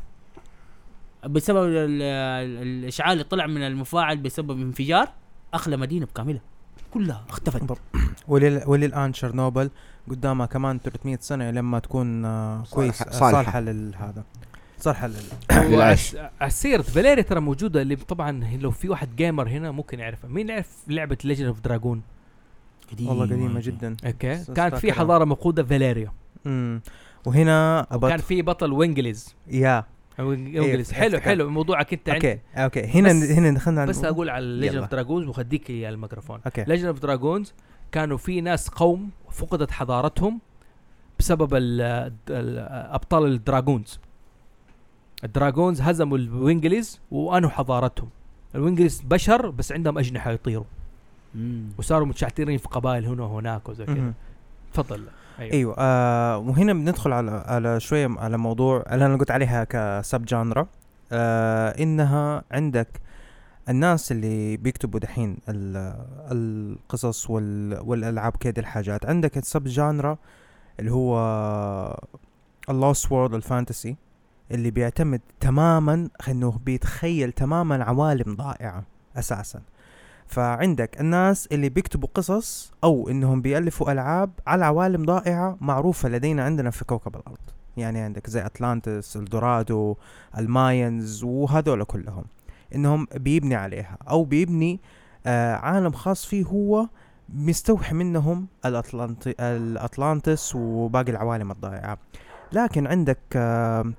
[1.27, 5.09] بسبب ال- ال- الاشعاع اللي طلع من المفاعل بسبب انفجار
[5.53, 6.41] أخلى مدينة بكاملها
[6.93, 7.77] كلها اختفت.
[8.27, 8.61] ولل...
[8.67, 9.69] وللآن شرنوبل
[10.09, 12.21] قدامها كمان 300 سنة لما تكون
[12.63, 13.31] كويس صالحة- آه، صالحة.
[13.31, 14.23] صالحة للهذا
[14.77, 15.15] صالحه لل
[15.51, 16.15] للعيش.
[16.41, 20.29] السيرة فاليريا ترى موجودة اللي طبعا لو في واحد gamer هنا ممكن يعرفها.
[20.29, 22.01] مين يعرف لعبة Legend of Dragoon
[23.05, 23.97] والله قديمة جدا.
[24.05, 24.43] okay.
[24.55, 24.91] كانت في.
[24.91, 26.11] حضارة مفقودة فاليريا.
[26.45, 26.81] امم
[27.25, 28.21] وهنا وكان أبط...
[28.21, 29.35] في بطل Winglies.
[29.47, 29.85] Yeah.
[30.19, 31.19] Winglies إيه، حلو.
[31.19, 31.49] حلو.
[31.49, 32.83] موضوعك أنت okay okay.
[32.83, 34.77] هنا بس- هنا دخلنا بس أقول على Legend.
[34.77, 36.39] of Dragoons وخديك الميكروفون.
[36.45, 36.63] okay.
[36.63, 37.53] Legend of Dragoons
[37.91, 40.39] كانوا في ناس قوم فقدت حضارتهم
[41.19, 41.81] بسبب ال
[42.29, 42.57] ال
[42.93, 43.99] أبطال ال Dragoons
[45.23, 48.09] ال Dragoons هزموا ال Winglies وأنهوا حضارتهم.
[48.55, 50.65] ال Winglies بشر بس عندهم أجنحة يطيروا.
[51.35, 51.69] مم.
[51.77, 54.13] وصاروا متشعترين في قبائل هنا وهناك وزي كذا.
[54.73, 55.03] تفضل.
[55.39, 55.53] أيوه.
[55.53, 60.67] أيوه آه وهنا بندخل على على شوية على موضوع اللي أنا قلت عليها ك subgenre.
[61.11, 62.87] آه إنها عندك
[63.69, 69.05] الناس اللي بيكتبوا دحين ال- القصص وال والألعاب كده الحاجات.
[69.05, 70.17] عندك ال subgenre
[70.79, 71.17] اللي هو
[72.69, 73.95] ال lost world ال fantasy.
[74.51, 78.83] اللي بيعتمد تماما انه بيتخيل تماما عوالم ضائعة
[79.15, 79.61] أساسا.
[80.27, 86.69] فعندك الناس اللي بيكتبوا قصص أو إنهم بيألفوا ألعاب على عوالم ضائعة معروفة لدينا عندنا
[86.69, 87.37] في كوكب الأرض.
[87.77, 89.95] يعني عندك زي أتلانتس إلدورادو
[90.37, 92.23] ال Mayans وهذول كلهم.
[92.75, 94.79] إنهم بيبني عليها أو بيبني
[95.25, 96.87] آه عالم خاص فيه هو
[97.29, 101.97] مستوحي منهم الأطلانتي الأطلانتس وباقي العوالم الضائعة.
[102.51, 103.93] لكن عندك آه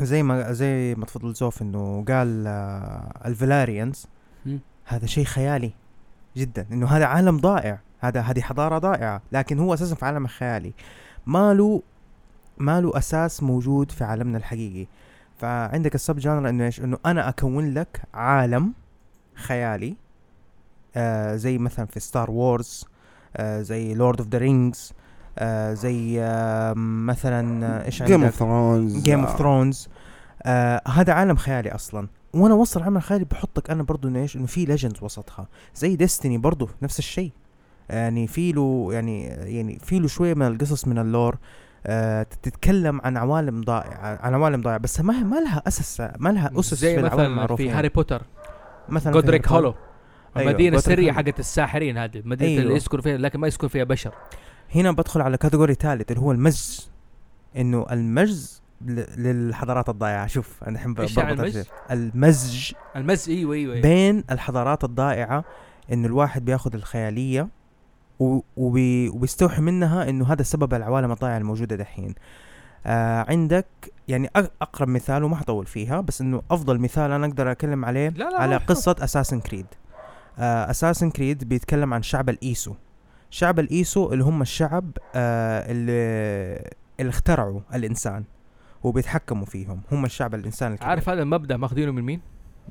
[0.00, 4.06] زي ما زي ما تفضل زوف إنه قال آه ال Valyrians.
[4.84, 5.72] هذا شيء خيالي
[6.36, 10.72] جدا إنه هذا عالم ضائع هذا هذه حضارة ضائعة لكن هو أساسا في عالم خيالي.
[11.26, 11.82] ما له
[12.58, 14.86] ما له أساس موجود في عالمنا الحقيقي.
[15.38, 18.72] فعندك ال subgenre إنه إيش؟ إنه أنا أكون لك عالم
[19.34, 19.96] خيالي
[20.96, 22.86] آه زي مثلا في Star Wars
[23.36, 24.92] آه زي Lord of the Rings
[25.38, 29.88] آه زي آه مثلا آه، إيش Game of عندك؟ Thrones Game of Thrones
[30.86, 32.08] هذا عالم خيالي أصلا.
[32.34, 35.48] وأنا وسط العالم الخيالي بحطك أنا برضو إنه إيش؟ إنه في legends وسطها.
[35.74, 37.30] زي Destiny برضو نفس الشيء.
[37.90, 41.36] يعني في له يعني يعني في له شوية من القصص من ال lore.
[41.86, 46.50] آه تتكلم عن عوالم ضائعة عن عوالم ضائعة بس ما ما لها اسس ما لها
[46.58, 47.70] أسس زي في العوالم مثلا في.
[47.70, 48.22] هاري بوتر
[48.88, 49.74] مثلا Godric's Hollow.
[50.36, 51.12] أيوة، المدينة السرية.
[51.12, 52.62] حقت الساحرين هذه المدينة أيوة.
[52.62, 54.12] اللي يسكن فيها لكن ما يسكن فيها بشر.
[54.74, 56.90] هنا بدخل على category ثالث اللي هو المزج
[57.56, 58.62] إنه المزج
[59.16, 61.64] للحضارات الضائعة شوف أنا الحين يعني بربط؟ الشيء.
[61.90, 63.82] المزج المز أيوه أيوه, أيوة.
[63.82, 65.44] بين الحضارات الضائعة
[65.92, 67.48] إنه الواحد بياخذ الخيالية
[68.20, 72.14] و- وبي وبيستوحي منها إنه هذا سبب العوالم الضائعة الموجودة دحين
[72.86, 73.66] آه عندك
[74.08, 74.30] يعني
[74.62, 78.40] أقرب مثال وما حطول فيها بس إنه أفضل مثال أنا أقدر أتكلم عليه لا لا
[78.40, 78.56] على.
[78.56, 79.66] قصة Assassin's Creed
[80.38, 82.74] Assassin's Creed بيتكلم عن شعب الإيسو
[83.32, 88.24] شعب الإيسو اللي هم الشعب آه اللي اللي اخترعوا الإنسان
[88.82, 89.80] وبيتحكموا فيهم.
[89.92, 90.88] هم الشعب الإنسان الكبير.
[90.88, 92.20] عارف هذا المبدأ ماخذينه من مين؟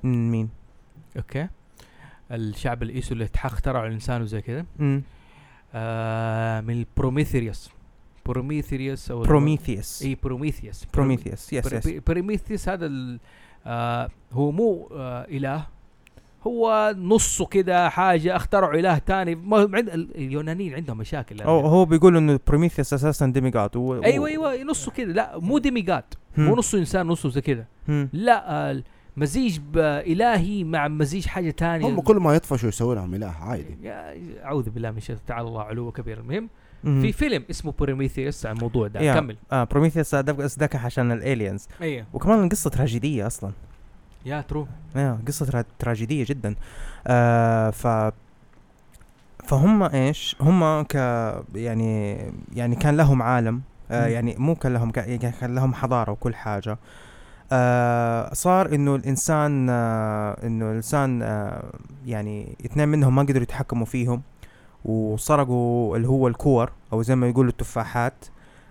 [0.03, 0.49] من مين؟
[1.17, 1.47] okay.
[2.31, 4.65] الشعب الإيسو اللي اخترعوا الإنسان وزي كذا.
[5.73, 7.69] آه من البروميثيوس
[8.25, 12.91] بروميثيوس أو بروميثيوس اي بروميثيوس بروميثيوس yes yes بروميثيوس هذا
[13.65, 15.67] آه هو مو آه إله.
[16.47, 19.35] هو نصه كده حاجة اخترعوا إله تاني.
[19.35, 21.41] ما عند ال- اليونانيين عندهم مشاكل.
[21.41, 24.03] هو هو بيقول إنه بروميثيوس أساسا demigod و...
[24.03, 25.13] أيوه أيوه نصه كده.
[25.13, 27.67] لا مو demigod مو نصه إنسان نصه زي كده.
[28.13, 28.81] لا
[29.17, 33.77] مزيج إلهي مع مزيج حاجة ثانية هم كل ما يطفشوا يسوي لهم إله عادي.
[33.83, 35.25] يا أعوذ بالله من الشيطان.
[35.27, 36.19] تعالى الله علو كبير.
[36.19, 36.49] المهم
[36.83, 37.01] مهم.
[37.01, 39.13] في فيلم اسمه بروميثيوس عن الموضوع ده.
[39.13, 39.37] كمل.
[39.51, 40.15] آه بروميثيوس
[40.59, 42.05] ذاك عشان ال aliens أيوه.
[42.13, 43.51] وكمان القصة تراجيدية أصلا.
[44.25, 46.55] yeah true إيه قصة ترا- تراجيدية جدا.
[47.07, 47.87] آه ف
[49.47, 50.95] فهم إيش؟ هم ك
[51.55, 52.17] يعني
[52.53, 53.61] يعني كان لهم عالم.
[53.91, 54.05] آه.
[54.07, 56.77] يعني مو كان لهم يعني كان لهم حضارة وكل حاجة.
[57.51, 61.63] آه صار إنه الإنسان آه إنه الإنسان آه
[62.05, 64.21] يعني اثنين منهم ما قدروا يتحكموا فيهم
[64.85, 68.25] وسرقوا اللي هو الكور أو زي ما يقولوا التفاحات.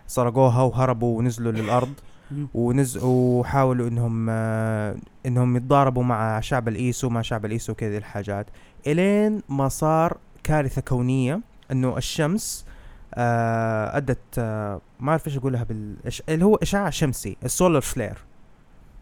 [0.06, 1.92] سرقوها وهربوا ونزلوا للأرض.
[2.30, 2.48] مم.
[2.54, 4.96] ونز وحاولوا إنهم آه
[5.26, 8.46] إنهم يتضاربوا مع شعب الإيسو مع شعب الإيسو كذا الحاجات.
[8.86, 11.40] إلين ما صار كارثة كونية
[11.72, 12.66] إنه الشمس
[13.14, 15.96] آه أدت آه ما أعرف إيش اقولها بال
[16.28, 18.18] اللي هو إشعاع شمسي ال solar flare.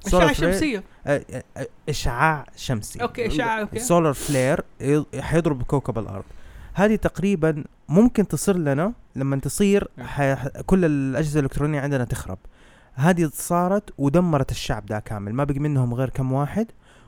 [0.07, 0.83] اشعه شمسية؟
[1.89, 3.03] إشعاع شمسي.
[3.03, 3.77] أوكي اشعه أوكي.
[3.77, 4.65] ال solar flare
[5.21, 6.25] حيضرب كوكب الأرض.
[6.75, 10.47] هذه تقريبا ممكن تصير لنا لما تصير ح...
[10.67, 12.39] كل الأجهزة الإلكترونية عندنا تخرب.
[12.99, 15.35] هذه صارت ودمرت الشعب ده كامل.
[15.35, 16.67] ما بقي منهم غير كم واحد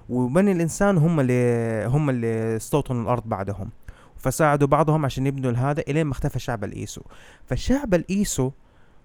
[0.08, 3.70] وبني الإنسان هم اللي هم اللي استوطنوا الأرض بعدهم
[4.16, 7.02] فساعدوا بعضهم عشان يبنوا هذا إلين ما اختفى شعب الإيسو.
[7.46, 8.50] فالشعب الإيسو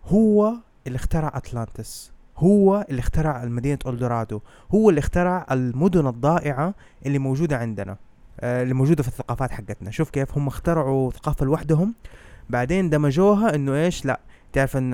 [0.05, 0.53] هو
[0.87, 4.41] اللي اخترع أتلانتس هو اللي اخترع مدينة إلدورادو
[4.71, 6.73] هو اللي اخترع المدن الضائعة
[7.05, 7.97] اللي موجودة عندنا
[8.39, 9.91] آه، اللي موجودة في الثقافات حقتنا.
[9.91, 11.93] شوف كيف هم اخترعوا ثقافة لوحدهم
[12.49, 14.19] بعدين دمجوها إنه إيش؟ لا
[14.55, 14.93] تعرف إن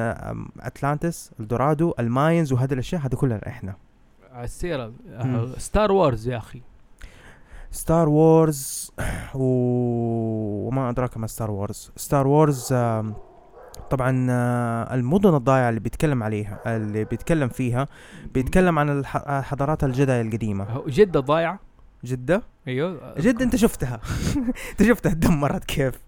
[0.60, 3.76] اتلانتس الدورادو ال Mayans وهذه الأشياء هذه كلها إحنا.
[4.32, 4.94] على السيره.
[5.58, 6.62] Star Wars يا أخي.
[7.72, 8.92] Star Wars
[9.36, 9.44] و...
[10.68, 12.74] وما أدراك ما Star Wars Star Wars
[13.90, 17.88] طبعا آه، المدن الضائعة اللي بيتكلم عليها اللي بيتكلم فيها
[18.34, 19.06] بيتكلم عن
[19.44, 20.64] حضارات ال Jedi القديمة.
[20.64, 21.60] هو جدة ضايعة؟
[22.06, 23.14] جدة؟ أيوه.
[23.20, 24.00] جد أنت شفتها.
[24.72, 26.00] أنت شفتها تدمرت كيف.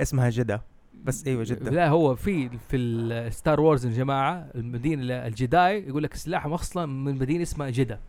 [0.00, 0.71] اسمها جدة.
[1.04, 5.88] بس أيوه جدة لا هو في في ال Star Wars يا جماعة المدينة ال Jedi
[5.88, 8.00] يقول لك سلاحهم أصلا من مدينة اسمها جدة.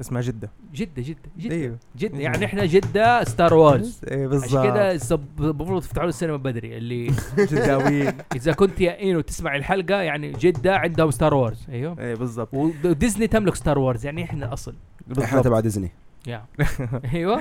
[0.00, 0.50] اسمها جدة.
[0.74, 1.54] جدة جدة جدة.
[1.54, 1.78] أيوه.
[1.96, 6.36] جدة يعني إحنا جدة Star Wars إيه عشان بالضبط كده السب- المفروض تفتحوا له السينما
[6.36, 7.06] بدري اللي
[7.50, 11.96] جداويين إذا كنت يا إينو تسمع الحلقة يعني جدة عندهم Star Wars أيوه.
[11.98, 12.48] إيه بالضبط.
[12.54, 14.74] وديزني تملك Star Wars يعني إحنا الاصل
[15.22, 15.90] إحنا تبع ديزني.
[16.26, 16.44] يا.
[17.14, 17.40] أيوه.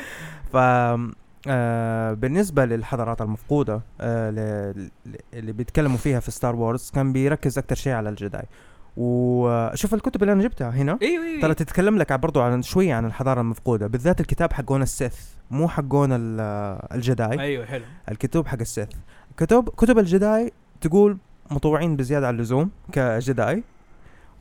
[0.53, 0.57] ف
[1.47, 4.29] آه بالنسبة للحضارات المفقودة آه
[5.33, 8.45] اللي بيتكلموا فيها في Star Wars كان بيركز أكتر شيء على ال Jedi.
[8.97, 10.97] وشوف الكتب اللي أنا جبتها هنا.
[11.01, 13.87] أيوه أيوه ترى تتكلم لك برضو عن شوية عن الحضارة المفقودة.
[13.87, 15.15] بالذات الكتاب حقون السيث
[15.51, 17.39] مو حقون ال- الجداي.
[17.39, 17.83] أيوه حلو.
[18.11, 18.87] الكتب حق السيث.
[19.37, 20.51] كتب كتب الجداي
[20.81, 21.17] تقول
[21.51, 23.63] مطوعين بزيادة عن اللزوم كجداي.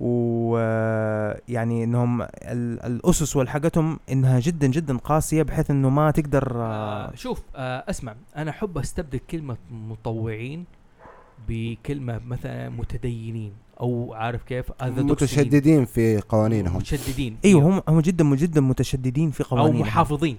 [0.01, 7.15] ويعني إنهم ال- الأسس والحاجتهم إنها جدا جدا قاسية بحيث إنه ما تقدر آه، آه
[7.15, 10.65] شوف آه أسمع أنا أحب أستبدل كلمة مطوعين
[11.49, 14.73] بكلمة مثلا متدينين أو عارف كيف.
[14.83, 16.77] متشددين في قوانينهم.
[16.77, 17.37] متشددين.
[17.45, 19.81] أيوه هم هم جدا جدا متشددين في أو قوانينهم.
[19.81, 20.39] محافظين.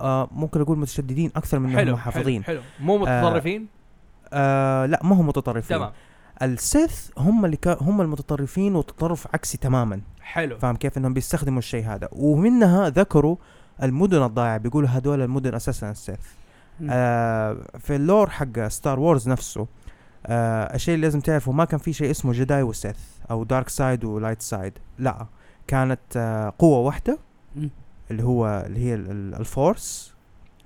[0.00, 2.44] آه ممكن أقول متشددين أكثر من حلو محافظين.
[2.44, 2.86] حلو, حلو.
[2.86, 3.66] مو متطرفين؟
[4.32, 5.76] آه لا ما هم متطرفين.
[5.76, 5.92] تمام.
[6.42, 10.00] السيث هم اللي كا هم المتطرفين وتطرف عكسي تماما.
[10.20, 10.58] حلو.
[10.58, 12.08] فاهم كيف؟ إنهم بيستخدموا الشيء هذا.
[12.12, 13.36] ومنها ذكروا
[13.82, 14.58] المدن الضائعة.
[14.58, 16.18] بيقولوا هذول المدن أساسا السيث.
[16.90, 19.66] آه في ال lore حق Star Wars نفسه
[20.26, 22.96] آه الشيء اللي لازم تعرفه ما كان في شيء اسمه Jedi و Sith
[23.30, 25.26] أو dark side و light side لا
[25.66, 27.18] كانت آه قوة واحدة.
[28.10, 30.14] اللي هو اللي هي ال- ال- ال Force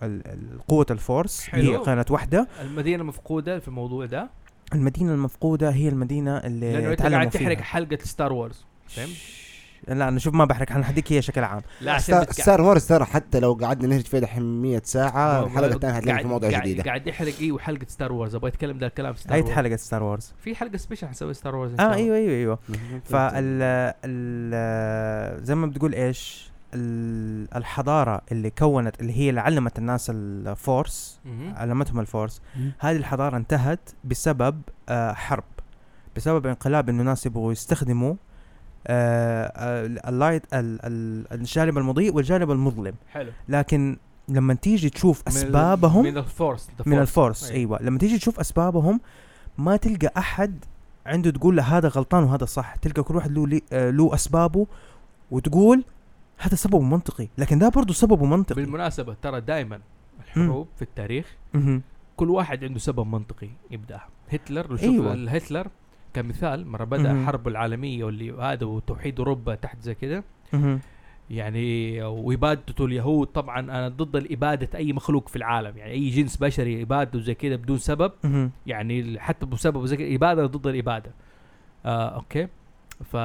[0.02, 1.40] ال- ال- قوة ال Force.
[1.48, 1.62] حلو.
[1.78, 2.48] هي كانت واحدة.
[2.62, 4.30] المدينة مفقودة في الموضوع ده.
[4.74, 7.30] المدينة المفقودة هي المدينة اللي لأنه أنت قاعد.
[7.30, 9.10] تحرق حلقة Star Wars فهمت؟
[9.88, 11.62] لا أنا شوف ما بحرق أنا حديك هي بشكل عام.
[11.80, 15.74] لا عشان Star, Star Wars ترى حتى لو قعدنا نهرج فيها دحين 100 ساعة الحلقة
[15.74, 16.82] الثانية هتلاقي في موضوع قاعد- جديدة.
[16.82, 20.02] قاعد يحرق أيوه حلقه Star Wars أبغى أتكلم ده الكلام Star اي Wars حلقة Star
[20.02, 22.04] Wars في حلقة special حنسوي Star Wars إن شاء آه الله.
[22.04, 22.32] أيوه أيوه.
[22.34, 22.58] أيوه.
[23.04, 23.62] فال
[24.04, 30.29] ال زي ما بتقول إيش؟ ال- الحضارة اللي كونت اللي هي اللي علمت الناس ال
[30.29, 31.20] Force.
[31.56, 32.42] علمتهم ال Force.
[32.78, 35.44] هذه الحضارة انتهت بسبب آه حرب
[36.16, 38.14] بسبب انقلاب انه ناس يبغوا يستخدموا
[38.86, 43.96] آه آه، ال light ال- ال- الجانب المضيء والجانب المظلم حلو لكن
[44.28, 46.98] لما تيجي تشوف اسبابهم من الفورس من.
[46.98, 47.56] الفورس أيوة.
[47.78, 49.00] أيوه لما تيجي تشوف أسبابهم
[49.58, 50.64] ما تلقى أحد
[51.06, 54.66] عنده تقول له هذا غلطان وهذا صح تلقى كل واحد له له أسبابه
[55.30, 55.84] وتقول
[56.38, 59.80] هذا سببه منطقي لكن ده برضه سببه منطقي بالمناسبة ترى دائما
[60.24, 61.36] الحروب في التاريخ.
[62.16, 64.00] كل واحد عنده سبب منطقي يبدأ
[64.30, 65.30] هتلر لو شوف أيوة.
[65.30, 65.68] هتلر
[66.14, 67.12] كمثال مرة بدأ.
[67.12, 70.24] الحرب العالمية واللي هذا وتوحيد أوروبا تحت زي كده.
[71.30, 76.82] يعني وإبادة اليهود طبعا أنا ضد الإبادة أي مخلوق في العالم يعني أي جنس بشري
[76.82, 78.12] إبادة زي كده بدون سبب.
[78.66, 81.10] يعني حتى بسبب زي كده إبادة ضد الإبادة
[81.86, 82.48] آه أوكي
[83.04, 83.16] ف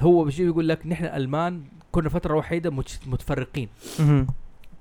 [0.00, 1.62] هو بيجي يقول لك نحن الألمان
[1.92, 3.68] كنا فترة وحيدة مت- متفرقين.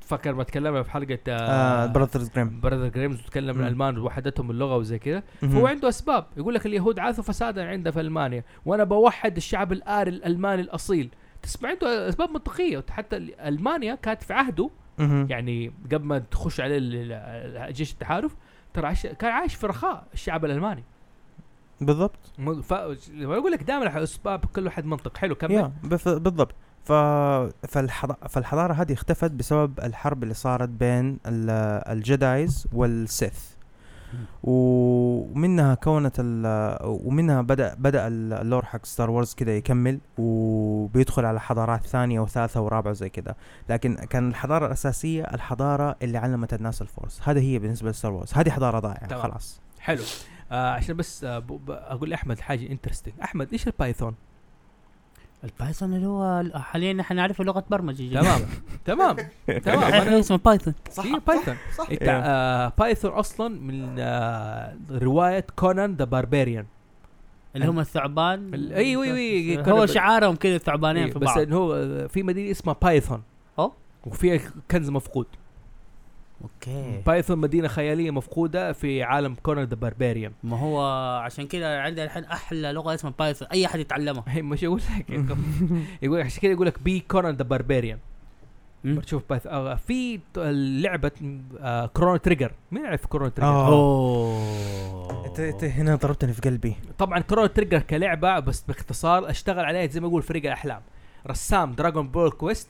[0.02, 3.62] فكر ما تكلمنا في حلقة آه Brothers Grimm Brother Grimms تكلم مم.
[3.64, 5.00] الألمان وحدتهم اللغة وزي
[5.44, 5.52] مهم.
[5.52, 6.26] فهو عنده أسباب.
[6.38, 8.44] يقول لك اليهود عاثوا فسادا عندنا في ألمانيا.
[8.66, 11.10] وأنا بوحد الشعب الآري الألماني الأصيل.
[11.42, 12.84] تسمع عنده أسباب منطقية.
[12.90, 14.70] حتى ال- ألمانيا كانت في عهده.
[15.30, 16.80] يعني قبل ما تخش عليه
[17.72, 18.36] جيش التحالف
[18.74, 20.84] ترى كان عايش في رخاء الشعب الألماني.
[21.82, 22.20] بالضبط.
[22.64, 25.18] ف أقول لك دائما أسباب كل واحد منطق.
[25.18, 25.72] حلو كمل.
[25.84, 26.56] بف- بالضبط.
[26.84, 26.92] ف...
[27.68, 28.12] فالحض...
[28.30, 31.50] فالحضارة هذه اختفت بسبب الحرب اللي صارت بين ال...
[31.98, 33.40] ال Jedis وال Sith.
[34.44, 36.78] ومنها كونت ال...
[36.84, 42.62] ومنها بدأ ال- ال lore حق Star Wars كده يكمل وبيدخل على حضارات ثانية وثالثة
[42.62, 43.36] ورابعة زي كده.
[43.70, 47.22] لكن كان الحضارة الأساسية الحضارة اللي علمت الناس ال Force.
[47.24, 49.22] هذه هي بالنسبة ل Star Wars هذه حضارة ضائعة تمام.
[49.22, 49.62] خلاص.
[49.80, 50.04] حلو.
[50.52, 54.16] آه عشان بس آه أقول لأحمد حاجة interesting أحمد إيش ال Python؟
[55.44, 58.42] ال Python اللي هو حاليا نحن نعرفه لغة برمجه تمام.
[58.86, 59.16] تمام.
[59.66, 59.84] تمام.
[59.84, 60.74] إحنا اسمه Python.
[60.92, 61.56] صح هي Python.
[61.78, 61.90] صح.
[61.90, 62.10] انت إيه.
[62.12, 66.66] آه Python أصلا من آه رواية Conan the Barbarian.
[67.56, 68.72] اللي هم الثعبان.
[68.74, 71.38] أيوة، أيوة، هو شعارهم كذا ثعبانين في بس بعض.
[71.40, 73.24] انه هو آه، في مدينة اسمها Python.
[74.06, 74.40] وفيها
[74.72, 75.26] كنز مفقود.
[76.44, 77.02] أوكي.
[77.06, 80.32] Python مدينة خيالية مفقودة في عالم Conan the Barbarian.
[80.44, 80.82] ما هو
[81.20, 83.48] عشان كذا عندنا الحين أحلى لغة اسمها Python.
[83.48, 84.24] أي أحد يتعلمها.
[84.28, 85.38] هي مش يقول لك.
[86.02, 88.00] يقول عشان كذا يقول لك بي كونان ذا باربيريان.
[88.84, 90.20] بتشوف بايثون آه في
[90.82, 91.12] لعبة
[91.60, 93.68] آه Chrono Trigger مين يعرف Chrono Trigger؟ آه.
[93.68, 95.26] أوه.
[95.26, 96.76] انت أنت هنا ضربتني في قلبي.
[96.98, 100.82] طبعا Chrono Trigger كلعبة بس باختصار أشتغل عليها زي ما يقول فريق الأحلام.
[101.28, 102.70] رسام Dragon Ball Quest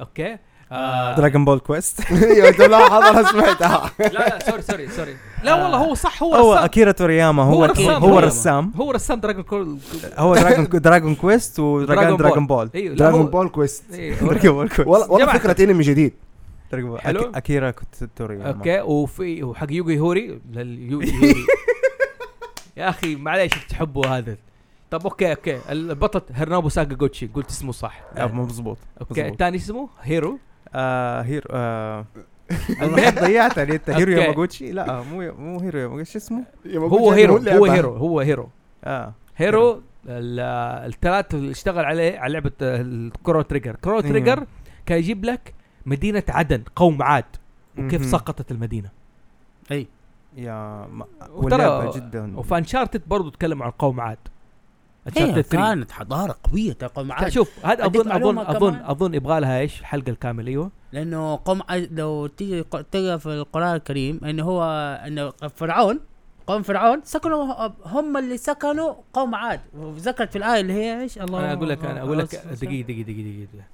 [0.00, 0.32] أوكي.
[0.32, 0.38] آه
[0.70, 3.90] دراجون بول كويست أيوه ملاحظ أنا سمعتها.
[3.98, 5.16] لا لا سوري سوري سوري.
[5.42, 8.18] لا والله هو صح هو هو أكيرا تورياما هو هو رسام هو تورياما.
[8.18, 9.78] الرسام هو رسام دراجون كول
[10.16, 12.16] هو دراجون دراجون كويست دراجون ودراجون.
[12.16, 15.32] دراجون بول دراجون بول كويست دراجون بول كويست والله.
[15.32, 16.14] فكرة إنمي جديد.
[16.72, 17.00] Dragon Ball
[17.34, 17.74] أكيرا
[18.16, 18.48] تورياما.
[18.48, 20.40] أوكي وفي وحق يوجي هوري
[22.76, 24.36] يا أخي معليش تحبوا هذا.
[24.90, 25.58] طب okay okay.
[25.70, 28.00] البطل هيرونوبو ساكاغوتشي قلت اسمه صح.
[28.16, 29.28] آه، مظبوط okay.
[29.28, 30.38] الثاني اسمه؟ هيرو؟
[30.76, 32.04] آه هيرو آه
[32.82, 34.12] المهم ضيعتني أنت هيرو.
[34.12, 36.44] ياماغوتشي لا مو مو هيرو ياماغوتشي شو اسمه؟
[36.76, 38.48] هو هيرو هو هيرو هو هيرو.
[38.84, 39.12] آه.
[39.36, 40.40] هيرو ال-
[40.92, 43.76] الثلاث اللي اشتغل عليه على لعبة ال Chrono Trigger.
[43.76, 44.00] Chrono.
[44.00, 44.46] Trigger
[44.86, 45.54] كان يجيب لك
[45.86, 47.24] مدينة عدن قوم عاد.
[47.78, 48.04] وكيف.
[48.06, 48.88] سقطت المدينة.
[50.36, 52.38] يا ما وترى ولعبة جدا.
[52.38, 54.18] وفانشارتد برضو تكلم عن قوم عاد.
[55.06, 55.42] هي Uncharted 3.
[55.42, 56.72] كانت حضارة قوية.
[56.72, 57.28] ترى قوم عاد.
[57.28, 58.74] شوف هذا اظن اظن اظن.
[58.74, 60.70] أظن يبغى لها إيش؟ الحلقة الكامله أيوه.
[60.92, 62.62] لأنه قوم عاد لو تيجي
[62.92, 64.62] تلقى في القرآن الكريم إنه هو
[65.06, 66.00] إنه فرعون
[66.46, 69.60] قوم فرعون سكنوا هم اللي سكنوا قوم عاد.
[69.74, 71.38] وذكرت في الآية اللي هي إيش؟ الله.
[71.38, 73.64] أنا أقول لك أنا أقول لك دقيقة دقيقة دقيقة دقيقة.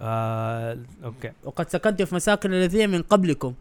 [0.00, 1.32] آه okay.
[1.44, 3.54] وقد سكنت في مساكن الذين من قبلكم.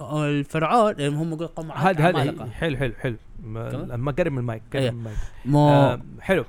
[0.00, 2.48] الفرعون اللي هم قوم عاد هذا.
[2.52, 3.16] حلو حلو حلو.
[3.42, 4.94] ما قرب من المايك قرب أيوه.
[4.94, 5.10] من
[5.46, 5.72] المايك.
[5.74, 6.44] آه حلو.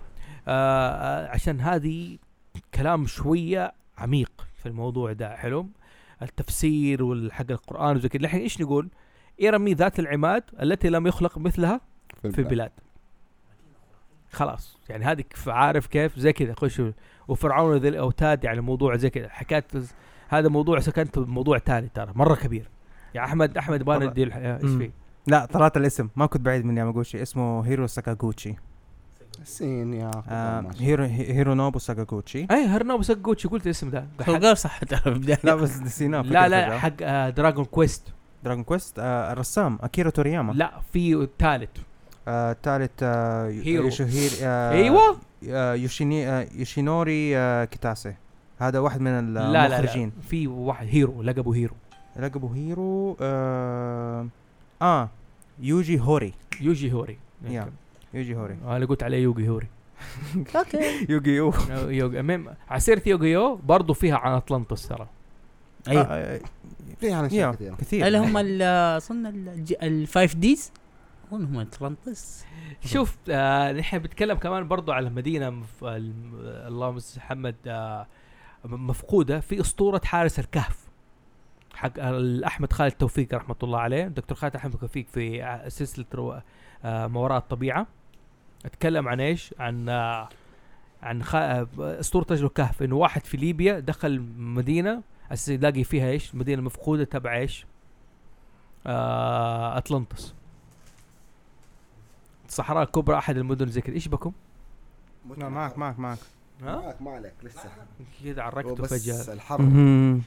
[0.50, 2.18] آه آه، عشان هذه
[2.74, 5.68] كلام شوية عميق في الموضوع ده حلو؟
[6.22, 8.22] التفسير والحق القرآن وزي كذا.
[8.22, 8.90] الحين إيش نقول؟
[9.44, 11.82] إرم ذات العماد التي لم يخلق مثلها
[12.22, 12.72] في البلاد.
[14.32, 14.78] خلاص.
[14.90, 16.54] يعني هذه كيف عارف كيف؟ زي كذا.
[16.54, 16.82] خش
[17.28, 19.30] وفرعون ذي الأوتاد يعني موضوع زي كذا.
[19.30, 19.66] حكايه
[20.30, 22.70] هذا موضوع سكنت موضوع ثاني ترى مرة كبير.
[23.16, 24.10] يا أحمد أحمد يبغى طبعا.
[24.10, 24.72] ندي الح- إيش.
[24.78, 24.92] فيه؟
[25.28, 26.10] لا طلعت الاسم.
[26.16, 28.56] ما كنت بعيد من ياماغوتشي اسمه هيرو ساكاغوتشي
[29.44, 30.66] سين يا آه.
[30.80, 34.80] هيرو هيرو نوبو ساكاغوتشي اي هرنوب سكوتشي قلت الاسم ده هو قال صح.
[35.44, 38.04] لا بس نسيناه لا لا حق آه دراجون كويست
[38.44, 41.70] دراجون كويست آه الرسام اكيرا تورياما لا في ثالث
[42.28, 43.90] آه الثالث آه هيرو.
[44.44, 45.18] آه أيوه
[45.50, 48.14] آه يوشيني آه يوشينوري آه كيتاسي
[48.60, 51.76] هذا واحد من لا لا, لا المخرجين في واحد هيرو لقبه هيرو
[52.20, 54.28] لقبه هيرو آه,
[54.82, 55.10] آه
[55.60, 57.18] يوجي هوري يوجي هوري
[57.50, 57.70] يا.
[58.14, 58.58] يوجي هوري.
[58.66, 59.68] أنا قلت عليه يوجي هوري.
[60.56, 61.06] okay.
[61.14, 61.54] يوجي يو.
[62.20, 65.08] المهم على سيرة يوغيو برضو فيها عن اطلنطس ترى.
[65.88, 66.42] أيوه آه
[67.00, 67.76] في يعني يا أشياء كثيرة.
[67.76, 68.08] كثير.
[68.08, 69.26] اللي هم أظن
[69.84, 70.72] ال Five D's
[71.28, 72.46] اظن هم اتلانتس
[72.86, 75.84] شوف آه نحن بنتكلم كمان برضو على مدينة مف...
[75.84, 78.08] اللهم صل محمد آه
[78.66, 80.90] مفقودة في أسطورة حارس الكهف.
[81.76, 82.00] حق
[82.46, 86.42] احمد خالد توفيق رحمة الله عليه دكتور خالد أحمد توفيق في سلسلة رو...
[86.84, 87.88] آه، ما وراء الطبيعة.
[88.66, 89.90] أتكلم عن إيش؟ عن
[91.04, 91.36] عن خ...
[91.80, 92.84] أسطورة رجل الكهف.
[92.84, 97.66] إنه واحد في ليبيا دخل مدينة أساس يلاقي فيها إيش؟ مدينة مفقودة تبع إيش؟
[98.88, 100.34] آه أطلنطس.
[102.48, 104.32] الصحراء الكبرى أحد المدن زي كذا إيش بكم؟
[105.38, 106.18] لا معك معك معك.
[106.62, 107.70] معك ما عليك لسه.
[108.24, 110.22] كذا عرقته بس فجاه الحر مهم.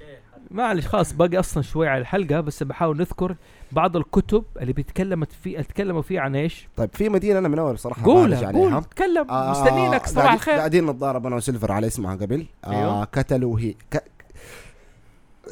[0.51, 3.37] معلش خلاص باقي أصلا شوي على الحلقة بس بحاول نذكر
[3.73, 7.79] بعض الكتب اللي بيتكلمت في تكلموا فيها عن إيش؟ طيب في مدينة أنا من أول
[7.79, 8.81] صراحة قولها قول عليها.
[8.81, 9.31] تكلم.
[9.31, 10.55] آه، مستنينك صباح الخير.
[10.55, 12.47] قاعدين نتضارب أنا وسيلفر على اسمها قبل.
[12.65, 13.05] آه أيوه.
[13.05, 14.05] كتلوا هي ك...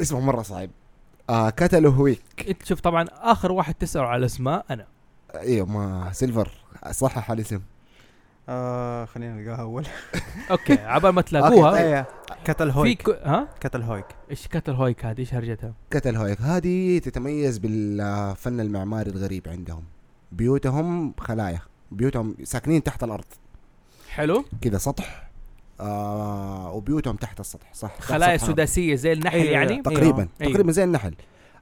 [0.01, 0.71] اسمه مرة صعب.
[1.31, 4.87] آه كتلوا هويك إنت شوف طبعا آخر واحد تسأل على اسماء أنا.
[5.35, 6.51] أيوه ما سيلفر
[6.91, 7.61] صحح الاسم
[8.49, 9.87] آه خلينا نلقاها أول.
[10.51, 12.07] okay عبال ما تلاقوها.
[12.45, 13.03] كتل في هويك.
[13.03, 13.21] ك...
[13.23, 14.07] ها؟ كتل هويك.
[14.31, 16.41] إيش كتل هويك هذه؟ إيش هرجتها؟ كتل هويك.
[16.41, 19.85] هذه تتميز بالفن المعماري الغريب عندهم.
[20.33, 21.61] بيوتهم خلايا.
[21.91, 23.25] بيوتهم ساكنين تحت الأرض.
[24.11, 24.45] حلو.
[24.63, 25.31] كذا سطح.
[25.81, 28.01] آه وبيوتهم تحت السطح صح.
[28.01, 29.51] خلايا سداسية زي النحل أيوة.
[29.51, 30.53] يعني؟ تقريبا أيوه.
[30.53, 31.15] تقريبا زي النحل.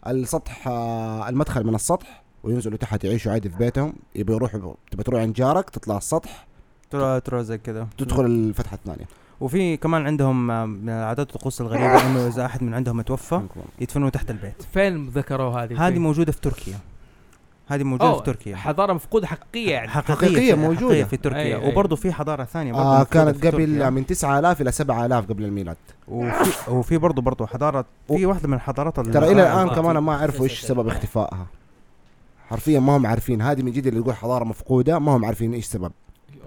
[0.07, 3.93] السطح آه المدخل من السطح وينزلوا تحت يعيشوا عادي في بيتهم.
[4.15, 6.49] يبي يروحوا تبي تروح عند جارك تطلع السطح.
[6.91, 7.89] ترى ترى زي كذا.
[7.99, 9.05] تدخل الفتحة الثانية.
[9.41, 13.41] وفي كمان عندهم آه، من العادات والطقوس الغريبة إنه إذا أحد من عندهم توفى
[13.81, 14.63] يدفنوه تحت البيت.
[14.73, 16.79] فين ذكروا هذه هذه؟ موجودة في تركيا.
[17.67, 18.57] هذه موجودة في تركيا.
[18.57, 19.89] حضارة مفقودة حقيقية يعني.
[19.89, 20.87] حقيقية حقيقية في- موجودة.
[20.87, 21.59] حقيقية في تركيا.
[21.59, 21.73] أي- أي.
[21.73, 23.91] وبرضه في حضارة ثانية برضه آه كانت في قبل تركيا.
[23.91, 25.77] من 9000 إلى 7000 قبل الميلاد.
[26.09, 29.75] وفي وفي برضه برضه حضارة في واحدة من الحضارات ال- ترى إلى آه، الآن آه.
[29.75, 31.47] كمان ما عرفوا إيش سبب اختفائها.
[32.49, 33.43] حرفيا ما هم عارفين.
[33.43, 35.93] هذه من جد اللي يقول حضارة مفقودة ما هم عارفين إيش سبب.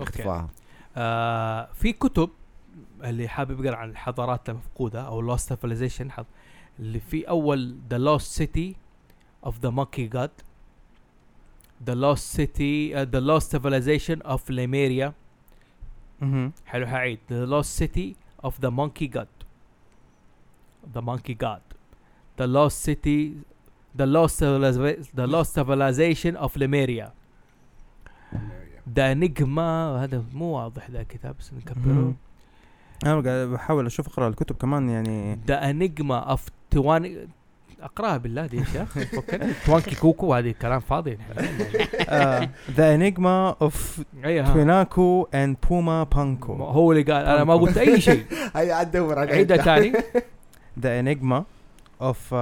[0.02, 0.10] okay.
[0.10, 0.50] اختفائها
[0.98, 2.30] آه في كتب
[3.04, 6.24] اللي حابب يقرأ عن الحضارات المفقودة أو lost civilization
[6.80, 8.76] اللي في أول The Lost City
[9.46, 10.32] of the Monkey God
[11.86, 15.14] The Lost City the lost civilization of Lemuria.
[16.66, 17.20] حلو هعيد.
[17.32, 19.28] The Lost City of the Monkey God
[20.94, 21.62] the Monkey God
[22.40, 23.36] The Lost City
[23.98, 24.44] the lost
[25.16, 27.14] the lost civilization of Lemuria
[28.96, 32.14] the Enigma هذا مو واضح ذا الكتاب بس نكبره.
[33.06, 35.40] أنا قاعد بحاول أشوف أقرأ الكتب كمان يعني.
[35.48, 37.28] The Enigma of توان
[37.82, 38.98] أقرأها بالله دي يا شيخ.
[39.66, 41.18] توانكي كوكو هذه كلام فاضي.
[42.78, 44.54] The Enigma of أيوه.
[44.54, 46.54] تيواناكو and بوما بانكو.
[46.54, 48.26] هو اللي قال أنا ما قلت أي شيء.
[48.56, 49.94] هيا عاد دور على عيدها ثاني.
[50.80, 51.44] The Enigma
[52.02, 52.36] of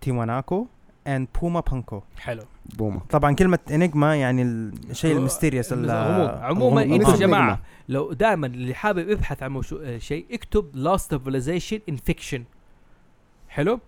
[0.00, 0.66] تيواناكو
[1.06, 2.02] and بوما بانكو.
[2.18, 2.42] حلو.
[2.74, 6.82] بوما طبعا كلمة enigma يعني الشيء ال mysterious ال- عموما.
[6.82, 7.60] أنتوا يا جماعة.
[7.88, 12.44] لو دائما اللي حابب يبحث عن آه، شيء اكتب lost civilization in fiction
[13.48, 13.80] حلو؟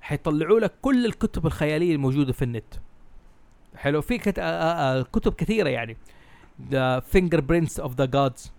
[0.00, 2.74] حيطلعوا لك كل الكتب الخيالية الموجودة في النت.
[3.76, 4.38] حلو؟ في كت...
[4.38, 5.96] آه آه آه كتب كثيرة يعني.
[6.70, 8.50] The fingerprints of the gods.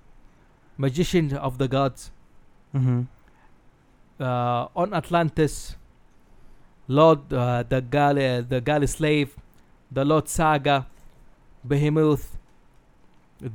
[0.82, 2.02] Magician of the gods.
[2.74, 3.06] مهم.
[4.22, 5.76] uh, on Atlantis,
[6.90, 8.62] Lord uh, the Galley the
[9.96, 10.78] The Lord Saga,
[11.70, 12.26] Behemoth,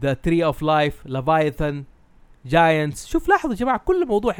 [0.02, 1.74] the Tree of Life, Leviathan,
[2.46, 3.06] Giants.
[3.06, 4.32] شوف لاحظوا يا جماعة كل موضوع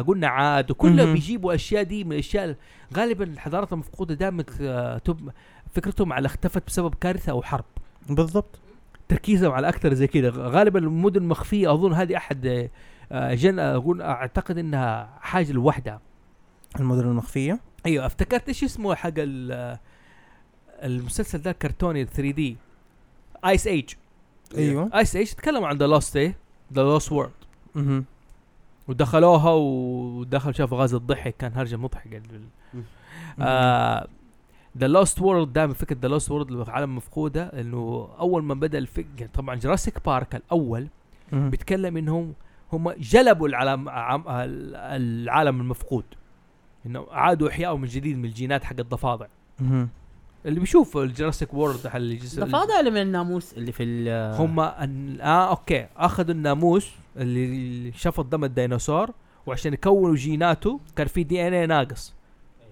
[0.00, 1.12] قلنا عاد وكلهم.
[1.12, 2.56] بيجيبوا أشياء دي من الأشياء
[2.96, 5.00] غالبا الحضارات المفقودة دائما آه،
[5.74, 7.64] فكرتهم على اختفت بسبب كارثة أو حرب.
[8.08, 8.58] بالضبط.
[9.08, 12.68] تركيزهم على أكثر زي كذا غالبا المدن المخفيه أظن هذه أحد
[13.12, 16.00] آه، جن أقول أعتقد إنها حاجة لوحدها.
[16.80, 19.78] المدن المخفية؟ أيوه افتكرت إيش اسمه حق ال-
[20.82, 22.56] المسلسل ذا كرتوني 3 دي
[23.44, 23.90] ايس ايج
[24.56, 24.90] أيوه.
[24.94, 26.36] ايس ايج تكلموا عن The Lost إيه؟
[26.72, 27.32] The Lost World
[27.74, 28.04] مهم.
[28.88, 32.22] ودخلوها ودخل شافوا غاز الضحك كان هرجة مضحكة
[33.40, 34.08] آه
[34.78, 39.26] The Lost World دائما فكرة The Lost World عالم مفقودة إنه أول ما بدأ الفكرة
[39.34, 40.86] طبعا Jurassic Park الأول.
[41.50, 42.32] بيتكلم إنهم
[42.72, 46.04] هم جلبوا العالم العالم المفقود.
[46.86, 49.26] إنه عادوا احياءه من جديد من الجينات حق الضفادع.
[50.46, 54.60] اللي بيشوف ال Jurassic World حق الجس- ضفادع اللي من الناموس اللي في ال هم
[54.60, 55.20] أن...
[55.20, 55.86] آه okay.
[55.96, 59.10] اخذوا الناموس اللي شفط دم الديناصور
[59.46, 62.14] وعشان يكونوا جيناته كان في DNA ناقص.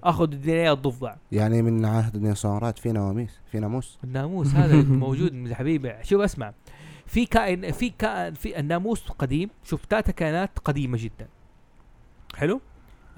[0.05, 1.14] اخذوا ال DNA الضفدع.
[1.32, 3.98] يعني من عهد الديناصورات في نواميس في ناموس.
[4.05, 5.92] الناموس هذا موجود من حبيبي.
[6.02, 6.52] شوف اسمع.
[7.06, 9.51] في كائن في كائن في الناموس قديم.
[9.64, 11.28] شوف ثلاثة كائنات قديمة جدا.
[12.36, 12.60] حلو؟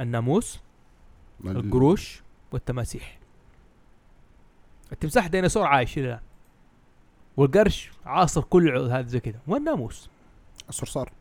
[0.01, 0.61] الناموس
[1.45, 2.23] القروش
[2.53, 3.19] والتماسيح.
[4.93, 6.21] التمساح ديناصور عايش الآن.
[7.37, 9.39] والقرش عاصر كل هذا زي كذا.
[9.47, 10.11] والناموس
[10.69, 11.13] الصرصار.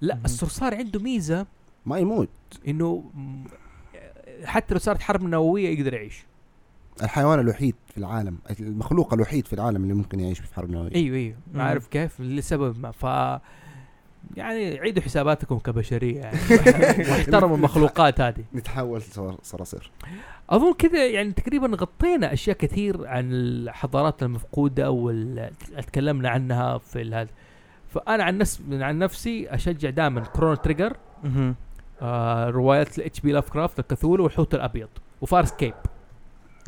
[0.00, 0.18] لا.
[0.24, 1.46] الصرصار عنده ميزة.
[1.86, 2.28] ما يموت.
[2.68, 3.10] إنه
[4.44, 6.24] حتى لو صارت حرب نووية يقدر يعيش.
[7.02, 10.94] الحيوان الوحيد في العالم المخلوق الوحيد في العالم اللي ممكن يعيش في حرب نووية.
[10.94, 11.36] أيوه أيوه.
[11.54, 12.90] عارف كيف لسبب ما.
[12.90, 13.06] ف
[14.36, 16.38] يعني عيدوا حساباتكم كبشرية يعني.
[17.10, 18.44] واحترموا المخلوقات هذه.
[18.54, 19.90] نتحول صر- صراصير.
[20.50, 25.50] أظن كذا يعني تقريبا غطينا أشياء كثير عن الحضارات المفقودة واللي
[25.86, 27.28] تكلمنا عنها في هذا.
[27.88, 30.96] فأنا عن نفس عن نفسي أشجع دائما Chrono Trigger.
[32.02, 33.32] آه روايات ال H.P.
[33.32, 34.88] Lovecraft الكثولو والحوت الأبيض
[35.20, 35.74] وفارس كيب.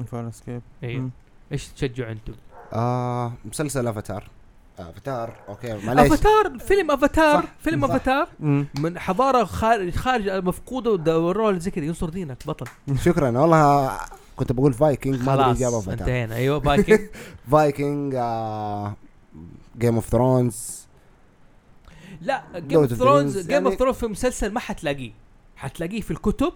[0.07, 1.11] فارس كيف أيوه.
[1.53, 2.33] إيش تشجعوا أنتم؟
[2.73, 4.25] آه مسلسل أفاتار.
[4.81, 7.95] افاتار okay معليش افاتار فيلم افاتار صح، فيلم صح.
[7.95, 8.29] افاتار.
[8.81, 12.67] من حضارة خارج خارج مفقوده ودوروها زي كذا ينصر دينك بطل.
[13.05, 13.39] شكرا.
[13.39, 13.99] والله
[14.37, 16.35] كنت بقول فايكنج ما أدري إجابة افاتار انتهينا.
[16.35, 17.01] أيوه Viking
[17.51, 18.13] Viking
[19.79, 20.87] Game of Thrones
[22.21, 25.13] لا Game of Thrones Game of Thrones في مسلسل ما حتلاقيه.
[25.57, 26.53] حتلاقيه في الكتب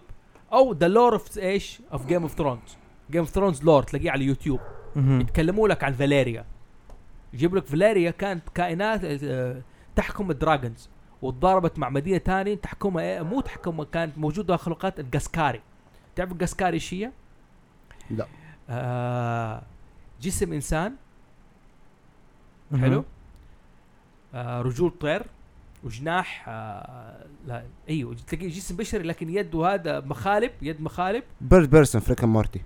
[0.53, 2.77] أو the lore of إيش؟ of Game of Thrones
[3.11, 4.61] Game of Thrones lore تلاقيه على اليوتيوب.
[4.97, 6.45] يتكلموا لك عن فاليريا
[7.35, 9.63] يجيب لك فاليريا كانت كائنات آه،
[9.97, 10.89] تحكم ال dragons
[11.23, 15.61] وتضاربت مع مدينة ثانية تحكمها إيه؟ مو تحكمها كانت موجودة مخلوقات الجاسكاري
[16.17, 17.11] تعرف الجاسكاري إيش هي؟
[18.11, 18.27] لا.
[18.71, 19.63] آه
[20.21, 20.95] جسم إنسان.
[22.81, 23.05] حلو
[24.35, 25.23] آه رجول طير
[25.85, 32.01] وجناح آه لا أيوه تلاقي جسم بشري لكن يده هذا مخالب يد مخالب بيرد بيرسون
[32.01, 32.61] فريك مورتي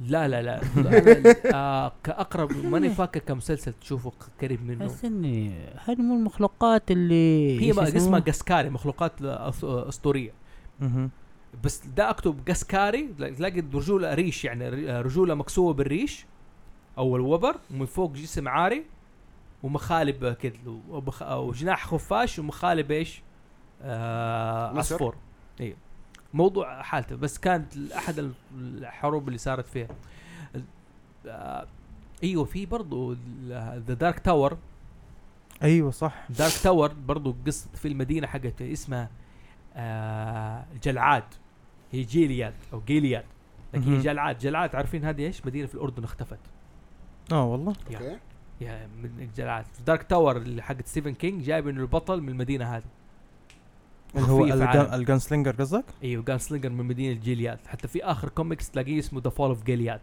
[0.00, 4.12] لا لا لا أنا آه كأقرب ماني فاكر كمسلسل تشوفه
[4.42, 5.54] قريب منه بس إني
[5.84, 10.30] هذه مو المخلوقات اللي هي اسمه؟ اسمها جاسكاري مخلوقات أس- أسطورية
[10.80, 11.10] مهم.
[11.64, 16.26] بس ده أكتب جاسكاري تلاقي رجولة ريش يعني ر- رجولة مكسوه بالريش
[16.98, 18.84] أو الوبر ومن فوق جسم عاري
[19.62, 20.52] ومخالب كذا
[20.90, 23.22] وبخ- وجناح خفاش ومخالب إيش؟
[23.82, 24.78] آه.
[24.78, 25.16] عصفور
[25.60, 25.76] أيوه
[26.36, 29.88] موضوع حالته بس كانت أحد الحروب اللي صارت فيها.
[31.26, 31.66] آه
[32.22, 33.16] إيوه في برضو
[33.48, 34.58] the Dark Tower
[35.62, 36.26] أيوه صح.
[36.30, 39.10] Dark Tower برضو قصة في المدينة حقت اسمها
[39.74, 41.24] آه جلعاد.
[41.92, 43.24] هي جيلياد أو جيلياد
[43.74, 44.00] لكن هي.
[44.00, 44.38] جلعاد.
[44.38, 46.38] جلعاد عارفين هذه إيش؟ مدينة في الأردن اختفت.
[47.32, 47.72] آه والله.
[47.86, 48.18] okay.
[48.60, 49.66] يا من جلعاد.
[49.86, 52.84] Dark Tower اللي حقت ستيفن كينج جايب إنه البطل من المدينة هذه.
[54.14, 54.44] اللي هو.
[54.94, 57.58] ال gunslinger قصدك؟ أيوه gunslinger من مدينة جيلياد.
[57.66, 60.00] حتى في آخر كوميكس تلاقيه اسمه The Fall of Gilead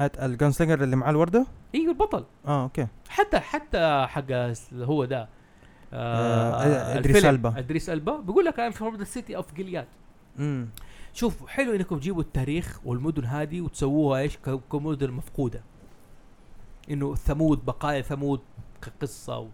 [0.00, 2.24] ال gunslinger اللي معاه الوردة؟ أيوه البطل.
[2.46, 2.86] آه okay.
[3.08, 4.32] حتى حتى حق
[4.72, 5.28] هو ده.
[5.92, 7.34] آه، إدريس الفيلم.
[7.34, 7.58] ألبا.
[7.58, 8.20] إدريس ألبا.
[8.20, 9.86] بيقول لك I'm from the city of Gilead
[10.38, 10.68] امم
[11.12, 14.38] شوف حلو إنكم تجيبوا التاريخ والمدن هذه وتسووها إيش؟
[14.72, 15.62] كمدن مفقودة.
[16.90, 18.40] إنه ثمود بقايا ثمود
[18.82, 19.48] كقصة و...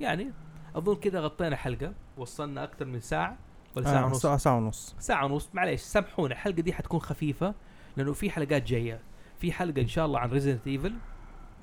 [0.00, 0.32] يعني
[0.76, 1.92] أظن كذا غطينا حلقة.
[2.18, 3.36] وصلنا أكثر من ساعة
[3.76, 4.94] ولا ساعة آه ونص؟ ساعة, ساعة ونص.
[4.98, 5.48] ساعة ونص.
[5.54, 7.54] معليش سامحونا الحلقة دي حتكون خفيفة
[7.96, 9.00] لأنه في حلقات جاية.
[9.38, 10.94] في حلقة إن شاء الله عن Resident Evil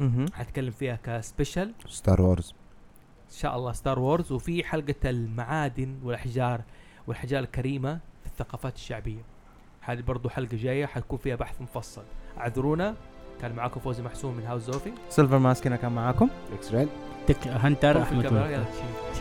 [0.01, 2.53] أها حتكلم فيها ك special Star Wars
[3.31, 6.61] إن شاء الله Star Wars وفي حلقة المعادن والأحجار
[7.07, 9.21] والأحجار الكريمة في الثقافات الشعبية.
[9.81, 12.03] هذه برضو حلقة جاية حتكون فيها بحث مفصل.
[12.37, 12.95] اعذرونا.
[13.41, 16.29] كان معاكم فوزي محسوم من هاوس زوفي سيلفر ماسك هنا كان معاكم.
[16.53, 16.89] إكس ريد
[17.27, 18.25] تك هنتر أحمد.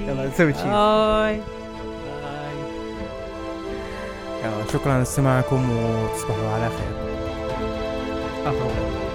[0.01, 0.71] يلا نسوي تشيل.
[0.71, 1.41] باي
[4.73, 6.93] شكرا لاستماعكم وتصبحوا على خير
[8.47, 9.14] أفضل.